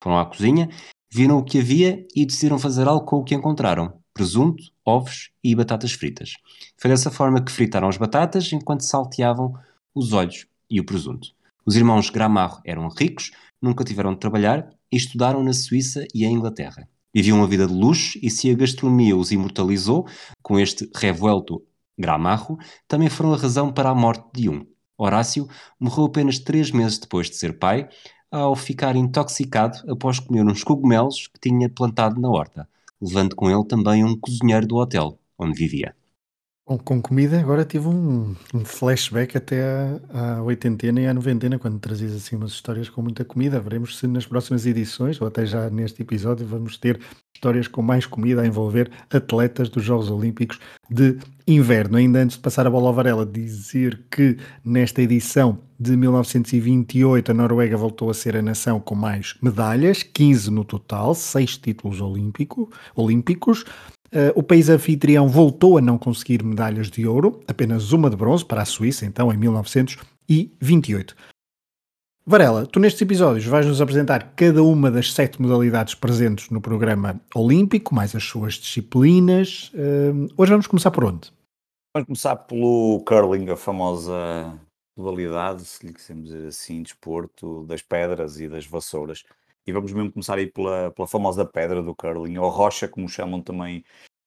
Foram 0.03 0.19
à 0.19 0.25
cozinha, 0.25 0.69
viram 1.09 1.37
o 1.37 1.45
que 1.45 1.59
havia 1.59 2.05
e 2.13 2.25
decidiram 2.25 2.59
fazer 2.59 2.89
algo 2.89 3.05
com 3.05 3.17
o 3.17 3.23
que 3.23 3.33
encontraram: 3.33 3.93
presunto, 4.13 4.61
ovos 4.85 5.31
e 5.41 5.55
batatas 5.55 5.93
fritas. 5.93 6.33
Foi 6.77 6.91
dessa 6.91 7.09
forma 7.09 7.41
que 7.41 7.51
fritaram 7.51 7.87
as 7.87 7.95
batatas 7.95 8.51
enquanto 8.51 8.81
salteavam 8.81 9.53
os 9.95 10.11
olhos 10.11 10.45
e 10.69 10.79
o 10.81 10.85
presunto. 10.85 11.29
Os 11.65 11.77
irmãos 11.77 12.09
Gramarro 12.09 12.61
eram 12.65 12.89
ricos, 12.89 13.31
nunca 13.61 13.85
tiveram 13.85 14.13
de 14.13 14.19
trabalhar 14.19 14.67
e 14.91 14.97
estudaram 14.97 15.41
na 15.41 15.53
Suíça 15.53 16.05
e 16.13 16.25
em 16.25 16.33
Inglaterra. 16.33 16.85
Viviam 17.13 17.37
uma 17.37 17.47
vida 17.47 17.67
de 17.67 17.73
luxo 17.73 18.17
e 18.21 18.29
se 18.29 18.49
a 18.49 18.55
gastronomia 18.55 19.15
os 19.17 19.31
imortalizou, 19.31 20.07
com 20.41 20.59
este 20.59 20.89
revuelto 20.95 21.61
Gramarro, 21.97 22.57
também 22.87 23.09
foram 23.09 23.33
a 23.33 23.37
razão 23.37 23.71
para 23.71 23.89
a 23.89 23.95
morte 23.95 24.25
de 24.33 24.49
um. 24.49 24.65
Horácio 24.97 25.47
morreu 25.79 26.05
apenas 26.05 26.39
três 26.39 26.71
meses 26.71 26.99
depois 26.99 27.29
de 27.29 27.35
ser 27.35 27.57
pai, 27.59 27.89
ao 28.31 28.55
ficar 28.55 28.95
intoxicado 28.95 29.77
após 29.91 30.19
comer 30.19 30.45
uns 30.45 30.63
cogumelos 30.63 31.27
que 31.27 31.39
tinha 31.49 31.69
plantado 31.69 32.19
na 32.19 32.29
horta, 32.29 32.67
levando 33.01 33.35
com 33.35 33.49
ele 33.49 33.65
também 33.65 34.05
um 34.05 34.17
cozinheiro 34.17 34.65
do 34.65 34.77
hotel 34.77 35.19
onde 35.37 35.57
vivia. 35.57 35.95
Com, 36.63 36.77
com 36.77 37.01
comida, 37.01 37.39
agora 37.39 37.65
tive 37.65 37.87
um, 37.87 38.35
um 38.53 38.63
flashback 38.63 39.35
até 39.35 39.63
à, 40.13 40.35
à 40.37 40.43
oitentena 40.43 41.01
e 41.01 41.07
à 41.07 41.13
noventena, 41.13 41.57
quando 41.57 41.79
trazias 41.79 42.13
assim 42.13 42.35
umas 42.35 42.51
histórias 42.51 42.87
com 42.87 43.01
muita 43.01 43.25
comida. 43.25 43.59
Veremos 43.59 43.97
se 43.97 44.05
nas 44.05 44.27
próximas 44.27 44.65
edições, 44.67 45.19
ou 45.19 45.27
até 45.27 45.43
já 45.43 45.69
neste 45.71 46.03
episódio, 46.03 46.45
vamos 46.45 46.77
ter 46.77 46.99
histórias 47.33 47.67
com 47.67 47.81
mais 47.81 48.05
comida 48.05 48.43
a 48.43 48.45
envolver 48.45 48.91
atletas 49.09 49.69
dos 49.69 49.83
Jogos 49.83 50.11
Olímpicos 50.11 50.59
de 50.87 51.17
Inverno. 51.47 51.97
Ainda 51.97 52.19
antes 52.19 52.37
de 52.37 52.43
passar 52.43 52.67
a 52.67 52.69
bola 52.69 52.89
ao 52.89 52.93
Varela, 52.93 53.25
dizer 53.25 54.05
que 54.11 54.37
nesta 54.63 55.01
edição 55.01 55.57
de 55.79 55.97
1928 55.97 57.31
a 57.31 57.33
Noruega 57.33 57.75
voltou 57.75 58.11
a 58.11 58.13
ser 58.13 58.37
a 58.37 58.41
nação 58.41 58.79
com 58.79 58.93
mais 58.93 59.35
medalhas, 59.41 60.03
15 60.03 60.51
no 60.51 60.63
total, 60.63 61.15
6 61.15 61.57
títulos 61.57 61.99
olímpico, 61.99 62.71
olímpicos. 62.95 63.65
Uh, 64.13 64.31
o 64.35 64.43
país 64.43 64.67
anfitrião 64.67 65.27
voltou 65.27 65.77
a 65.77 65.81
não 65.81 65.97
conseguir 65.97 66.43
medalhas 66.43 66.89
de 66.89 67.07
ouro, 67.07 67.41
apenas 67.47 67.93
uma 67.93 68.09
de 68.09 68.17
bronze 68.17 68.43
para 68.43 68.61
a 68.61 68.65
Suíça, 68.65 69.05
então 69.05 69.31
em 69.31 69.37
1928. 69.37 71.15
Varela, 72.25 72.67
tu 72.67 72.79
nestes 72.79 73.01
episódios 73.01 73.45
vais-nos 73.45 73.81
apresentar 73.81 74.33
cada 74.35 74.61
uma 74.61 74.91
das 74.91 75.11
sete 75.11 75.41
modalidades 75.41 75.95
presentes 75.95 76.49
no 76.49 76.61
programa 76.61 77.19
olímpico, 77.33 77.95
mais 77.95 78.15
as 78.15 78.23
suas 78.23 78.55
disciplinas. 78.55 79.71
Uh, 79.73 80.27
hoje 80.37 80.51
vamos 80.51 80.67
começar 80.67 80.91
por 80.91 81.05
onde? 81.05 81.31
Vamos 81.95 82.07
começar 82.07 82.35
pelo 82.35 83.01
curling, 83.05 83.49
a 83.49 83.55
famosa 83.55 84.53
modalidade, 84.95 85.65
se 85.65 85.87
lhe 85.87 85.93
quisermos 85.93 86.29
dizer 86.29 86.47
assim, 86.47 86.83
desporto 86.83 87.63
das 87.63 87.81
pedras 87.81 88.39
e 88.39 88.47
das 88.47 88.65
vassouras. 88.65 89.23
E 89.65 89.71
vamos 89.71 89.93
mesmo 89.93 90.11
começar 90.11 90.37
aí 90.37 90.47
pela, 90.47 90.91
pela 90.91 91.07
famosa 91.07 91.45
pedra 91.45 91.81
do 91.81 91.95
curling, 91.95 92.37
ou 92.37 92.49
rocha, 92.49 92.87
como 92.87 93.07
chamam 93.07 93.41
também 93.41 93.83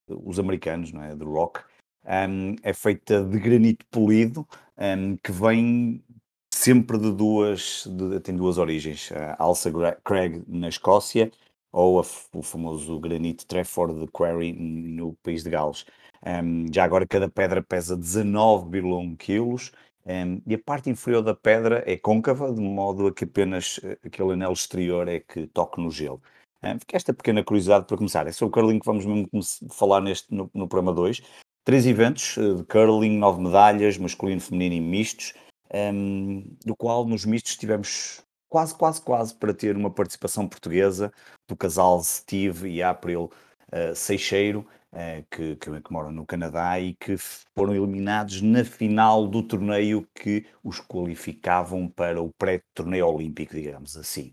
os 0.09 0.39
americanos, 0.39 0.93
não 0.93 1.03
é? 1.03 1.15
De 1.15 1.25
rock. 1.25 1.61
Um, 2.05 2.57
é 2.63 2.73
feita 2.73 3.25
de 3.25 3.39
granito 3.39 3.87
polido, 3.87 4.47
um, 4.79 5.17
que 5.17 5.33
vem 5.33 6.05
sempre 6.53 6.99
de 6.99 7.13
duas, 7.13 7.87
de, 7.87 8.21
tem 8.21 8.37
duas 8.37 8.59
origens. 8.59 9.11
A 9.13 9.43
Alsa 9.43 9.73
Craig 10.05 10.43
na 10.47 10.69
Escócia 10.69 11.31
ou 11.73 11.99
a, 11.99 12.05
o 12.33 12.43
famoso 12.43 13.01
granito 13.01 13.47
Trefford 13.47 14.07
Quarry 14.13 14.53
no 14.53 15.15
país 15.23 15.43
de 15.43 15.51
Gales. 15.51 15.85
Um, 16.25 16.67
já 16.73 16.85
agora 16.85 17.07
cada 17.07 17.29
pedra 17.29 17.63
pesa 17.63 17.97
19,1 17.97 19.17
kg 19.17 19.73
um, 20.07 20.43
e 20.47 20.55
a 20.55 20.59
parte 20.59 20.91
inferior 20.91 21.23
da 21.23 21.35
pedra 21.35 21.83
é 21.87 21.97
côncava, 21.97 22.53
de 22.53 22.61
modo 22.61 23.07
a 23.07 23.13
que 23.15 23.25
apenas 23.25 23.81
eh, 23.83 23.99
aquele 24.05 24.35
anel 24.35 24.53
exterior 24.53 25.09
é 25.09 25.21
que 25.21 25.47
toque 25.47 25.81
no 25.81 25.91
gelo. 25.91 26.23
Um, 26.63 26.79
fica 26.79 26.97
esta 26.97 27.15
pequena 27.15 27.43
curiosidade 27.43 27.87
para 27.87 27.97
começar. 27.97 28.27
É 28.27 28.33
sobre 28.33 28.51
o 28.51 28.53
curling 28.53 28.79
que 28.79 28.87
vamos 28.87 29.07
mesmo 29.07 29.29
falar 29.71 30.01
neste, 30.03 30.35
no, 30.35 30.51
no 30.53 30.69
programa 30.69 30.93
2. 30.95 31.23
Três 31.65 31.87
eventos 31.87 32.37
uh, 32.37 32.57
de 32.57 32.65
curling, 32.65 33.17
nove 33.19 33.43
medalhas, 33.43 33.97
masculino, 33.97 34.41
feminino 34.41 34.75
e 34.75 34.81
mistos, 34.81 35.33
um, 35.73 36.45
do 36.65 36.77
qual 36.77 37.07
nos 37.07 37.25
mistos 37.25 37.57
tivemos 37.57 38.23
quase, 38.49 38.75
quase, 38.75 39.01
quase 39.01 39.35
para 39.35 39.55
ter 39.55 39.75
uma 39.77 39.91
participação 39.91 40.47
portuguesa 40.47 41.13
do 41.49 41.57
casal 41.57 42.03
Steve 42.03 42.69
e 42.69 42.83
April 42.83 43.31
uh, 43.73 43.95
Seixeiro, 43.95 44.67
eh, 44.69 44.84
que, 45.31 45.57
que, 45.57 45.81
que, 45.81 45.93
moram 45.93 46.13
no 46.13 46.25
Canadá 46.25 46.79
e 46.79 46.95
que 46.95 47.17
foram 47.17 47.75
eliminados 47.75 48.41
na 48.41 48.65
final 48.65 49.27
do 49.27 49.43
torneio 49.43 50.07
que 50.15 50.47
os 50.63 50.81
qualificavam 50.81 51.89
para 51.89 52.23
o 52.23 52.31
pré-torneio 52.39 53.07
olímpico, 53.07 53.55
digamos 53.55 53.97
assim. 53.97 54.33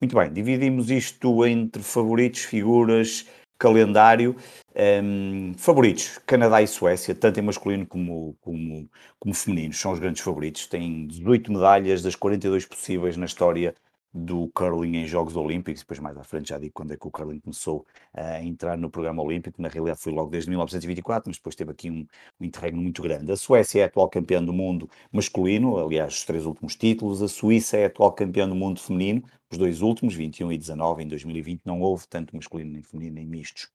Muito 0.00 0.16
bem, 0.16 0.32
dividimos 0.32 0.90
isto 0.90 1.46
entre 1.46 1.82
favoritos, 1.82 2.40
figuras, 2.40 3.26
calendário. 3.58 4.34
Um, 4.74 5.50
ehm, 5.50 5.54
favoritos, 5.58 6.18
Canadá 6.26 6.62
e 6.62 6.66
Suécia, 6.66 7.14
tanto 7.14 7.38
em 7.38 7.42
masculino 7.42 7.86
como, 7.86 8.34
como, 8.40 8.88
como 9.18 9.34
feminino, 9.34 9.74
são 9.74 9.92
os 9.92 9.98
grandes 9.98 10.22
favoritos. 10.22 10.66
Têm 10.66 11.06
18 11.06 11.52
medalhas 11.52 12.02
das 12.02 12.14
42 12.16 12.64
possíveis 12.64 13.16
na 13.16 13.26
história 13.26 13.74
do 14.12 14.48
curling 14.48 14.96
em 14.96 15.06
Jogos 15.06 15.36
Olímpicos, 15.36 15.82
depois 15.82 16.00
mais 16.00 16.16
à 16.16 16.24
frente 16.24 16.48
já 16.48 16.58
digo 16.58 16.72
quando 16.74 16.92
é 16.92 16.96
que 16.96 17.06
o 17.06 17.10
curling 17.10 17.38
começou 17.38 17.86
a 18.12 18.42
entrar 18.42 18.76
no 18.76 18.90
programa 18.90 19.22
olímpico, 19.22 19.62
na 19.62 19.68
realidade 19.68 20.00
foi 20.00 20.12
logo 20.12 20.30
desde 20.30 20.50
1924, 20.50 21.30
mas 21.30 21.36
depois 21.36 21.54
teve 21.54 21.70
aqui 21.70 21.90
um, 21.90 22.06
um 22.40 22.44
interregno 22.44 22.82
muito 22.82 23.02
grande. 23.02 23.30
A 23.30 23.36
Suécia 23.36 23.80
é 23.80 23.82
a 23.84 23.86
atual 23.86 24.08
campeã 24.08 24.42
do 24.42 24.52
mundo 24.52 24.90
masculino, 25.12 25.78
aliás, 25.78 26.14
os 26.14 26.24
três 26.24 26.44
últimos 26.44 26.74
títulos, 26.74 27.22
a 27.22 27.28
Suíça 27.28 27.76
é 27.76 27.84
a 27.84 27.86
atual 27.86 28.12
campeã 28.12 28.48
do 28.48 28.54
mundo 28.54 28.80
feminino, 28.80 29.22
os 29.50 29.58
dois 29.58 29.80
últimos, 29.80 30.14
21 30.14 30.52
e 30.52 30.58
19, 30.58 31.04
em 31.04 31.08
2020 31.08 31.62
não 31.64 31.80
houve 31.80 32.06
tanto 32.08 32.34
masculino 32.34 32.72
nem 32.72 32.82
feminino 32.82 33.14
nem 33.14 33.26
mistos. 33.26 33.68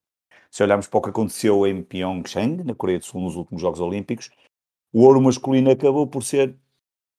Se 0.51 0.63
olharmos 0.63 0.87
para 0.87 0.97
o 0.97 1.01
que 1.01 1.09
aconteceu 1.09 1.65
em 1.67 1.81
Pyeongchang, 1.81 2.63
na 2.63 2.73
Coreia 2.75 2.99
do 2.99 3.05
Sul, 3.05 3.21
nos 3.21 3.35
últimos 3.35 3.61
Jogos 3.61 3.79
Olímpicos, 3.79 4.29
o 4.93 5.01
ouro 5.03 5.21
masculino 5.21 5.69
acabou 5.69 6.07
por 6.07 6.23
ser 6.23 6.55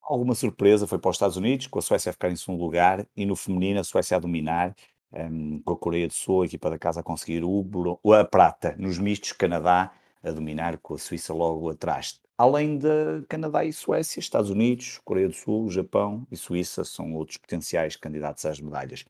alguma 0.06 0.34
surpresa 0.34 0.86
foi 0.86 0.98
para 0.98 1.10
os 1.10 1.16
Estados 1.16 1.36
Unidos, 1.36 1.66
com 1.66 1.78
a 1.78 1.82
Suécia 1.82 2.10
a 2.10 2.12
ficar 2.12 2.30
em 2.30 2.36
segundo 2.36 2.62
lugar, 2.62 3.06
e 3.16 3.26
no 3.26 3.36
feminino 3.36 3.80
a 3.80 3.84
Suécia 3.84 4.16
a 4.16 4.20
dominar, 4.20 4.74
um, 5.12 5.60
com 5.62 5.72
a 5.72 5.76
Coreia 5.76 6.06
do 6.06 6.14
Sul, 6.14 6.42
a 6.42 6.46
equipa 6.46 6.70
da 6.70 6.78
casa 6.78 7.00
a 7.00 7.02
conseguir 7.02 7.42
o, 7.44 7.64
a 8.12 8.24
prata. 8.24 8.74
Nos 8.78 8.98
mistos, 8.98 9.32
Canadá 9.32 9.92
a 10.22 10.30
dominar, 10.30 10.78
com 10.78 10.94
a 10.94 10.98
Suíça 10.98 11.32
logo 11.34 11.70
atrás. 11.70 12.20
Além 12.38 12.78
de 12.78 13.22
Canadá 13.28 13.64
e 13.64 13.72
Suécia, 13.72 14.20
Estados 14.20 14.50
Unidos, 14.50 15.00
Coreia 15.04 15.28
do 15.28 15.34
Sul, 15.34 15.70
Japão 15.70 16.26
e 16.30 16.36
Suíça 16.36 16.84
são 16.84 17.14
outros 17.14 17.38
potenciais 17.38 17.96
candidatos 17.96 18.44
às 18.44 18.60
medalhas. 18.60 19.04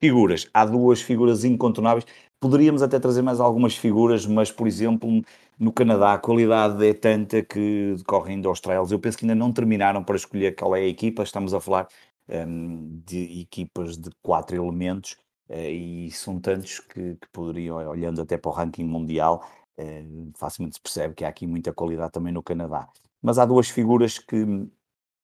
Figuras. 0.00 0.48
Há 0.54 0.64
duas 0.64 1.00
figuras 1.00 1.44
incontornáveis. 1.44 2.04
Poderíamos 2.40 2.82
até 2.82 3.00
trazer 3.00 3.22
mais 3.22 3.40
algumas 3.40 3.76
figuras, 3.76 4.24
mas, 4.24 4.50
por 4.52 4.68
exemplo, 4.68 5.22
no 5.58 5.72
Canadá 5.72 6.14
a 6.14 6.18
qualidade 6.18 6.86
é 6.86 6.94
tanta 6.94 7.42
que 7.42 7.94
decorrem 7.96 8.40
aos 8.46 8.60
trials. 8.60 8.92
Eu 8.92 9.00
penso 9.00 9.18
que 9.18 9.24
ainda 9.24 9.34
não 9.34 9.52
terminaram 9.52 10.04
para 10.04 10.14
escolher 10.14 10.54
qual 10.54 10.76
é 10.76 10.80
a 10.80 10.86
equipa. 10.86 11.24
Estamos 11.24 11.52
a 11.52 11.60
falar 11.60 11.88
um, 12.28 13.00
de 13.04 13.40
equipas 13.40 13.96
de 13.96 14.10
quatro 14.22 14.56
elementos 14.56 15.16
uh, 15.48 15.54
e 15.54 16.10
são 16.12 16.38
tantos 16.38 16.78
que, 16.78 17.16
que, 17.16 17.28
poderiam, 17.32 17.76
olhando 17.88 18.22
até 18.22 18.38
para 18.38 18.50
o 18.50 18.54
ranking 18.54 18.84
mundial, 18.84 19.44
uh, 19.78 20.30
facilmente 20.36 20.76
se 20.76 20.80
percebe 20.80 21.14
que 21.14 21.24
há 21.24 21.28
aqui 21.28 21.46
muita 21.46 21.72
qualidade 21.72 22.12
também 22.12 22.32
no 22.32 22.42
Canadá. 22.42 22.88
Mas 23.20 23.38
há 23.38 23.44
duas 23.44 23.68
figuras 23.68 24.18
que, 24.18 24.68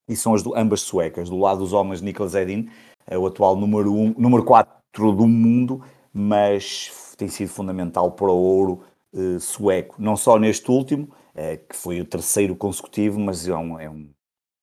e 0.09 0.17
são 0.17 0.35
as 0.35 0.43
do, 0.43 0.57
ambas 0.57 0.81
suecas. 0.81 1.31
Do 1.31 1.39
lado 1.39 1.61
dos 1.61 1.73
homens, 1.73 2.01
Niklas 2.01 2.35
Edin, 2.35 2.69
é 3.07 3.17
o 3.17 3.27
atual 3.27 3.55
número, 3.55 3.95
um, 3.95 4.15
número 4.19 4.45
4 4.45 4.73
do 5.13 5.29
mundo, 5.29 5.81
mas 6.13 7.04
tem 7.17 7.29
sido 7.29 7.49
fundamental 7.49 8.13
para 8.13 8.31
o 8.31 8.37
ouro 8.37 8.83
uh, 9.13 9.41
sueco, 9.41 9.97
não 9.99 10.17
só 10.17 10.39
neste 10.39 10.71
último, 10.71 11.15
uh, 11.35 11.69
que 11.69 11.77
foi 11.77 12.01
o 12.01 12.05
terceiro 12.05 12.55
consecutivo, 12.57 13.19
mas 13.21 13.49
é 13.49 13.55
um, 13.55 13.79
é 13.79 13.89
um 13.89 14.11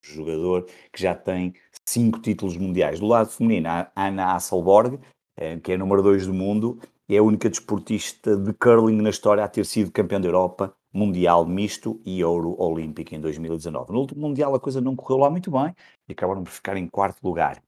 jogador 0.04 0.66
que 0.92 1.02
já 1.02 1.16
tem 1.16 1.54
cinco 1.86 2.20
títulos 2.20 2.58
mundiais. 2.58 3.00
Do 3.00 3.08
lado 3.08 3.30
feminino, 3.30 3.70
a 3.70 3.92
Ana 3.96 4.36
Hasselborg, 4.36 5.00
eh, 5.38 5.58
que 5.58 5.72
é 5.72 5.76
a 5.76 5.78
número 5.78 6.02
2 6.02 6.28
do 6.28 6.34
mundo, 6.34 6.80
é 7.10 7.18
a 7.18 7.24
única 7.24 7.50
desportista 7.50 8.38
de 8.38 8.54
curling 8.54 9.02
na 9.02 9.10
história 9.10 9.44
a 9.44 9.48
ter 9.48 9.66
sido 9.66 9.92
campeã 9.92 10.20
da 10.20 10.28
Europa, 10.28 10.74
Mundial 10.94 11.46
Misto 11.46 12.02
e 12.06 12.24
Ouro 12.24 12.56
Olímpico 12.62 13.16
em 13.16 13.20
2019. 13.20 13.92
No 13.92 14.00
último 14.00 14.22
Mundial 14.22 14.54
a 14.56 14.60
coisa 14.60 14.82
não 14.82 14.96
correu 14.96 15.18
lá 15.18 15.30
muito 15.30 15.52
bem 15.52 15.74
e 16.08 16.14
acabaram 16.14 16.44
por 16.44 16.52
ficar 16.52 16.78
em 16.78 16.88
quarto 16.88 17.24
lugar. 17.24 17.62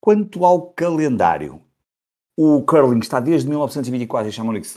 Quanto 0.00 0.44
ao 0.44 0.72
calendário, 0.72 1.62
o 2.36 2.62
curling 2.62 2.98
está 2.98 3.20
desde 3.20 3.48
1924 3.48 4.28
em 4.28 4.32
Chamonix, 4.32 4.74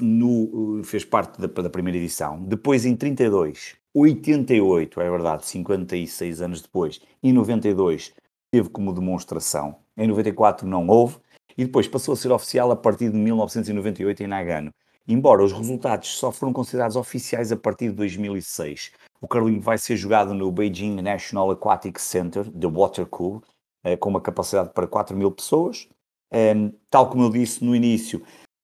fez 0.84 1.04
parte 1.04 1.42
da, 1.42 1.48
da, 1.48 1.70
primeira 1.70 1.98
edição. 1.98 2.40
Depois, 2.44 2.86
em 2.86 2.96
32, 2.96 3.76
88, 3.96 5.02
é 5.02 5.10
verdade, 5.10 5.46
56 5.46 6.42
anos 6.42 6.62
depois, 6.62 7.02
e 7.22 7.34
92 7.34 8.14
teve 8.52 8.70
como 8.70 8.94
demonstração. 8.94 9.78
Em 9.98 10.08
94 10.08 10.68
não 10.68 10.88
houve. 10.88 11.18
E 11.58 11.66
depois 11.66 11.88
passou 11.88 12.14
a 12.14 12.16
ser 12.16 12.32
oficial 12.32 12.70
a 12.72 12.76
partir 12.76 13.10
de 13.10 13.18
1998 13.18 14.22
em 14.22 14.28
Nagano. 14.28 14.72
Embora 15.08 15.44
os 15.44 15.52
resultados 15.52 16.10
só 16.10 16.32
foram 16.32 16.54
considerados 16.54 16.96
oficiais 16.96 17.52
a 17.52 17.58
partir 17.58 17.90
de 17.90 17.96
2006. 17.96 18.92
O 19.20 19.28
curling 19.28 19.60
vai 19.60 19.80
ser 19.80 19.96
jogado 19.96 20.36
no 20.36 20.52
Beijing 20.52 21.02
National 21.02 21.50
Aquatic 21.50 21.98
Center, 21.98 22.48
The 22.52 22.68
Water 22.68 23.08
Cube, 23.08 23.44
eh, 23.84 23.98
com 23.98 24.10
uma 24.10 24.22
capacidade 24.22 24.70
para 24.70 24.86
4 24.86 25.18
mil 25.18 25.32
pessoas 25.32 25.90
um, 26.34 26.72
tal 26.90 27.10
como 27.10 27.24
eu 27.24 27.30
disse 27.30 27.64
no 27.64 27.76
início, 27.76 28.24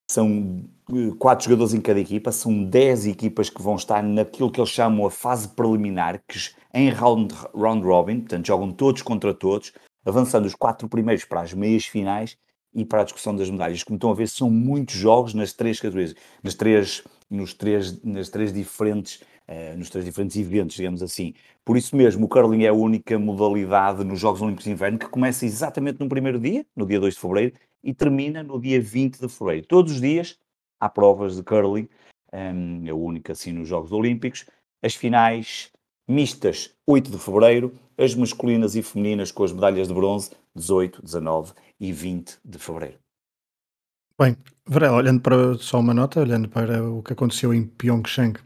são 0.09 0.63
eh, 0.91 1.15
quatro 1.17 1.45
jogadores 1.45 1.73
em 1.73 1.81
cada 1.81 1.99
equipa, 1.99 2.31
são 2.31 2.63
10 2.63 3.07
equipas 3.07 3.49
que 3.49 3.61
vão 3.61 3.75
estar 3.75 4.03
naquilo 4.03 4.51
que 4.51 4.59
eles 4.59 4.69
chamam 4.69 5.05
a 5.05 5.11
fase 5.11 5.47
preliminar, 5.47 6.21
que 6.27 6.37
em 6.73 6.89
round, 6.89 7.33
round 7.55 7.85
robin, 7.85 8.19
portanto 8.19 8.47
jogam 8.47 8.71
todos 8.71 9.01
contra 9.01 9.33
todos, 9.33 9.71
avançando 10.05 10.45
os 10.45 10.55
quatro 10.55 10.87
primeiros 10.89 11.25
para 11.25 11.41
as 11.41 11.53
meias 11.53 11.85
finais 11.85 12.37
e 12.73 12.85
para 12.85 13.01
a 13.01 13.03
discussão 13.03 13.35
das 13.35 13.49
medalhas. 13.49 13.83
Como 13.83 13.97
estão 13.97 14.11
a 14.11 14.15
ver, 14.15 14.27
são 14.27 14.49
muitos 14.49 14.95
jogos 14.95 15.33
nas 15.33 15.53
três 15.53 15.79
categorias, 15.79 16.15
nas 16.41 16.55
três, 16.55 17.03
nos 17.29 17.53
três, 17.53 18.01
nas 18.03 18.29
três 18.29 18.53
diferentes 18.53 19.21
uh, 19.47 19.77
nos 19.77 19.89
três 19.89 20.05
diferentes 20.05 20.35
eventos, 20.37 20.75
digamos 20.75 21.01
assim. 21.01 21.33
Por 21.63 21.77
isso 21.77 21.95
mesmo, 21.95 22.25
o 22.25 22.29
curling 22.29 22.63
é 22.63 22.69
a 22.69 22.73
única 22.73 23.17
modalidade 23.17 24.03
nos 24.03 24.19
Jogos 24.19 24.41
Olímpicos 24.41 24.65
de 24.65 24.71
Inverno 24.71 24.97
que 24.97 25.07
começa 25.07 25.45
exatamente 25.45 25.99
no 25.99 26.09
primeiro 26.09 26.39
dia, 26.39 26.65
no 26.75 26.85
dia 26.85 26.99
2 26.99 27.13
de 27.13 27.19
fevereiro, 27.19 27.53
e 27.83 27.93
termina 27.93 28.43
no 28.43 28.59
dia 28.59 28.79
20 28.81 29.19
de 29.19 29.29
fevereiro. 29.29 29.67
Todos 29.67 29.93
os 29.93 30.01
dias 30.01 30.37
há 30.79 30.89
provas 30.89 31.35
de 31.35 31.43
curling, 31.43 31.87
um, 32.33 32.87
é 32.87 32.89
a 32.89 32.95
única 32.95 33.33
assim 33.33 33.51
nos 33.51 33.67
Jogos 33.67 33.91
Olímpicos. 33.91 34.45
As 34.81 34.95
finais 34.95 35.71
mistas, 36.07 36.73
8 36.85 37.11
de 37.11 37.17
fevereiro, 37.17 37.73
as 37.97 38.15
masculinas 38.15 38.75
e 38.75 38.81
femininas 38.81 39.31
com 39.31 39.43
as 39.43 39.51
medalhas 39.51 39.87
de 39.87 39.93
bronze, 39.93 40.31
18, 40.55 41.01
19 41.03 41.53
e 41.79 41.91
20 41.91 42.37
de 42.43 42.57
fevereiro. 42.57 42.97
Bem, 44.19 44.37
Varela, 44.65 44.97
olhando 44.97 45.21
para 45.21 45.55
só 45.55 45.79
uma 45.79 45.93
nota, 45.93 46.19
olhando 46.19 46.47
para 46.47 46.83
o 46.83 47.01
que 47.01 47.13
aconteceu 47.13 47.53
em 47.53 47.65
Pyeongchang 47.65 48.39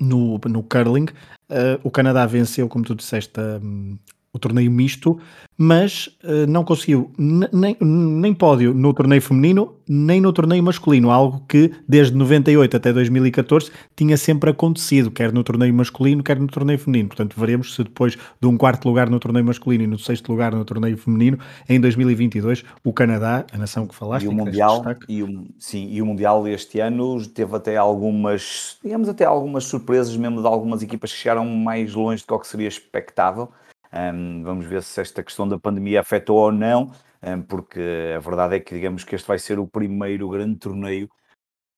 no, 0.00 0.38
no 0.38 0.62
curling. 0.62 1.06
Uh, 1.50 1.78
o 1.82 1.90
Canadá 1.90 2.26
venceu, 2.26 2.68
como 2.68 2.84
tu 2.84 2.94
disseste, 2.94 3.38
um, 3.40 3.98
o 4.38 4.40
torneio 4.40 4.70
misto, 4.70 5.18
mas 5.56 6.06
uh, 6.22 6.46
não 6.48 6.64
conseguiu 6.64 7.10
nem, 7.18 7.76
nem 7.80 8.32
pódio 8.32 8.72
no 8.72 8.94
torneio 8.94 9.20
feminino, 9.20 9.74
nem 9.88 10.20
no 10.20 10.32
torneio 10.32 10.62
masculino, 10.62 11.10
algo 11.10 11.44
que 11.48 11.72
desde 11.86 12.16
98 12.16 12.76
até 12.76 12.92
2014 12.92 13.70
tinha 13.96 14.16
sempre 14.16 14.50
acontecido, 14.50 15.10
quer 15.10 15.32
no 15.32 15.42
torneio 15.42 15.74
masculino, 15.74 16.22
quer 16.22 16.38
no 16.38 16.46
torneio 16.46 16.78
feminino. 16.78 17.08
Portanto, 17.08 17.34
veremos 17.38 17.74
se 17.74 17.82
depois 17.82 18.16
de 18.40 18.46
um 18.46 18.56
quarto 18.56 18.88
lugar 18.88 19.10
no 19.10 19.18
torneio 19.18 19.44
masculino 19.44 19.82
e 19.82 19.86
no 19.86 19.98
sexto 19.98 20.30
lugar 20.30 20.52
no 20.52 20.64
torneio 20.64 20.96
feminino, 20.96 21.38
em 21.68 21.80
2022, 21.80 22.64
o 22.84 22.92
Canadá, 22.92 23.44
a 23.52 23.58
nação 23.58 23.86
que 23.86 23.94
falaste, 23.94 24.26
e 24.26 24.28
o 24.28 24.32
Mundial, 24.32 24.84
e 25.08 25.22
o, 25.24 25.46
sim, 25.58 25.88
e 25.90 26.00
o 26.00 26.06
Mundial 26.06 26.44
deste 26.44 26.78
ano 26.78 27.26
teve 27.26 27.56
até 27.56 27.76
algumas, 27.76 28.78
digamos 28.82 29.08
até 29.08 29.24
algumas 29.24 29.64
surpresas 29.64 30.16
mesmo 30.16 30.40
de 30.40 30.46
algumas 30.46 30.82
equipas 30.82 31.10
que 31.12 31.18
chegaram 31.18 31.44
mais 31.44 31.94
longe 31.94 32.24
do 32.26 32.38
que 32.38 32.46
seria 32.46 32.68
expectável. 32.68 33.48
Um, 33.92 34.42
vamos 34.42 34.66
ver 34.66 34.82
se 34.82 35.00
esta 35.00 35.22
questão 35.22 35.48
da 35.48 35.58
pandemia 35.58 36.00
afetou 36.00 36.36
ou 36.36 36.52
não, 36.52 36.92
um, 37.22 37.42
porque 37.42 37.80
a 38.16 38.18
verdade 38.18 38.56
é 38.56 38.60
que 38.60 38.74
digamos 38.74 39.04
que 39.04 39.14
este 39.14 39.26
vai 39.26 39.38
ser 39.38 39.58
o 39.58 39.66
primeiro 39.66 40.28
grande 40.28 40.56
torneio 40.56 41.08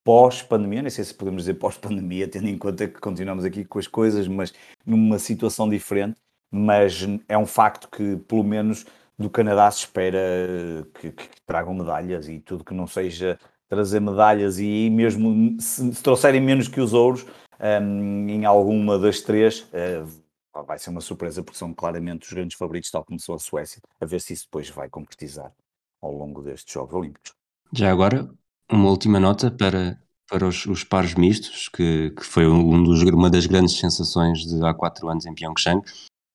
pós-pandemia, 0.04 0.82
nem 0.82 0.90
sei 0.90 1.04
se 1.04 1.14
podemos 1.14 1.42
dizer 1.42 1.54
pós-pandemia, 1.54 2.28
tendo 2.28 2.48
em 2.48 2.58
conta 2.58 2.88
que 2.88 3.00
continuamos 3.00 3.44
aqui 3.44 3.64
com 3.64 3.78
as 3.78 3.86
coisas, 3.86 4.26
mas 4.26 4.52
numa 4.84 5.18
situação 5.18 5.68
diferente, 5.68 6.18
mas 6.50 7.06
é 7.28 7.38
um 7.38 7.46
facto 7.46 7.88
que 7.88 8.16
pelo 8.16 8.42
menos 8.42 8.86
do 9.18 9.28
Canadá 9.30 9.70
se 9.70 9.80
espera 9.80 10.18
que, 10.94 11.12
que, 11.12 11.28
que 11.28 11.42
tragam 11.46 11.74
medalhas 11.74 12.28
e 12.28 12.40
tudo 12.40 12.64
que 12.64 12.74
não 12.74 12.86
seja 12.86 13.38
trazer 13.68 14.00
medalhas 14.00 14.58
e 14.58 14.90
mesmo 14.90 15.60
se, 15.60 15.94
se 15.94 16.02
trouxerem 16.02 16.40
menos 16.40 16.66
que 16.66 16.80
os 16.80 16.92
ouros 16.92 17.24
um, 17.60 18.28
em 18.28 18.44
alguma 18.44 18.98
das 18.98 19.20
três, 19.20 19.60
uh, 19.60 20.08
vai 20.66 20.78
ser 20.78 20.90
uma 20.90 21.00
surpresa 21.00 21.42
porque 21.42 21.58
são 21.58 21.72
claramente 21.72 22.26
os 22.26 22.32
grandes 22.32 22.56
favoritos, 22.56 22.90
tal 22.90 23.04
como 23.04 23.20
sou 23.20 23.34
a 23.34 23.38
Suécia, 23.38 23.80
a 24.00 24.06
ver 24.06 24.20
se 24.20 24.32
isso 24.32 24.44
depois 24.44 24.68
vai 24.70 24.88
concretizar 24.88 25.52
ao 26.00 26.12
longo 26.12 26.42
destes 26.42 26.72
Jogos 26.72 26.94
Olímpicos. 26.94 27.32
Já 27.72 27.90
agora, 27.90 28.28
uma 28.70 28.88
última 28.88 29.20
nota 29.20 29.50
para, 29.50 30.00
para 30.28 30.46
os, 30.46 30.66
os 30.66 30.84
pares 30.84 31.14
mistos, 31.14 31.68
que, 31.68 32.10
que 32.10 32.24
foi 32.24 32.46
um 32.46 32.82
dos, 32.82 33.02
uma 33.02 33.30
das 33.30 33.46
grandes 33.46 33.76
sensações 33.78 34.40
de 34.40 34.64
há 34.64 34.74
quatro 34.74 35.08
anos 35.08 35.26
em 35.26 35.34
Pyeongchang. 35.34 35.82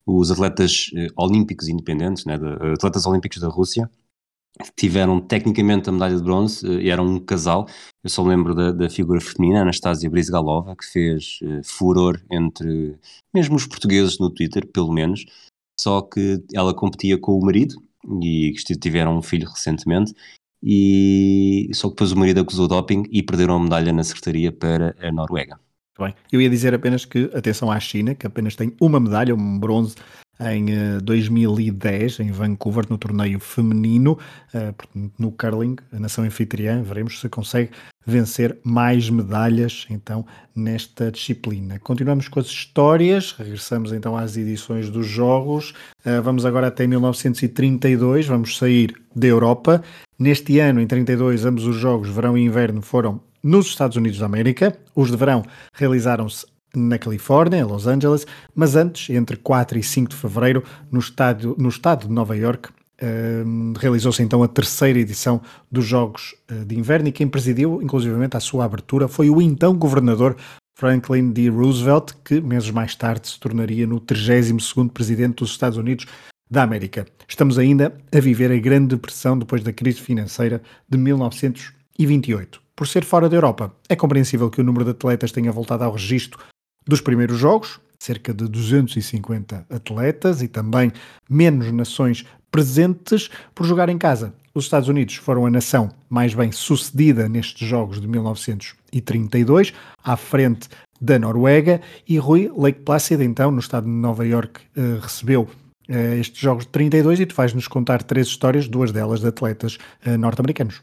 Os 0.05 0.29
atletas 0.29 0.91
eh, 0.95 1.07
olímpicos 1.17 1.67
independentes, 1.67 2.25
né, 2.25 2.37
de, 2.37 2.45
atletas 2.73 3.07
olímpicos 3.07 3.39
da 3.39 3.47
Rússia, 3.47 3.89
tiveram 4.75 5.19
tecnicamente 5.19 5.89
a 5.89 5.91
medalha 5.91 6.15
de 6.15 6.23
bronze 6.23 6.65
e 6.65 6.87
eh, 6.87 6.91
eram 6.91 7.05
um 7.05 7.19
casal. 7.19 7.67
Eu 8.03 8.09
só 8.09 8.23
lembro 8.23 8.55
da, 8.55 8.71
da 8.71 8.89
figura 8.89 9.19
feminina, 9.19 9.61
Anastasia 9.61 10.09
Brizgalova, 10.09 10.75
que 10.75 10.85
fez 10.85 11.39
uh, 11.43 11.61
furor 11.63 12.21
entre 12.31 12.97
mesmo 13.33 13.55
os 13.55 13.67
portugueses 13.67 14.19
no 14.19 14.29
Twitter, 14.29 14.65
pelo 14.67 14.91
menos. 14.93 15.25
Só 15.79 16.01
que 16.01 16.43
ela 16.53 16.73
competia 16.73 17.17
com 17.17 17.37
o 17.37 17.45
marido 17.45 17.75
e 18.21 18.53
tiveram 18.79 19.17
um 19.17 19.21
filho 19.21 19.49
recentemente. 19.49 20.13
E 20.63 21.69
só 21.73 21.89
que 21.89 21.95
depois 21.95 22.11
o 22.11 22.17
marido 22.17 22.41
acusou 22.41 22.67
doping 22.67 23.03
e 23.11 23.21
perderam 23.21 23.55
a 23.55 23.59
medalha 23.59 23.91
na 23.91 24.03
secretaria 24.03 24.51
para 24.51 24.95
a 24.99 25.11
Noruega. 25.11 25.59
Bem, 25.97 26.13
eu 26.31 26.41
ia 26.41 26.49
dizer 26.49 26.73
apenas 26.73 27.05
que 27.05 27.29
atenção 27.33 27.71
à 27.71 27.79
China, 27.79 28.15
que 28.15 28.27
apenas 28.27 28.55
tem 28.55 28.75
uma 28.81 28.99
medalha, 28.99 29.33
um 29.33 29.59
bronze 29.59 29.95
em 30.39 30.99
2010 31.01 32.19
eh, 32.19 32.23
em 32.23 32.31
Vancouver 32.31 32.85
no 32.89 32.97
torneio 32.97 33.39
feminino, 33.39 34.17
eh, 34.53 34.73
no 35.17 35.31
curling, 35.31 35.75
a 35.93 35.99
nação 35.99 36.23
anfitriã, 36.23 36.81
veremos 36.81 37.19
se 37.19 37.29
consegue 37.29 37.71
vencer 38.05 38.57
mais 38.63 39.09
medalhas 39.09 39.87
então 39.89 40.25
nesta 40.55 41.11
disciplina. 41.11 41.79
Continuamos 41.79 42.27
com 42.27 42.39
as 42.39 42.47
histórias, 42.47 43.31
regressamos 43.31 43.91
então 43.91 44.15
às 44.15 44.37
edições 44.37 44.89
dos 44.89 45.07
jogos. 45.07 45.73
Eh, 46.03 46.21
vamos 46.21 46.45
agora 46.45 46.67
até 46.67 46.85
1932, 46.85 48.27
vamos 48.27 48.57
sair 48.57 48.95
da 49.15 49.27
Europa. 49.27 49.81
Neste 50.17 50.59
ano, 50.59 50.79
em 50.79 50.87
32, 50.87 51.45
ambos 51.45 51.65
os 51.65 51.75
jogos, 51.75 52.09
verão 52.09 52.37
e 52.37 52.43
inverno, 52.43 52.81
foram 52.81 53.19
nos 53.43 53.67
Estados 53.67 53.97
Unidos 53.97 54.19
da 54.19 54.25
América. 54.25 54.77
Os 54.95 55.11
de 55.11 55.17
verão 55.17 55.43
realizaram-se 55.73 56.45
na 56.77 56.97
Califórnia, 56.97 57.59
em 57.59 57.63
Los 57.63 57.87
Angeles, 57.87 58.25
mas 58.53 58.75
antes, 58.75 59.09
entre 59.09 59.37
4 59.37 59.77
e 59.77 59.83
5 59.83 60.09
de 60.09 60.15
fevereiro, 60.15 60.63
no 60.91 60.99
estado, 60.99 61.55
no 61.57 61.69
estado 61.69 62.07
de 62.07 62.13
Nova 62.13 62.35
York, 62.35 62.69
uh, 62.69 63.73
realizou-se 63.79 64.21
então 64.21 64.43
a 64.43 64.47
terceira 64.47 64.99
edição 64.99 65.41
dos 65.71 65.85
Jogos 65.85 66.35
uh, 66.51 66.65
de 66.65 66.77
Inverno 66.77 67.09
e 67.09 67.11
quem 67.11 67.27
presidiu, 67.27 67.81
inclusivamente, 67.81 68.37
a 68.37 68.39
sua 68.39 68.65
abertura 68.65 69.07
foi 69.07 69.29
o 69.29 69.41
então 69.41 69.75
governador 69.75 70.35
Franklin 70.77 71.31
D. 71.31 71.49
Roosevelt, 71.49 72.13
que 72.23 72.41
meses 72.41 72.69
mais 72.69 72.95
tarde 72.95 73.29
se 73.29 73.39
tornaria 73.39 73.87
no 73.87 74.01
32º 74.01 74.89
presidente 74.89 75.35
dos 75.37 75.51
Estados 75.51 75.77
Unidos 75.77 76.05
da 76.49 76.63
América. 76.63 77.05
Estamos 77.27 77.57
ainda 77.57 77.95
a 78.13 78.19
viver 78.19 78.51
a 78.51 78.57
grande 78.57 78.95
depressão 78.95 79.37
depois 79.37 79.63
da 79.63 79.73
crise 79.73 80.01
financeira 80.01 80.61
de 80.87 80.97
1928. 80.97 82.61
Por 82.75 82.87
ser 82.87 83.05
fora 83.05 83.29
da 83.29 83.37
Europa, 83.37 83.73
é 83.87 83.95
compreensível 83.95 84.49
que 84.49 84.59
o 84.59 84.63
número 84.63 84.83
de 84.83 84.91
atletas 84.91 85.31
tenha 85.31 85.51
voltado 85.51 85.85
ao 85.85 85.93
registro 85.93 86.39
dos 86.87 87.01
primeiros 87.01 87.37
jogos, 87.37 87.79
cerca 87.99 88.33
de 88.33 88.47
250 88.47 89.65
atletas 89.69 90.41
e 90.41 90.47
também 90.47 90.91
menos 91.29 91.71
nações 91.71 92.25
presentes 92.51 93.29
por 93.53 93.65
jogar 93.65 93.89
em 93.89 93.97
casa. 93.97 94.33
Os 94.53 94.65
Estados 94.65 94.87
Unidos 94.87 95.15
foram 95.15 95.45
a 95.45 95.49
nação 95.49 95.91
mais 96.09 96.33
bem 96.33 96.51
sucedida 96.51 97.27
nestes 97.27 97.67
jogos 97.67 97.99
de 97.99 98.07
1932, 98.07 99.73
à 100.01 100.15
frente 100.15 100.69
da 101.01 101.19
Noruega, 101.19 101.81
e 102.07 102.17
Rui 102.17 102.49
Lake 102.55 102.79
Placid, 102.79 103.21
então, 103.21 103.51
no 103.51 103.59
estado 103.59 103.83
de 103.83 103.91
Nova 103.91 104.25
York, 104.25 104.61
eh, 104.77 104.97
recebeu 105.01 105.49
eh, 105.89 106.17
estes 106.19 106.39
jogos 106.39 106.65
de 106.65 106.71
32 106.71 107.19
e 107.19 107.25
tu 107.25 107.35
vais-nos 107.35 107.67
contar 107.67 108.01
três 108.01 108.27
histórias, 108.27 108.67
duas 108.69 108.93
delas 108.93 109.19
de 109.19 109.27
atletas 109.27 109.77
eh, 110.05 110.15
norte-americanos. 110.15 110.81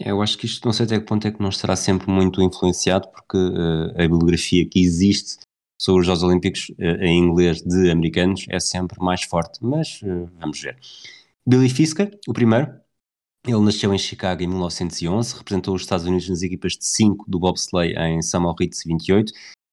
É, 0.00 0.10
eu 0.10 0.22
acho 0.22 0.38
que 0.38 0.46
isto 0.46 0.64
não 0.64 0.72
sei 0.72 0.86
até 0.86 0.98
que 0.98 1.06
ponto 1.06 1.26
é 1.26 1.32
que 1.32 1.40
não 1.40 1.48
estará 1.48 1.74
sempre 1.74 2.10
muito 2.10 2.40
influenciado, 2.40 3.08
porque 3.08 3.36
uh, 3.36 3.90
a 3.96 4.02
bibliografia 4.02 4.68
que 4.68 4.80
existe 4.80 5.38
sobre 5.80 6.00
os 6.00 6.06
Jogos 6.06 6.22
Olímpicos 6.22 6.68
uh, 6.78 7.02
em 7.02 7.18
inglês 7.18 7.60
de 7.62 7.90
americanos 7.90 8.46
é 8.48 8.60
sempre 8.60 8.98
mais 9.00 9.24
forte, 9.24 9.58
mas 9.60 10.00
uh, 10.02 10.30
vamos 10.38 10.60
ver. 10.60 10.78
Billy 11.46 11.68
Fiska, 11.68 12.10
o 12.28 12.32
primeiro, 12.32 12.72
ele 13.46 13.60
nasceu 13.60 13.92
em 13.92 13.98
Chicago 13.98 14.42
em 14.42 14.46
1911, 14.46 15.36
representou 15.36 15.74
os 15.74 15.82
Estados 15.82 16.06
Unidos 16.06 16.28
nas 16.28 16.42
equipas 16.42 16.72
de 16.72 16.84
5 16.84 17.24
do 17.28 17.38
bobsleigh 17.38 17.94
em 17.98 18.22
St. 18.22 18.38
Moritz 18.38 18.84
28 18.84 19.32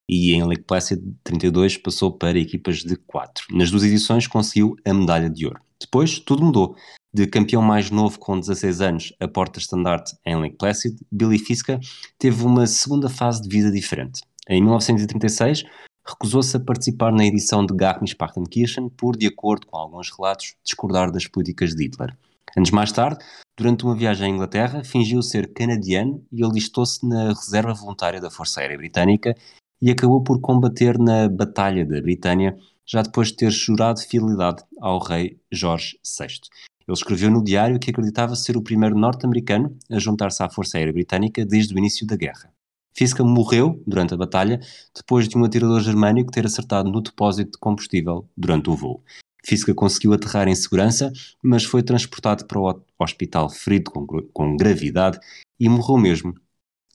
e 0.10 0.34
em 0.34 0.44
Lake 0.44 0.64
Placid 0.64 1.02
32 1.24 1.78
passou 1.78 2.12
para 2.12 2.38
equipas 2.38 2.78
de 2.78 2.96
4. 2.96 3.48
Nas 3.52 3.72
duas 3.72 3.84
edições 3.84 4.28
conseguiu 4.28 4.76
a 4.86 4.94
medalha 4.94 5.30
de 5.30 5.46
ouro. 5.46 5.60
Depois 5.80 6.20
tudo 6.20 6.44
mudou. 6.44 6.76
De 7.16 7.26
campeão 7.26 7.62
mais 7.62 7.90
novo 7.90 8.20
com 8.20 8.38
16 8.38 8.82
anos 8.82 9.14
a 9.22 9.26
porta-estandarte 9.26 10.18
em 10.26 10.36
Lake 10.36 10.58
Placid, 10.58 10.98
Billy 11.10 11.40
Fiska 11.40 11.80
teve 12.20 12.44
uma 12.44 12.68
segunda 12.68 13.08
fase 13.08 13.42
de 13.42 13.48
vida 13.48 13.72
diferente. 13.72 14.22
Em 14.50 14.62
1936 14.62 15.64
recusou-se 16.06 16.58
a 16.58 16.60
participar 16.60 17.14
na 17.14 17.26
edição 17.26 17.66
de 17.66 17.74
Garmisch-Partenkirchen 17.74 18.90
por, 18.90 19.16
de 19.16 19.28
acordo 19.28 19.66
com 19.66 19.78
alguns 19.78 20.12
relatos, 20.12 20.56
discordar 20.62 21.10
das 21.10 21.26
políticas 21.26 21.74
de 21.74 21.86
Hitler. 21.86 22.18
Anos 22.58 22.72
mais 22.72 22.92
tarde, 22.92 23.24
durante 23.58 23.86
uma 23.86 23.96
viagem 23.96 24.26
à 24.26 24.30
Inglaterra, 24.30 24.84
fingiu 24.84 25.22
ser 25.22 25.54
canadiano 25.54 26.22
e 26.30 26.44
alistou-se 26.44 27.08
na 27.08 27.30
reserva 27.30 27.74
voluntária 27.74 28.20
da 28.20 28.30
Força 28.30 28.60
Aérea 28.60 28.78
Britânica 28.78 29.34
e 29.82 29.90
acabou 29.90 30.22
por 30.22 30.42
combater 30.42 31.00
na 31.00 31.30
Batalha 31.30 31.86
da 31.86 32.02
Britânia, 32.02 32.58
já 32.86 33.02
depois 33.02 33.30
de 33.30 33.38
ter 33.38 33.52
jurado 33.52 34.02
fidelidade 34.02 34.66
ao 34.82 35.00
rei 35.00 35.40
Jorge 35.50 35.98
VI. 36.04 36.42
Ele 36.88 36.96
escreveu 36.96 37.32
no 37.32 37.44
diário 37.44 37.80
que 37.80 37.90
acreditava 37.90 38.36
ser 38.36 38.56
o 38.56 38.62
primeiro 38.62 38.98
norte-americano 38.98 39.76
a 39.92 39.98
juntar-se 39.98 40.44
à 40.44 40.50
Força 40.50 40.78
Aérea 40.78 40.94
Britânica 40.94 41.46
desde 41.46 41.74
o 41.74 41.78
início 41.78 42.06
da 42.06 42.16
guerra. 42.16 42.54
Fiska 42.94 43.24
morreu 43.24 43.84
durante 43.86 44.14
a 44.14 44.18
batalha 44.18 44.60
depois 44.96 45.28
de 45.28 45.38
um 45.38 45.44
atirador 45.44 45.82
germânico 45.82 46.32
ter 46.32 46.46
acertado 46.46 46.90
no 46.90 47.02
depósito 47.02 47.52
de 47.52 47.58
combustível 47.58 48.30
durante 48.38 48.70
o 48.70 48.76
voo. 48.76 49.04
Fiska 49.46 49.74
conseguiu 49.74 50.14
aterrar 50.14 50.48
em 50.48 50.56
segurança, 50.56 51.12
mas 51.44 51.64
foi 51.64 51.84
transportado 51.84 52.46
para 52.46 52.60
o 52.60 52.84
hospital 52.98 53.50
ferido 53.50 53.92
com, 53.92 54.06
com 54.06 54.56
gravidade 54.56 55.20
e 55.60 55.68
morreu 55.68 55.98
mesmo 55.98 56.34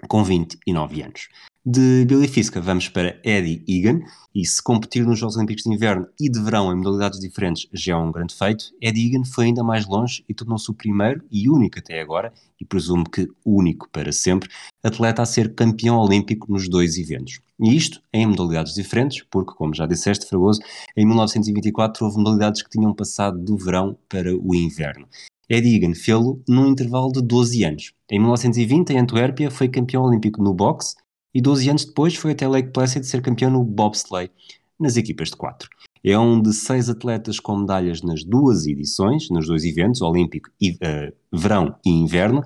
com 0.09 0.25
29 0.25 1.03
anos. 1.03 1.29
De 1.65 2.07
Billy 2.07 2.27
Fiska 2.27 2.59
vamos 2.59 2.89
para 2.89 3.21
Eddie 3.23 3.63
Egan, 3.69 4.01
e 4.35 4.47
se 4.47 4.63
competir 4.63 5.05
nos 5.05 5.19
Jogos 5.19 5.37
Olímpicos 5.37 5.65
de 5.65 5.71
Inverno 5.71 6.07
e 6.19 6.31
de 6.31 6.41
Verão 6.41 6.73
em 6.73 6.75
modalidades 6.75 7.21
diferentes 7.21 7.69
já 7.71 7.93
é 7.93 7.97
um 7.97 8.11
grande 8.11 8.35
feito, 8.35 8.73
Eddie 8.81 9.09
Egan 9.09 9.25
foi 9.27 9.45
ainda 9.45 9.63
mais 9.63 9.87
longe 9.87 10.25
e 10.27 10.33
tornou-se 10.33 10.71
o 10.71 10.75
primeiro 10.75 11.23
e 11.31 11.51
único 11.51 11.79
até 11.79 12.01
agora, 12.01 12.33
e 12.59 12.65
presumo 12.65 13.05
que 13.05 13.29
único 13.45 13.91
para 13.91 14.11
sempre, 14.11 14.49
atleta 14.83 15.21
a 15.21 15.27
ser 15.27 15.55
campeão 15.55 15.99
olímpico 15.99 16.51
nos 16.51 16.67
dois 16.67 16.97
eventos. 16.97 17.41
E 17.61 17.77
isto 17.77 18.01
em 18.11 18.27
modalidades 18.27 18.73
diferentes, 18.73 19.23
porque, 19.31 19.53
como 19.53 19.75
já 19.75 19.85
disseste, 19.85 20.27
Fragoso, 20.27 20.63
em 20.97 21.05
1924 21.05 22.07
houve 22.07 22.17
modalidades 22.17 22.63
que 22.63 22.71
tinham 22.71 22.95
passado 22.95 23.39
do 23.39 23.59
verão 23.59 23.99
para 24.09 24.35
o 24.35 24.55
inverno. 24.55 25.07
Eddie 25.47 25.77
Egan 25.77 25.95
fê-lo 25.95 26.43
num 26.49 26.69
intervalo 26.69 27.13
de 27.13 27.21
12 27.21 27.65
anos. 27.65 27.93
Em 28.11 28.19
1920, 28.19 28.95
em 28.95 28.99
Antuérpia, 28.99 29.51
foi 29.51 29.69
campeão 29.69 30.05
olímpico 30.05 30.43
no 30.43 30.55
boxe 30.55 30.95
e 31.35 31.41
12 31.41 31.71
anos 31.71 31.85
depois 31.85 32.15
foi 32.15 32.33
até 32.33 32.47
Lake 32.47 32.71
Placid 32.71 33.05
ser 33.05 33.23
campeão 33.23 33.51
no 33.51 33.65
bobsleigh, 33.65 34.31
nas 34.79 34.97
equipas 34.97 35.31
de 35.31 35.37
4. 35.37 35.69
É 36.03 36.19
um 36.19 36.41
de 36.41 36.55
seis 36.55 36.89
atletas 36.89 37.39
com 37.39 37.59
medalhas 37.59 38.01
nas 38.03 38.25
duas 38.25 38.67
edições, 38.67 39.29
nos 39.29 39.47
dois 39.47 39.65
eventos, 39.65 40.01
Olímpico 40.01 40.51
e 40.61 40.71
uh, 40.71 41.13
Verão 41.31 41.75
e 41.85 41.91
Inverno. 41.91 42.43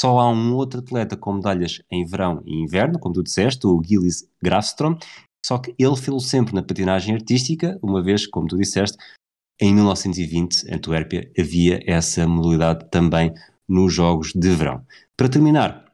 Só 0.00 0.18
há 0.18 0.30
um 0.30 0.54
outro 0.54 0.80
atleta 0.80 1.16
com 1.16 1.32
medalhas 1.32 1.82
em 1.90 2.04
Verão 2.04 2.42
e 2.46 2.62
Inverno, 2.62 2.98
como 2.98 3.14
tu 3.14 3.22
disseste, 3.22 3.66
o 3.66 3.82
Gilles 3.84 4.28
Grafstrom, 4.40 4.96
só 5.44 5.58
que 5.58 5.74
ele 5.76 5.96
fez 5.96 6.24
sempre 6.26 6.54
na 6.54 6.62
patinagem 6.62 7.14
artística, 7.14 7.78
uma 7.82 8.02
vez, 8.02 8.26
como 8.26 8.46
tu 8.46 8.56
disseste, 8.56 8.96
em 9.60 9.74
1920, 9.74 10.64
em 10.64 10.74
Antuérpia, 10.74 11.30
havia 11.38 11.80
essa 11.86 12.26
modalidade 12.26 12.88
também 12.90 13.32
nos 13.68 13.92
Jogos 13.92 14.32
de 14.32 14.48
Verão. 14.50 14.84
Para 15.16 15.28
terminar, 15.28 15.91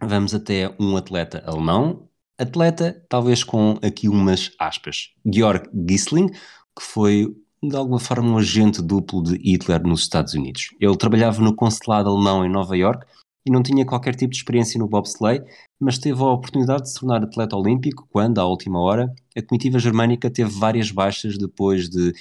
vamos 0.00 0.34
até 0.34 0.74
um 0.78 0.96
atleta 0.96 1.42
alemão, 1.46 2.08
atleta 2.38 3.04
talvez 3.08 3.44
com 3.44 3.78
aqui 3.82 4.08
umas 4.08 4.50
aspas, 4.58 5.10
Georg 5.24 5.68
Gisling, 5.88 6.28
que 6.28 6.82
foi 6.82 7.34
de 7.62 7.76
alguma 7.76 8.00
forma 8.00 8.30
um 8.30 8.38
agente 8.38 8.80
duplo 8.80 9.22
de 9.22 9.36
Hitler 9.36 9.82
nos 9.82 10.00
Estados 10.00 10.32
Unidos. 10.34 10.70
Ele 10.80 10.96
trabalhava 10.96 11.42
no 11.42 11.54
consulado 11.54 12.08
alemão 12.08 12.44
em 12.44 12.48
Nova 12.48 12.76
York 12.76 13.06
e 13.46 13.50
não 13.50 13.62
tinha 13.62 13.84
qualquer 13.84 14.14
tipo 14.14 14.30
de 14.30 14.38
experiência 14.38 14.78
no 14.78 14.88
bobsleigh, 14.88 15.44
mas 15.78 15.98
teve 15.98 16.22
a 16.22 16.26
oportunidade 16.26 16.84
de 16.84 16.90
se 16.90 17.00
tornar 17.00 17.22
atleta 17.22 17.56
olímpico 17.56 18.06
quando, 18.10 18.38
à 18.38 18.46
última 18.46 18.80
hora, 18.80 19.12
a 19.36 19.42
comitiva 19.42 19.78
germânica 19.78 20.30
teve 20.30 20.50
várias 20.50 20.90
baixas 20.90 21.36
depois 21.36 21.88
de 21.88 22.12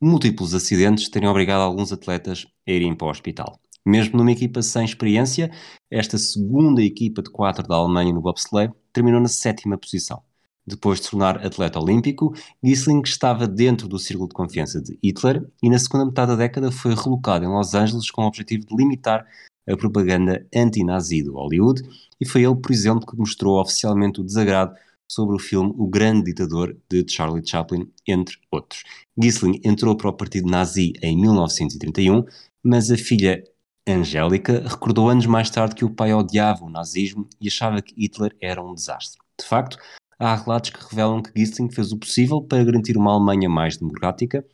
múltiplos 0.00 0.54
acidentes 0.54 1.08
terem 1.08 1.28
obrigado 1.28 1.60
alguns 1.60 1.92
atletas 1.92 2.46
a 2.66 2.70
irem 2.70 2.94
para 2.94 3.06
o 3.06 3.10
hospital. 3.10 3.60
Mesmo 3.86 4.18
numa 4.18 4.32
equipa 4.32 4.62
sem 4.62 4.84
experiência, 4.84 5.50
esta 5.90 6.18
segunda 6.18 6.82
equipa 6.82 7.22
de 7.22 7.30
quatro 7.30 7.66
da 7.66 7.76
Alemanha 7.76 8.12
no 8.12 8.20
bobsleigh 8.20 8.72
terminou 8.92 9.20
na 9.20 9.28
sétima 9.28 9.78
posição. 9.78 10.22
Depois 10.66 10.98
de 10.98 11.06
se 11.06 11.10
tornar 11.10 11.44
atleta 11.44 11.80
olímpico, 11.80 12.34
Gisling 12.62 13.02
estava 13.02 13.48
dentro 13.48 13.88
do 13.88 13.98
círculo 13.98 14.28
de 14.28 14.34
confiança 14.34 14.80
de 14.80 14.98
Hitler 15.02 15.44
e 15.62 15.70
na 15.70 15.78
segunda 15.78 16.06
metade 16.06 16.32
da 16.32 16.36
década 16.36 16.70
foi 16.70 16.94
relocado 16.94 17.44
em 17.44 17.48
Los 17.48 17.74
Angeles 17.74 18.10
com 18.10 18.22
o 18.22 18.26
objetivo 18.26 18.66
de 18.66 18.76
limitar 18.76 19.26
a 19.68 19.76
propaganda 19.76 20.46
anti-nazi 20.54 21.22
do 21.22 21.34
Hollywood 21.34 21.82
e 22.20 22.26
foi 22.26 22.44
ele, 22.44 22.56
por 22.56 22.70
exemplo, 22.70 23.06
que 23.06 23.16
mostrou 23.16 23.60
oficialmente 23.60 24.20
o 24.20 24.24
desagrado 24.24 24.74
sobre 25.10 25.34
o 25.34 25.38
filme 25.38 25.74
O 25.76 25.88
Grande 25.88 26.26
Ditador 26.26 26.76
de 26.88 27.04
Charlie 27.08 27.44
Chaplin, 27.44 27.90
entre 28.06 28.36
outros. 28.50 28.84
Gisling 29.20 29.60
entrou 29.64 29.96
para 29.96 30.10
o 30.10 30.12
partido 30.12 30.48
nazi 30.48 30.92
em 31.02 31.20
1931, 31.20 32.24
mas 32.62 32.90
a 32.90 32.96
filha 32.96 33.42
Angélica 33.88 34.60
recordou 34.68 35.08
anos 35.08 35.26
mais 35.26 35.50
tarde 35.50 35.74
que 35.74 35.84
o 35.84 35.90
pai 35.90 36.12
odiava 36.12 36.64
o 36.64 36.70
nazismo 36.70 37.28
e 37.40 37.48
achava 37.48 37.80
que 37.80 37.94
Hitler 37.94 38.36
era 38.40 38.62
um 38.62 38.74
desastre. 38.74 39.18
De 39.38 39.46
facto, 39.46 39.78
há 40.18 40.34
relatos 40.34 40.70
que 40.70 40.88
revelam 40.88 41.22
que 41.22 41.32
Gisling 41.34 41.70
fez 41.70 41.90
o 41.92 41.98
possível 41.98 42.42
para 42.42 42.62
garantir 42.62 42.96
uma 42.96 43.12
Alemanha 43.12 43.48
mais 43.48 43.76
democrática, 43.76 44.44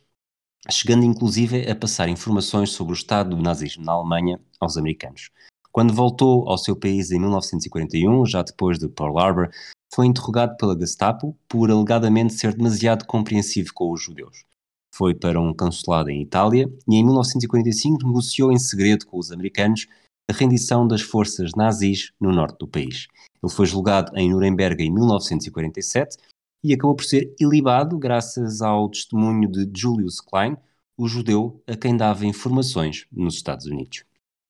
chegando 0.69 1.03
inclusive 1.03 1.69
a 1.69 1.75
passar 1.75 2.09
informações 2.09 2.71
sobre 2.71 2.93
o 2.93 2.95
estado 2.95 3.35
do 3.35 3.41
nazismo 3.41 3.83
na 3.83 3.91
Alemanha 3.91 4.39
aos 4.59 4.77
americanos. 4.77 5.29
Quando 5.71 5.93
voltou 5.93 6.49
ao 6.49 6.57
seu 6.57 6.75
país 6.75 7.11
em 7.11 7.19
1941, 7.19 8.25
já 8.25 8.41
depois 8.41 8.79
de 8.79 8.87
Pearl 8.87 9.19
Harbor, 9.19 9.49
foi 9.93 10.05
interrogado 10.07 10.57
pela 10.57 10.77
Gestapo 10.77 11.37
por 11.47 11.69
alegadamente 11.69 12.33
ser 12.33 12.55
demasiado 12.55 13.05
compreensivo 13.05 13.73
com 13.73 13.91
os 13.91 14.01
judeus 14.01 14.47
foi 14.93 15.13
para 15.13 15.39
um 15.39 15.53
consulado 15.53 16.09
em 16.09 16.21
Itália 16.21 16.71
e 16.87 16.95
em 16.95 17.03
1945 17.03 18.05
negociou 18.05 18.51
em 18.51 18.57
segredo 18.57 19.05
com 19.05 19.17
os 19.17 19.31
americanos 19.31 19.87
a 20.29 20.33
rendição 20.33 20.87
das 20.87 21.01
forças 21.01 21.51
nazis 21.55 22.11
no 22.19 22.31
norte 22.31 22.57
do 22.59 22.67
país. 22.67 23.07
Ele 23.41 23.51
foi 23.51 23.65
julgado 23.65 24.11
em 24.17 24.29
Nuremberg 24.29 24.83
em 24.83 24.91
1947 24.91 26.17
e 26.63 26.73
acabou 26.73 26.95
por 26.95 27.05
ser 27.05 27.33
ilibado 27.39 27.97
graças 27.97 28.61
ao 28.61 28.89
testemunho 28.89 29.49
de 29.49 29.69
Julius 29.79 30.19
Klein, 30.19 30.57
o 30.97 31.07
judeu 31.07 31.61
a 31.67 31.75
quem 31.75 31.95
dava 31.95 32.25
informações 32.25 33.05
nos 33.11 33.35
Estados 33.35 33.67
Unidos. 33.67 34.06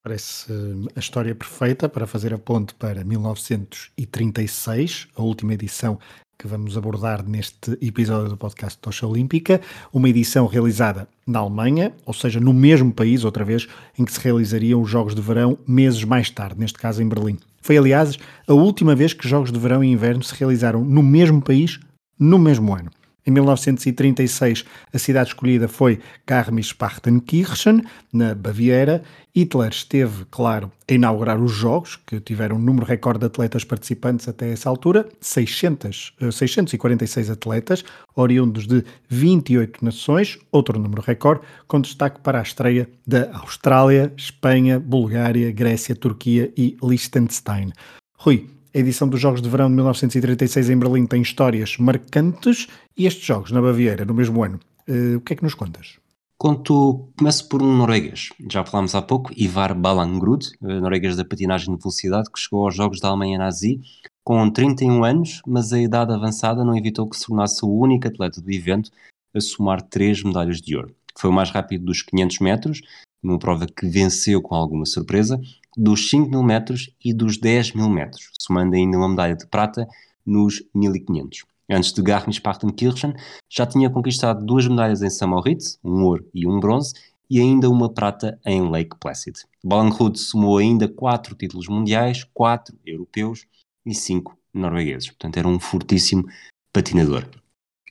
Parece 0.08 0.50
hum, 0.50 0.86
a 0.96 1.00
história 1.02 1.36
perfeita 1.36 1.90
para 1.90 2.08
fazer 2.08 2.34
a 2.34 2.38
ponte 2.38 2.74
para 2.76 3.04
1936, 3.04 5.10
a 5.18 5.22
última 5.22 5.54
edição 5.54 6.00
que 6.40 6.48
vamos 6.48 6.78
abordar 6.78 7.28
neste 7.28 7.78
episódio 7.82 8.30
do 8.30 8.38
podcast 8.38 8.80
Tocha 8.80 9.06
Olímpica, 9.06 9.60
uma 9.92 10.08
edição 10.08 10.48
realizada 10.48 11.10
na 11.28 11.40
Alemanha, 11.40 11.92
ou 12.06 12.14
seja, 12.14 12.40
no 12.40 12.54
mesmo 12.54 12.94
país, 12.94 13.26
outra 13.26 13.44
vez, 13.44 13.68
em 14.00 14.06
que 14.06 14.14
se 14.14 14.22
realizariam 14.22 14.82
os 14.82 14.90
Jogos 14.90 15.14
de 15.14 15.22
Verão 15.22 15.60
meses 15.68 16.06
mais 16.06 16.30
tarde, 16.30 16.58
neste 16.58 16.80
caso 16.80 17.04
em 17.04 17.10
Berlim. 17.10 17.38
Foi, 17.62 17.78
aliás, 17.78 18.18
a 18.48 18.54
última 18.54 18.96
vez 18.96 19.12
que 19.12 19.28
Jogos 19.28 19.52
de 19.52 19.60
Verão 19.60 19.84
e 19.84 19.92
Inverno 19.92 20.24
se 20.24 20.34
realizaram 20.36 20.86
no 20.86 21.04
mesmo 21.04 21.42
país, 21.42 21.82
no 22.18 22.40
mesmo 22.40 22.74
ano. 22.74 22.90
Em 23.28 23.32
1936, 23.32 24.64
a 24.94 24.98
cidade 24.98 25.32
escolhida 25.32 25.68
foi 25.68 26.00
Garmisch-Partenkirchen, 26.26 27.84
na 28.14 28.34
Baviera. 28.34 29.04
Hitler 29.36 29.70
esteve, 29.70 30.24
claro, 30.32 30.72
a 30.90 30.94
inaugurar 30.94 31.38
os 31.38 31.52
Jogos, 31.52 31.98
que 31.98 32.22
tiveram 32.22 32.56
um 32.56 32.60
número 32.60 32.86
recorde 32.86 33.20
de 33.20 33.26
atletas 33.26 33.66
participantes 33.66 34.30
até 34.30 34.50
essa 34.50 34.70
altura, 34.70 35.10
600, 35.20 36.14
646 36.32 37.28
eh, 37.28 37.32
atletas, 37.34 37.84
oriundos 38.16 38.66
de 38.66 38.82
28 39.10 39.84
nações, 39.84 40.40
outro 40.50 40.80
número 40.80 41.02
recorde, 41.02 41.42
com 41.68 41.82
destaque 41.82 42.22
para 42.22 42.40
a 42.40 42.44
estreia 42.44 42.90
da 43.06 43.30
Austrália, 43.34 44.14
Espanha, 44.16 44.80
Bulgária, 44.80 45.52
Grécia, 45.52 45.94
Turquia 45.94 46.50
e 46.56 46.78
Liechtenstein. 46.82 47.74
Rui, 48.18 48.50
a 48.78 48.80
edição 48.80 49.10
dos 49.10 49.20
Jogos 49.20 49.42
de 49.42 49.50
Verão 49.50 49.70
de 49.70 49.76
1936 49.76 50.70
em 50.70 50.78
Berlim 50.78 51.08
tem 51.08 51.20
histórias 51.20 51.78
marcantes 51.78 52.68
e 52.96 53.08
estes 53.08 53.26
Jogos 53.26 53.52
na 53.52 53.60
Baviera, 53.60 54.06
no 54.06 54.14
mesmo 54.14 54.44
ano. 54.44 54.60
Uh, 54.88 55.18
o 55.18 55.22
que 55.22 55.34
é 55.34 55.36
que 55.36 55.42
nos 55.42 55.56
contas? 55.56 55.98
Conto, 56.38 57.10
começo 57.18 57.50
por 57.50 57.64
um 57.64 57.76
norueguês. 57.76 58.30
Já 58.52 58.64
falámos 58.64 58.94
há 58.94 59.02
pouco, 59.02 59.32
Ivar 59.36 59.74
Ballangrud, 59.74 60.52
eh, 60.62 60.80
norueguês 60.80 61.16
da 61.16 61.26
patinagem 61.26 61.76
de 61.76 61.82
velocidade, 61.82 62.32
que 62.32 62.40
chegou 62.40 62.66
aos 62.66 62.76
Jogos 62.76 63.00
da 63.00 63.08
Alemanha 63.08 63.40
nazi 63.40 63.82
com 64.24 64.48
31 64.48 65.04
anos, 65.04 65.42
mas 65.48 65.74
a 65.74 65.80
idade 65.80 66.14
avançada 66.14 66.64
não 66.64 66.78
evitou 66.78 67.10
que 67.10 67.18
se 67.18 67.26
tornasse 67.26 67.66
o 67.66 67.70
único 67.70 68.08
atleta 68.08 68.40
do 68.40 68.52
evento 68.52 68.92
a 69.34 69.42
somar 69.42 69.82
três 69.82 70.22
medalhas 70.22 70.62
de 70.62 70.76
ouro. 70.76 70.94
Foi 71.18 71.32
o 71.32 71.34
mais 71.34 71.50
rápido 71.50 71.86
dos 71.86 72.04
500 72.04 72.40
metros, 72.40 72.82
numa 73.24 73.40
prova 73.40 73.66
que 73.66 73.88
venceu 73.88 74.40
com 74.40 74.54
alguma 74.54 74.86
surpresa, 74.86 75.42
dos 75.78 76.10
5 76.10 76.30
mil 76.30 76.42
metros 76.42 76.90
e 77.06 77.14
dos 77.14 77.38
10 77.38 77.74
mil 77.74 77.88
metros, 77.88 78.32
somando 78.40 78.76
ainda 78.76 78.98
uma 78.98 79.08
medalha 79.08 79.36
de 79.36 79.46
prata 79.46 79.88
nos 80.26 80.64
1500. 80.74 81.46
Antes 81.70 81.94
de 81.94 82.02
Garmisch-Partenkirchen, 82.02 83.14
já 83.50 83.66
tinha 83.66 83.90
conquistado 83.90 84.44
duas 84.44 84.68
medalhas 84.68 85.02
em 85.02 85.10
St. 85.10 85.26
Moritz, 85.26 85.78
um 85.84 86.04
ouro 86.04 86.28
e 86.34 86.48
um 86.48 86.60
bronze, 86.60 86.94
e 87.30 87.40
ainda 87.40 87.70
uma 87.70 87.94
prata 87.94 88.40
em 88.46 88.70
Lake 88.70 88.96
Placid. 89.00 89.38
Ballanrud 89.64 90.18
somou 90.18 90.58
ainda 90.58 90.88
quatro 90.88 91.36
títulos 91.36 91.68
mundiais, 91.68 92.24
quatro 92.34 92.76
europeus 92.86 93.46
e 93.86 93.94
cinco 93.94 94.38
noruegueses. 94.54 95.10
Portanto, 95.10 95.38
era 95.38 95.48
um 95.48 95.60
fortíssimo 95.60 96.26
patinador. 96.72 97.28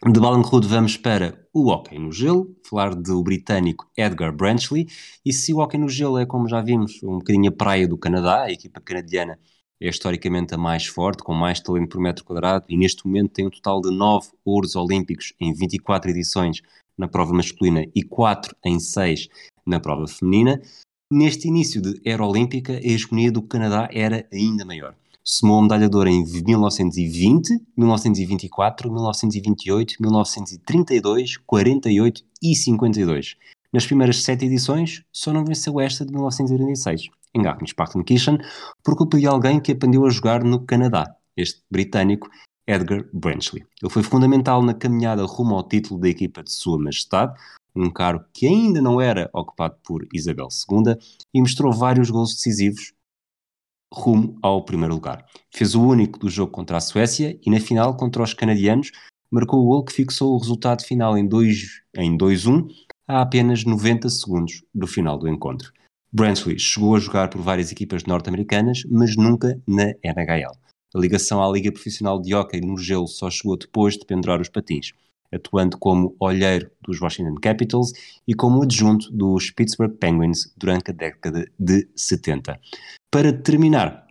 De 0.05 0.21
Ballanrud 0.21 0.69
vamos 0.69 0.99
para 0.99 1.49
o 1.55 1.71
hockey 1.71 1.99
no 1.99 2.13
gelo, 2.13 2.55
falar 2.69 2.95
do 2.95 3.23
britânico 3.23 3.91
Edgar 3.97 4.31
Branchley, 4.31 4.87
e 5.25 5.33
se 5.33 5.55
o 5.55 5.59
hockey 5.59 5.79
no 5.79 5.89
gelo 5.89 6.19
é, 6.19 6.27
como 6.27 6.47
já 6.47 6.61
vimos, 6.61 7.03
um 7.03 7.17
bocadinho 7.19 7.49
a 7.49 7.53
praia 7.53 7.89
do 7.89 7.97
Canadá, 7.97 8.43
a 8.43 8.53
equipa 8.53 8.79
canadiana 8.79 9.39
é 9.81 9.89
historicamente 9.89 10.55
a 10.55 10.59
mais 10.59 10.85
forte, 10.85 11.23
com 11.23 11.33
mais 11.33 11.61
talento 11.61 11.89
por 11.89 12.01
metro 12.01 12.27
quadrado, 12.27 12.67
e 12.69 12.77
neste 12.77 13.07
momento 13.07 13.33
tem 13.33 13.47
um 13.47 13.51
total 13.51 13.81
de 13.81 13.91
9 13.91 14.29
ouros 14.45 14.77
olímpicos 14.77 15.33
em 15.41 15.55
24 15.55 16.11
edições 16.11 16.61
na 16.97 17.09
prova 17.09 17.33
masculina 17.33 17.83
e 17.95 18.03
4 18.03 18.55
em 18.67 18.79
6 18.79 19.29
na 19.65 19.81
prova 19.81 20.07
feminina. 20.07 20.61
Neste 21.11 21.49
início 21.49 21.81
de 21.81 21.99
era 22.05 22.23
olímpica, 22.23 22.75
a 22.75 22.87
hegemonia 22.87 23.33
do 23.33 23.41
Canadá 23.41 23.89
era 23.91 24.29
ainda 24.31 24.63
maior 24.63 24.95
somou 25.29 25.59
a 25.59 25.63
medalha 25.63 25.89
de 25.89 25.97
ouro 25.97 26.09
em 26.09 26.25
1920, 26.25 27.61
1924, 27.77 28.93
1928, 28.93 29.97
1932, 29.99 31.37
48 31.39 32.25
e 32.41 32.55
52. 32.55 33.37
Nas 33.73 33.85
primeiras 33.85 34.23
sete 34.23 34.47
edições, 34.47 35.03
só 35.13 35.33
não 35.33 35.45
venceu 35.45 35.81
esta 35.81 36.07
de 36.07 36.13
1936, 36.13 37.09
em 37.35 37.43
Garmisch-Partenkirchen, 37.43 38.39
por 38.85 38.97
culpa 38.97 39.19
de 39.19 39.27
alguém 39.27 39.59
que 39.59 39.73
aprendeu 39.73 40.07
a 40.07 40.11
jogar 40.11 40.45
no 40.45 40.65
Canadá, 40.65 41.17
este 41.37 41.61
britânico 41.69 42.31
Edgar 42.65 43.05
Branchley. 43.13 43.65
Ele 43.83 43.91
foi 43.91 44.05
fundamental 44.05 44.63
na 44.63 44.75
caminhada 44.75 45.25
rumo 45.25 45.57
ao 45.57 45.69
título 45.69 45.99
da 45.99 46.09
equipa 46.09 46.45
de 46.45 46.53
Sua 46.53 46.79
Majestade, 46.79 47.35
um 47.75 47.91
cargo 47.91 48.25
que 48.33 48.47
ainda 48.47 48.81
não 48.81 49.01
era 49.01 49.29
ocupado 49.35 49.77
por 49.85 50.07
Isabel 50.15 50.49
II, 50.71 50.97
e 51.35 51.41
mostrou 51.41 51.73
vários 51.73 52.11
gols 52.11 52.35
decisivos 52.35 52.95
rumo 53.93 54.39
ao 54.43 54.65
primeiro 54.65 54.95
lugar. 54.95 55.25
Fez 55.51 55.75
o 55.75 55.83
único 55.83 56.19
do 56.19 56.29
jogo 56.29 56.53
contra 56.53 56.77
a 56.77 56.81
Suécia 56.81 57.39
e 57.45 57.51
na 57.51 57.61
final 57.61 57.97
contra 57.97 58.23
os 58.23 58.35
canadianos 58.35 58.91
marcou 59.31 59.61
o 59.63 59.67
gol 59.67 59.85
que 59.85 59.93
fixou 59.93 60.35
o 60.35 60.39
resultado 60.39 60.85
final 60.85 61.17
em 61.17 61.29
2-1 61.29 61.67
em 61.97 62.17
2-1 62.17 62.69
a 63.09 63.23
apenas 63.23 63.65
90 63.65 64.09
segundos 64.09 64.65
do 64.75 64.87
final 64.87 65.19
do 65.19 65.29
encontro. 65.29 65.73
Brantley 66.13 66.59
chegou 66.59 66.97
a 66.97 67.01
jogar 67.01 67.29
por 67.29 67.41
várias 67.41 67.71
equipas 67.71 68.05
norte-americanas, 68.05 68.83
mas 68.89 69.17
nunca 69.17 69.61
na 69.67 69.93
NHL. 70.03 70.57
A 70.95 70.99
ligação 70.99 71.43
à 71.43 71.53
Liga 71.53 71.71
Profissional 71.71 72.21
de 72.21 72.35
Hockey 72.35 72.61
no 72.61 72.79
gelo 72.79 73.07
só 73.07 73.31
chegou 73.31 73.57
depois 73.57 73.95
de 73.95 74.07
pendurar 74.07 74.41
os 74.41 74.49
patins, 74.49 74.93
atuando 75.33 75.77
como 75.77 76.17
olheiro 76.19 76.71
dos 76.81 77.01
Washington 77.01 77.35
Capitals 77.35 77.93
e 78.27 78.35
como 78.35 78.63
adjunto 78.63 79.11
dos 79.13 79.51
Pittsburgh 79.51 79.95
Penguins 79.99 80.53
durante 80.57 80.91
a 80.91 80.95
década 80.95 81.45
de 81.59 81.87
70. 81.95 82.59
Para 83.11 83.33
terminar, 83.33 84.07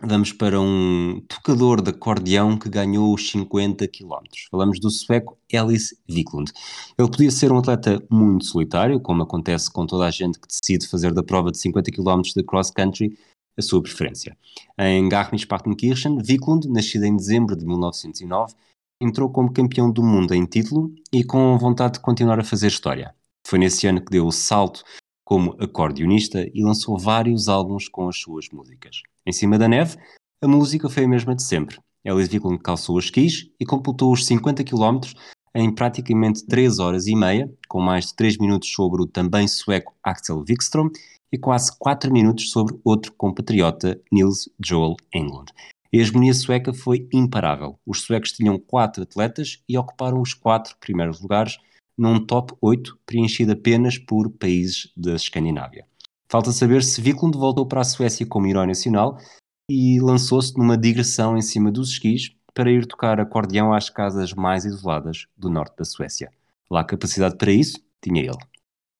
vamos 0.00 0.32
para 0.32 0.60
um 0.60 1.20
tocador 1.28 1.80
de 1.80 1.90
acordeão 1.90 2.58
que 2.58 2.68
ganhou 2.68 3.14
os 3.14 3.30
50 3.30 3.88
km. 3.88 4.22
Falamos 4.50 4.78
do 4.78 4.90
sueco 4.90 5.38
Ellis 5.50 5.94
Wiklund. 6.08 6.52
Ele 6.98 7.10
podia 7.10 7.30
ser 7.30 7.50
um 7.50 7.58
atleta 7.58 8.04
muito 8.10 8.44
solitário, 8.44 9.00
como 9.00 9.22
acontece 9.22 9.72
com 9.72 9.86
toda 9.86 10.06
a 10.06 10.10
gente 10.10 10.38
que 10.38 10.46
decide 10.46 10.86
fazer 10.88 11.12
da 11.12 11.22
prova 11.22 11.50
de 11.50 11.58
50 11.58 11.90
km 11.90 12.20
de 12.36 12.42
cross-country 12.42 13.18
a 13.56 13.62
sua 13.62 13.82
preferência. 13.82 14.36
Em 14.78 15.08
Garmisch-Partenkirchen, 15.08 16.18
Wiklund, 16.18 16.68
nascido 16.68 17.04
em 17.04 17.16
dezembro 17.16 17.56
de 17.56 17.64
1909, 17.64 18.54
entrou 19.00 19.30
como 19.30 19.52
campeão 19.52 19.90
do 19.90 20.02
mundo 20.02 20.34
em 20.34 20.44
título 20.44 20.92
e 21.12 21.24
com 21.24 21.56
vontade 21.58 21.94
de 21.94 22.00
continuar 22.00 22.38
a 22.40 22.44
fazer 22.44 22.68
história. 22.68 23.14
Foi 23.46 23.58
nesse 23.58 23.86
ano 23.86 24.00
que 24.00 24.10
deu 24.10 24.26
o 24.26 24.32
salto 24.32 24.84
como 25.24 25.56
acordeonista 25.58 26.48
e 26.52 26.62
lançou 26.62 26.98
vários 26.98 27.48
álbuns 27.48 27.88
com 27.88 28.08
as 28.08 28.18
suas 28.18 28.48
músicas. 28.50 29.02
Em 29.26 29.32
cima 29.32 29.58
da 29.58 29.66
neve, 29.66 29.96
a 30.42 30.46
música 30.46 30.88
foi 30.88 31.04
a 31.04 31.08
mesma 31.08 31.34
de 31.34 31.42
sempre. 31.42 31.78
Ellis 32.04 32.28
Wiklund 32.28 32.58
calçou 32.58 32.96
os 32.98 33.06
skis 33.06 33.50
e 33.58 33.64
completou 33.64 34.12
os 34.12 34.26
50 34.26 34.62
km 34.62 35.00
em 35.54 35.74
praticamente 35.74 36.44
3 36.46 36.78
horas 36.78 37.06
e 37.06 37.14
meia, 37.14 37.50
com 37.68 37.80
mais 37.80 38.06
de 38.06 38.16
3 38.16 38.38
minutos 38.38 38.70
sobre 38.70 39.00
o 39.00 39.06
também 39.06 39.48
sueco 39.48 39.94
Axel 40.02 40.44
Wikström 40.46 40.90
e 41.32 41.38
quase 41.38 41.72
4 41.78 42.12
minutos 42.12 42.50
sobre 42.50 42.78
outro 42.84 43.12
compatriota, 43.12 44.00
Nils 44.12 44.48
Joel 44.62 44.96
Englund. 45.14 45.52
A 45.94 45.96
hegemonia 45.96 46.34
sueca 46.34 46.74
foi 46.74 47.08
imparável. 47.12 47.78
Os 47.86 48.02
suecos 48.02 48.32
tinham 48.32 48.58
4 48.58 49.04
atletas 49.04 49.62
e 49.68 49.78
ocuparam 49.78 50.20
os 50.20 50.34
4 50.34 50.76
primeiros 50.80 51.20
lugares, 51.20 51.58
num 51.96 52.24
top 52.24 52.54
8 52.60 52.98
preenchido 53.06 53.52
apenas 53.52 53.98
por 53.98 54.30
países 54.30 54.92
da 54.96 55.14
Escandinávia. 55.14 55.86
Falta 56.28 56.52
saber 56.52 56.82
se 56.82 57.00
Wiklund 57.00 57.36
voltou 57.36 57.66
para 57.66 57.80
a 57.80 57.84
Suécia 57.84 58.26
como 58.26 58.46
herói 58.46 58.66
nacional 58.66 59.18
e 59.70 60.00
lançou-se 60.00 60.56
numa 60.58 60.76
digressão 60.76 61.36
em 61.36 61.42
cima 61.42 61.70
dos 61.70 61.90
esquis 61.90 62.34
para 62.52 62.70
ir 62.70 62.86
tocar 62.86 63.20
acordeão 63.20 63.72
às 63.72 63.90
casas 63.90 64.32
mais 64.32 64.64
isoladas 64.64 65.26
do 65.36 65.50
norte 65.50 65.76
da 65.76 65.84
Suécia. 65.84 66.30
Lá 66.70 66.84
capacidade 66.84 67.36
para 67.36 67.52
isso 67.52 67.78
tinha 68.02 68.22
ele. 68.22 68.38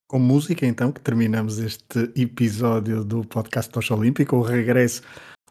Com 0.08 0.18
música, 0.18 0.66
então, 0.66 0.92
que 0.92 1.00
terminamos 1.00 1.58
este 1.58 2.12
episódio 2.14 3.04
do 3.04 3.24
podcast 3.24 3.70
Tocha 3.70 3.94
Olímpica, 3.94 4.36
o 4.36 4.42
regresso 4.42 5.02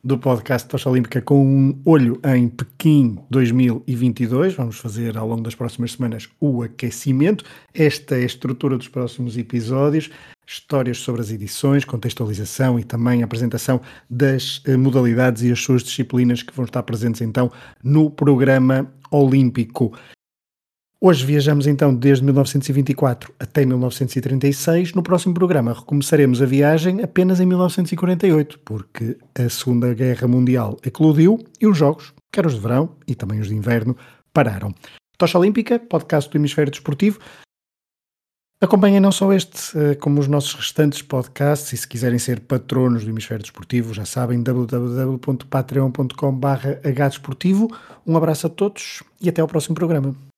do 0.04 0.18
podcast 0.18 0.68
Tocha 0.68 0.90
Olímpica 0.90 1.22
com 1.22 1.46
um 1.46 1.82
olho 1.86 2.20
em 2.26 2.50
Pequim 2.50 3.20
2022. 3.30 4.54
Vamos 4.54 4.78
fazer 4.78 5.18
ao 5.18 5.26
longo 5.26 5.42
das 5.42 5.56
próximas 5.56 5.94
semanas 5.94 6.28
o 6.42 6.62
aquecimento. 6.62 7.46
Esta 7.74 8.16
é 8.16 8.24
a 8.24 8.26
estrutura 8.26 8.78
dos 8.78 8.90
próximos 8.90 9.38
episódios. 9.38 10.10
Histórias 10.46 10.98
sobre 10.98 11.22
as 11.22 11.32
edições, 11.32 11.86
contextualização 11.86 12.78
e 12.78 12.84
também 12.84 13.24
apresentação 13.24 13.80
das 14.10 14.62
eh, 14.66 14.76
modalidades 14.76 15.42
e 15.42 15.52
as 15.54 15.62
suas 15.62 15.84
disciplinas 15.84 16.44
que 16.44 16.54
vão 16.54 16.66
estar 16.66 16.84
presentes 16.84 17.22
então 17.22 17.50
no 17.82 18.12
programa 18.12 18.92
olímpico. 19.10 19.98
Hoje 21.06 21.26
viajamos 21.26 21.68
então 21.68 21.94
desde 21.94 22.24
1924 22.24 23.34
até 23.38 23.66
1936. 23.66 24.94
No 24.94 25.04
próximo 25.04 25.34
programa 25.34 25.74
recomeçaremos 25.74 26.42
a 26.42 26.46
viagem 26.46 27.04
apenas 27.04 27.42
em 27.42 27.46
1948, 27.46 28.60
porque 28.60 29.18
a 29.38 29.50
Segunda 29.50 29.94
Guerra 29.94 30.30
Mundial 30.30 30.78
eclodiu 30.82 31.38
e 31.60 31.68
os 31.68 31.78
jogos, 31.78 32.14
quer 32.32 32.46
os 32.46 32.54
de 32.54 32.62
verão 32.62 32.96
e 33.06 33.16
também 33.16 33.42
os 33.42 33.50
de 33.50 33.54
inverno, 33.54 33.98
pararam. 34.34 34.74
Tocha 35.18 35.38
Olímpica, 35.38 35.78
podcast 35.78 36.32
do 36.32 36.38
Hemisfério 36.38 36.72
Desportivo. 36.72 37.20
Acompanhem 38.62 39.02
não 39.02 39.12
só 39.12 39.34
este, 39.34 39.78
eh, 39.78 39.96
como 39.96 40.22
os 40.22 40.28
nossos 40.30 40.54
restantes 40.54 41.02
podcasts 41.02 41.74
e 41.74 41.78
se 41.78 41.86
quiserem 41.86 42.18
ser 42.18 42.40
patronos 42.40 43.04
do 43.04 43.10
Hemisfério 43.10 43.44
Desportivo, 43.44 43.94
já 43.94 44.06
sabem, 44.06 44.42
www.patreon.com.br 44.42 46.68
hdesportivo. 46.82 47.68
Um 48.08 48.16
abraço 48.16 48.48
a 48.48 48.50
todos 48.50 49.04
e 49.20 49.28
até 49.28 49.42
ao 49.42 49.50
próximo 49.50 49.76
programa. 49.76 50.16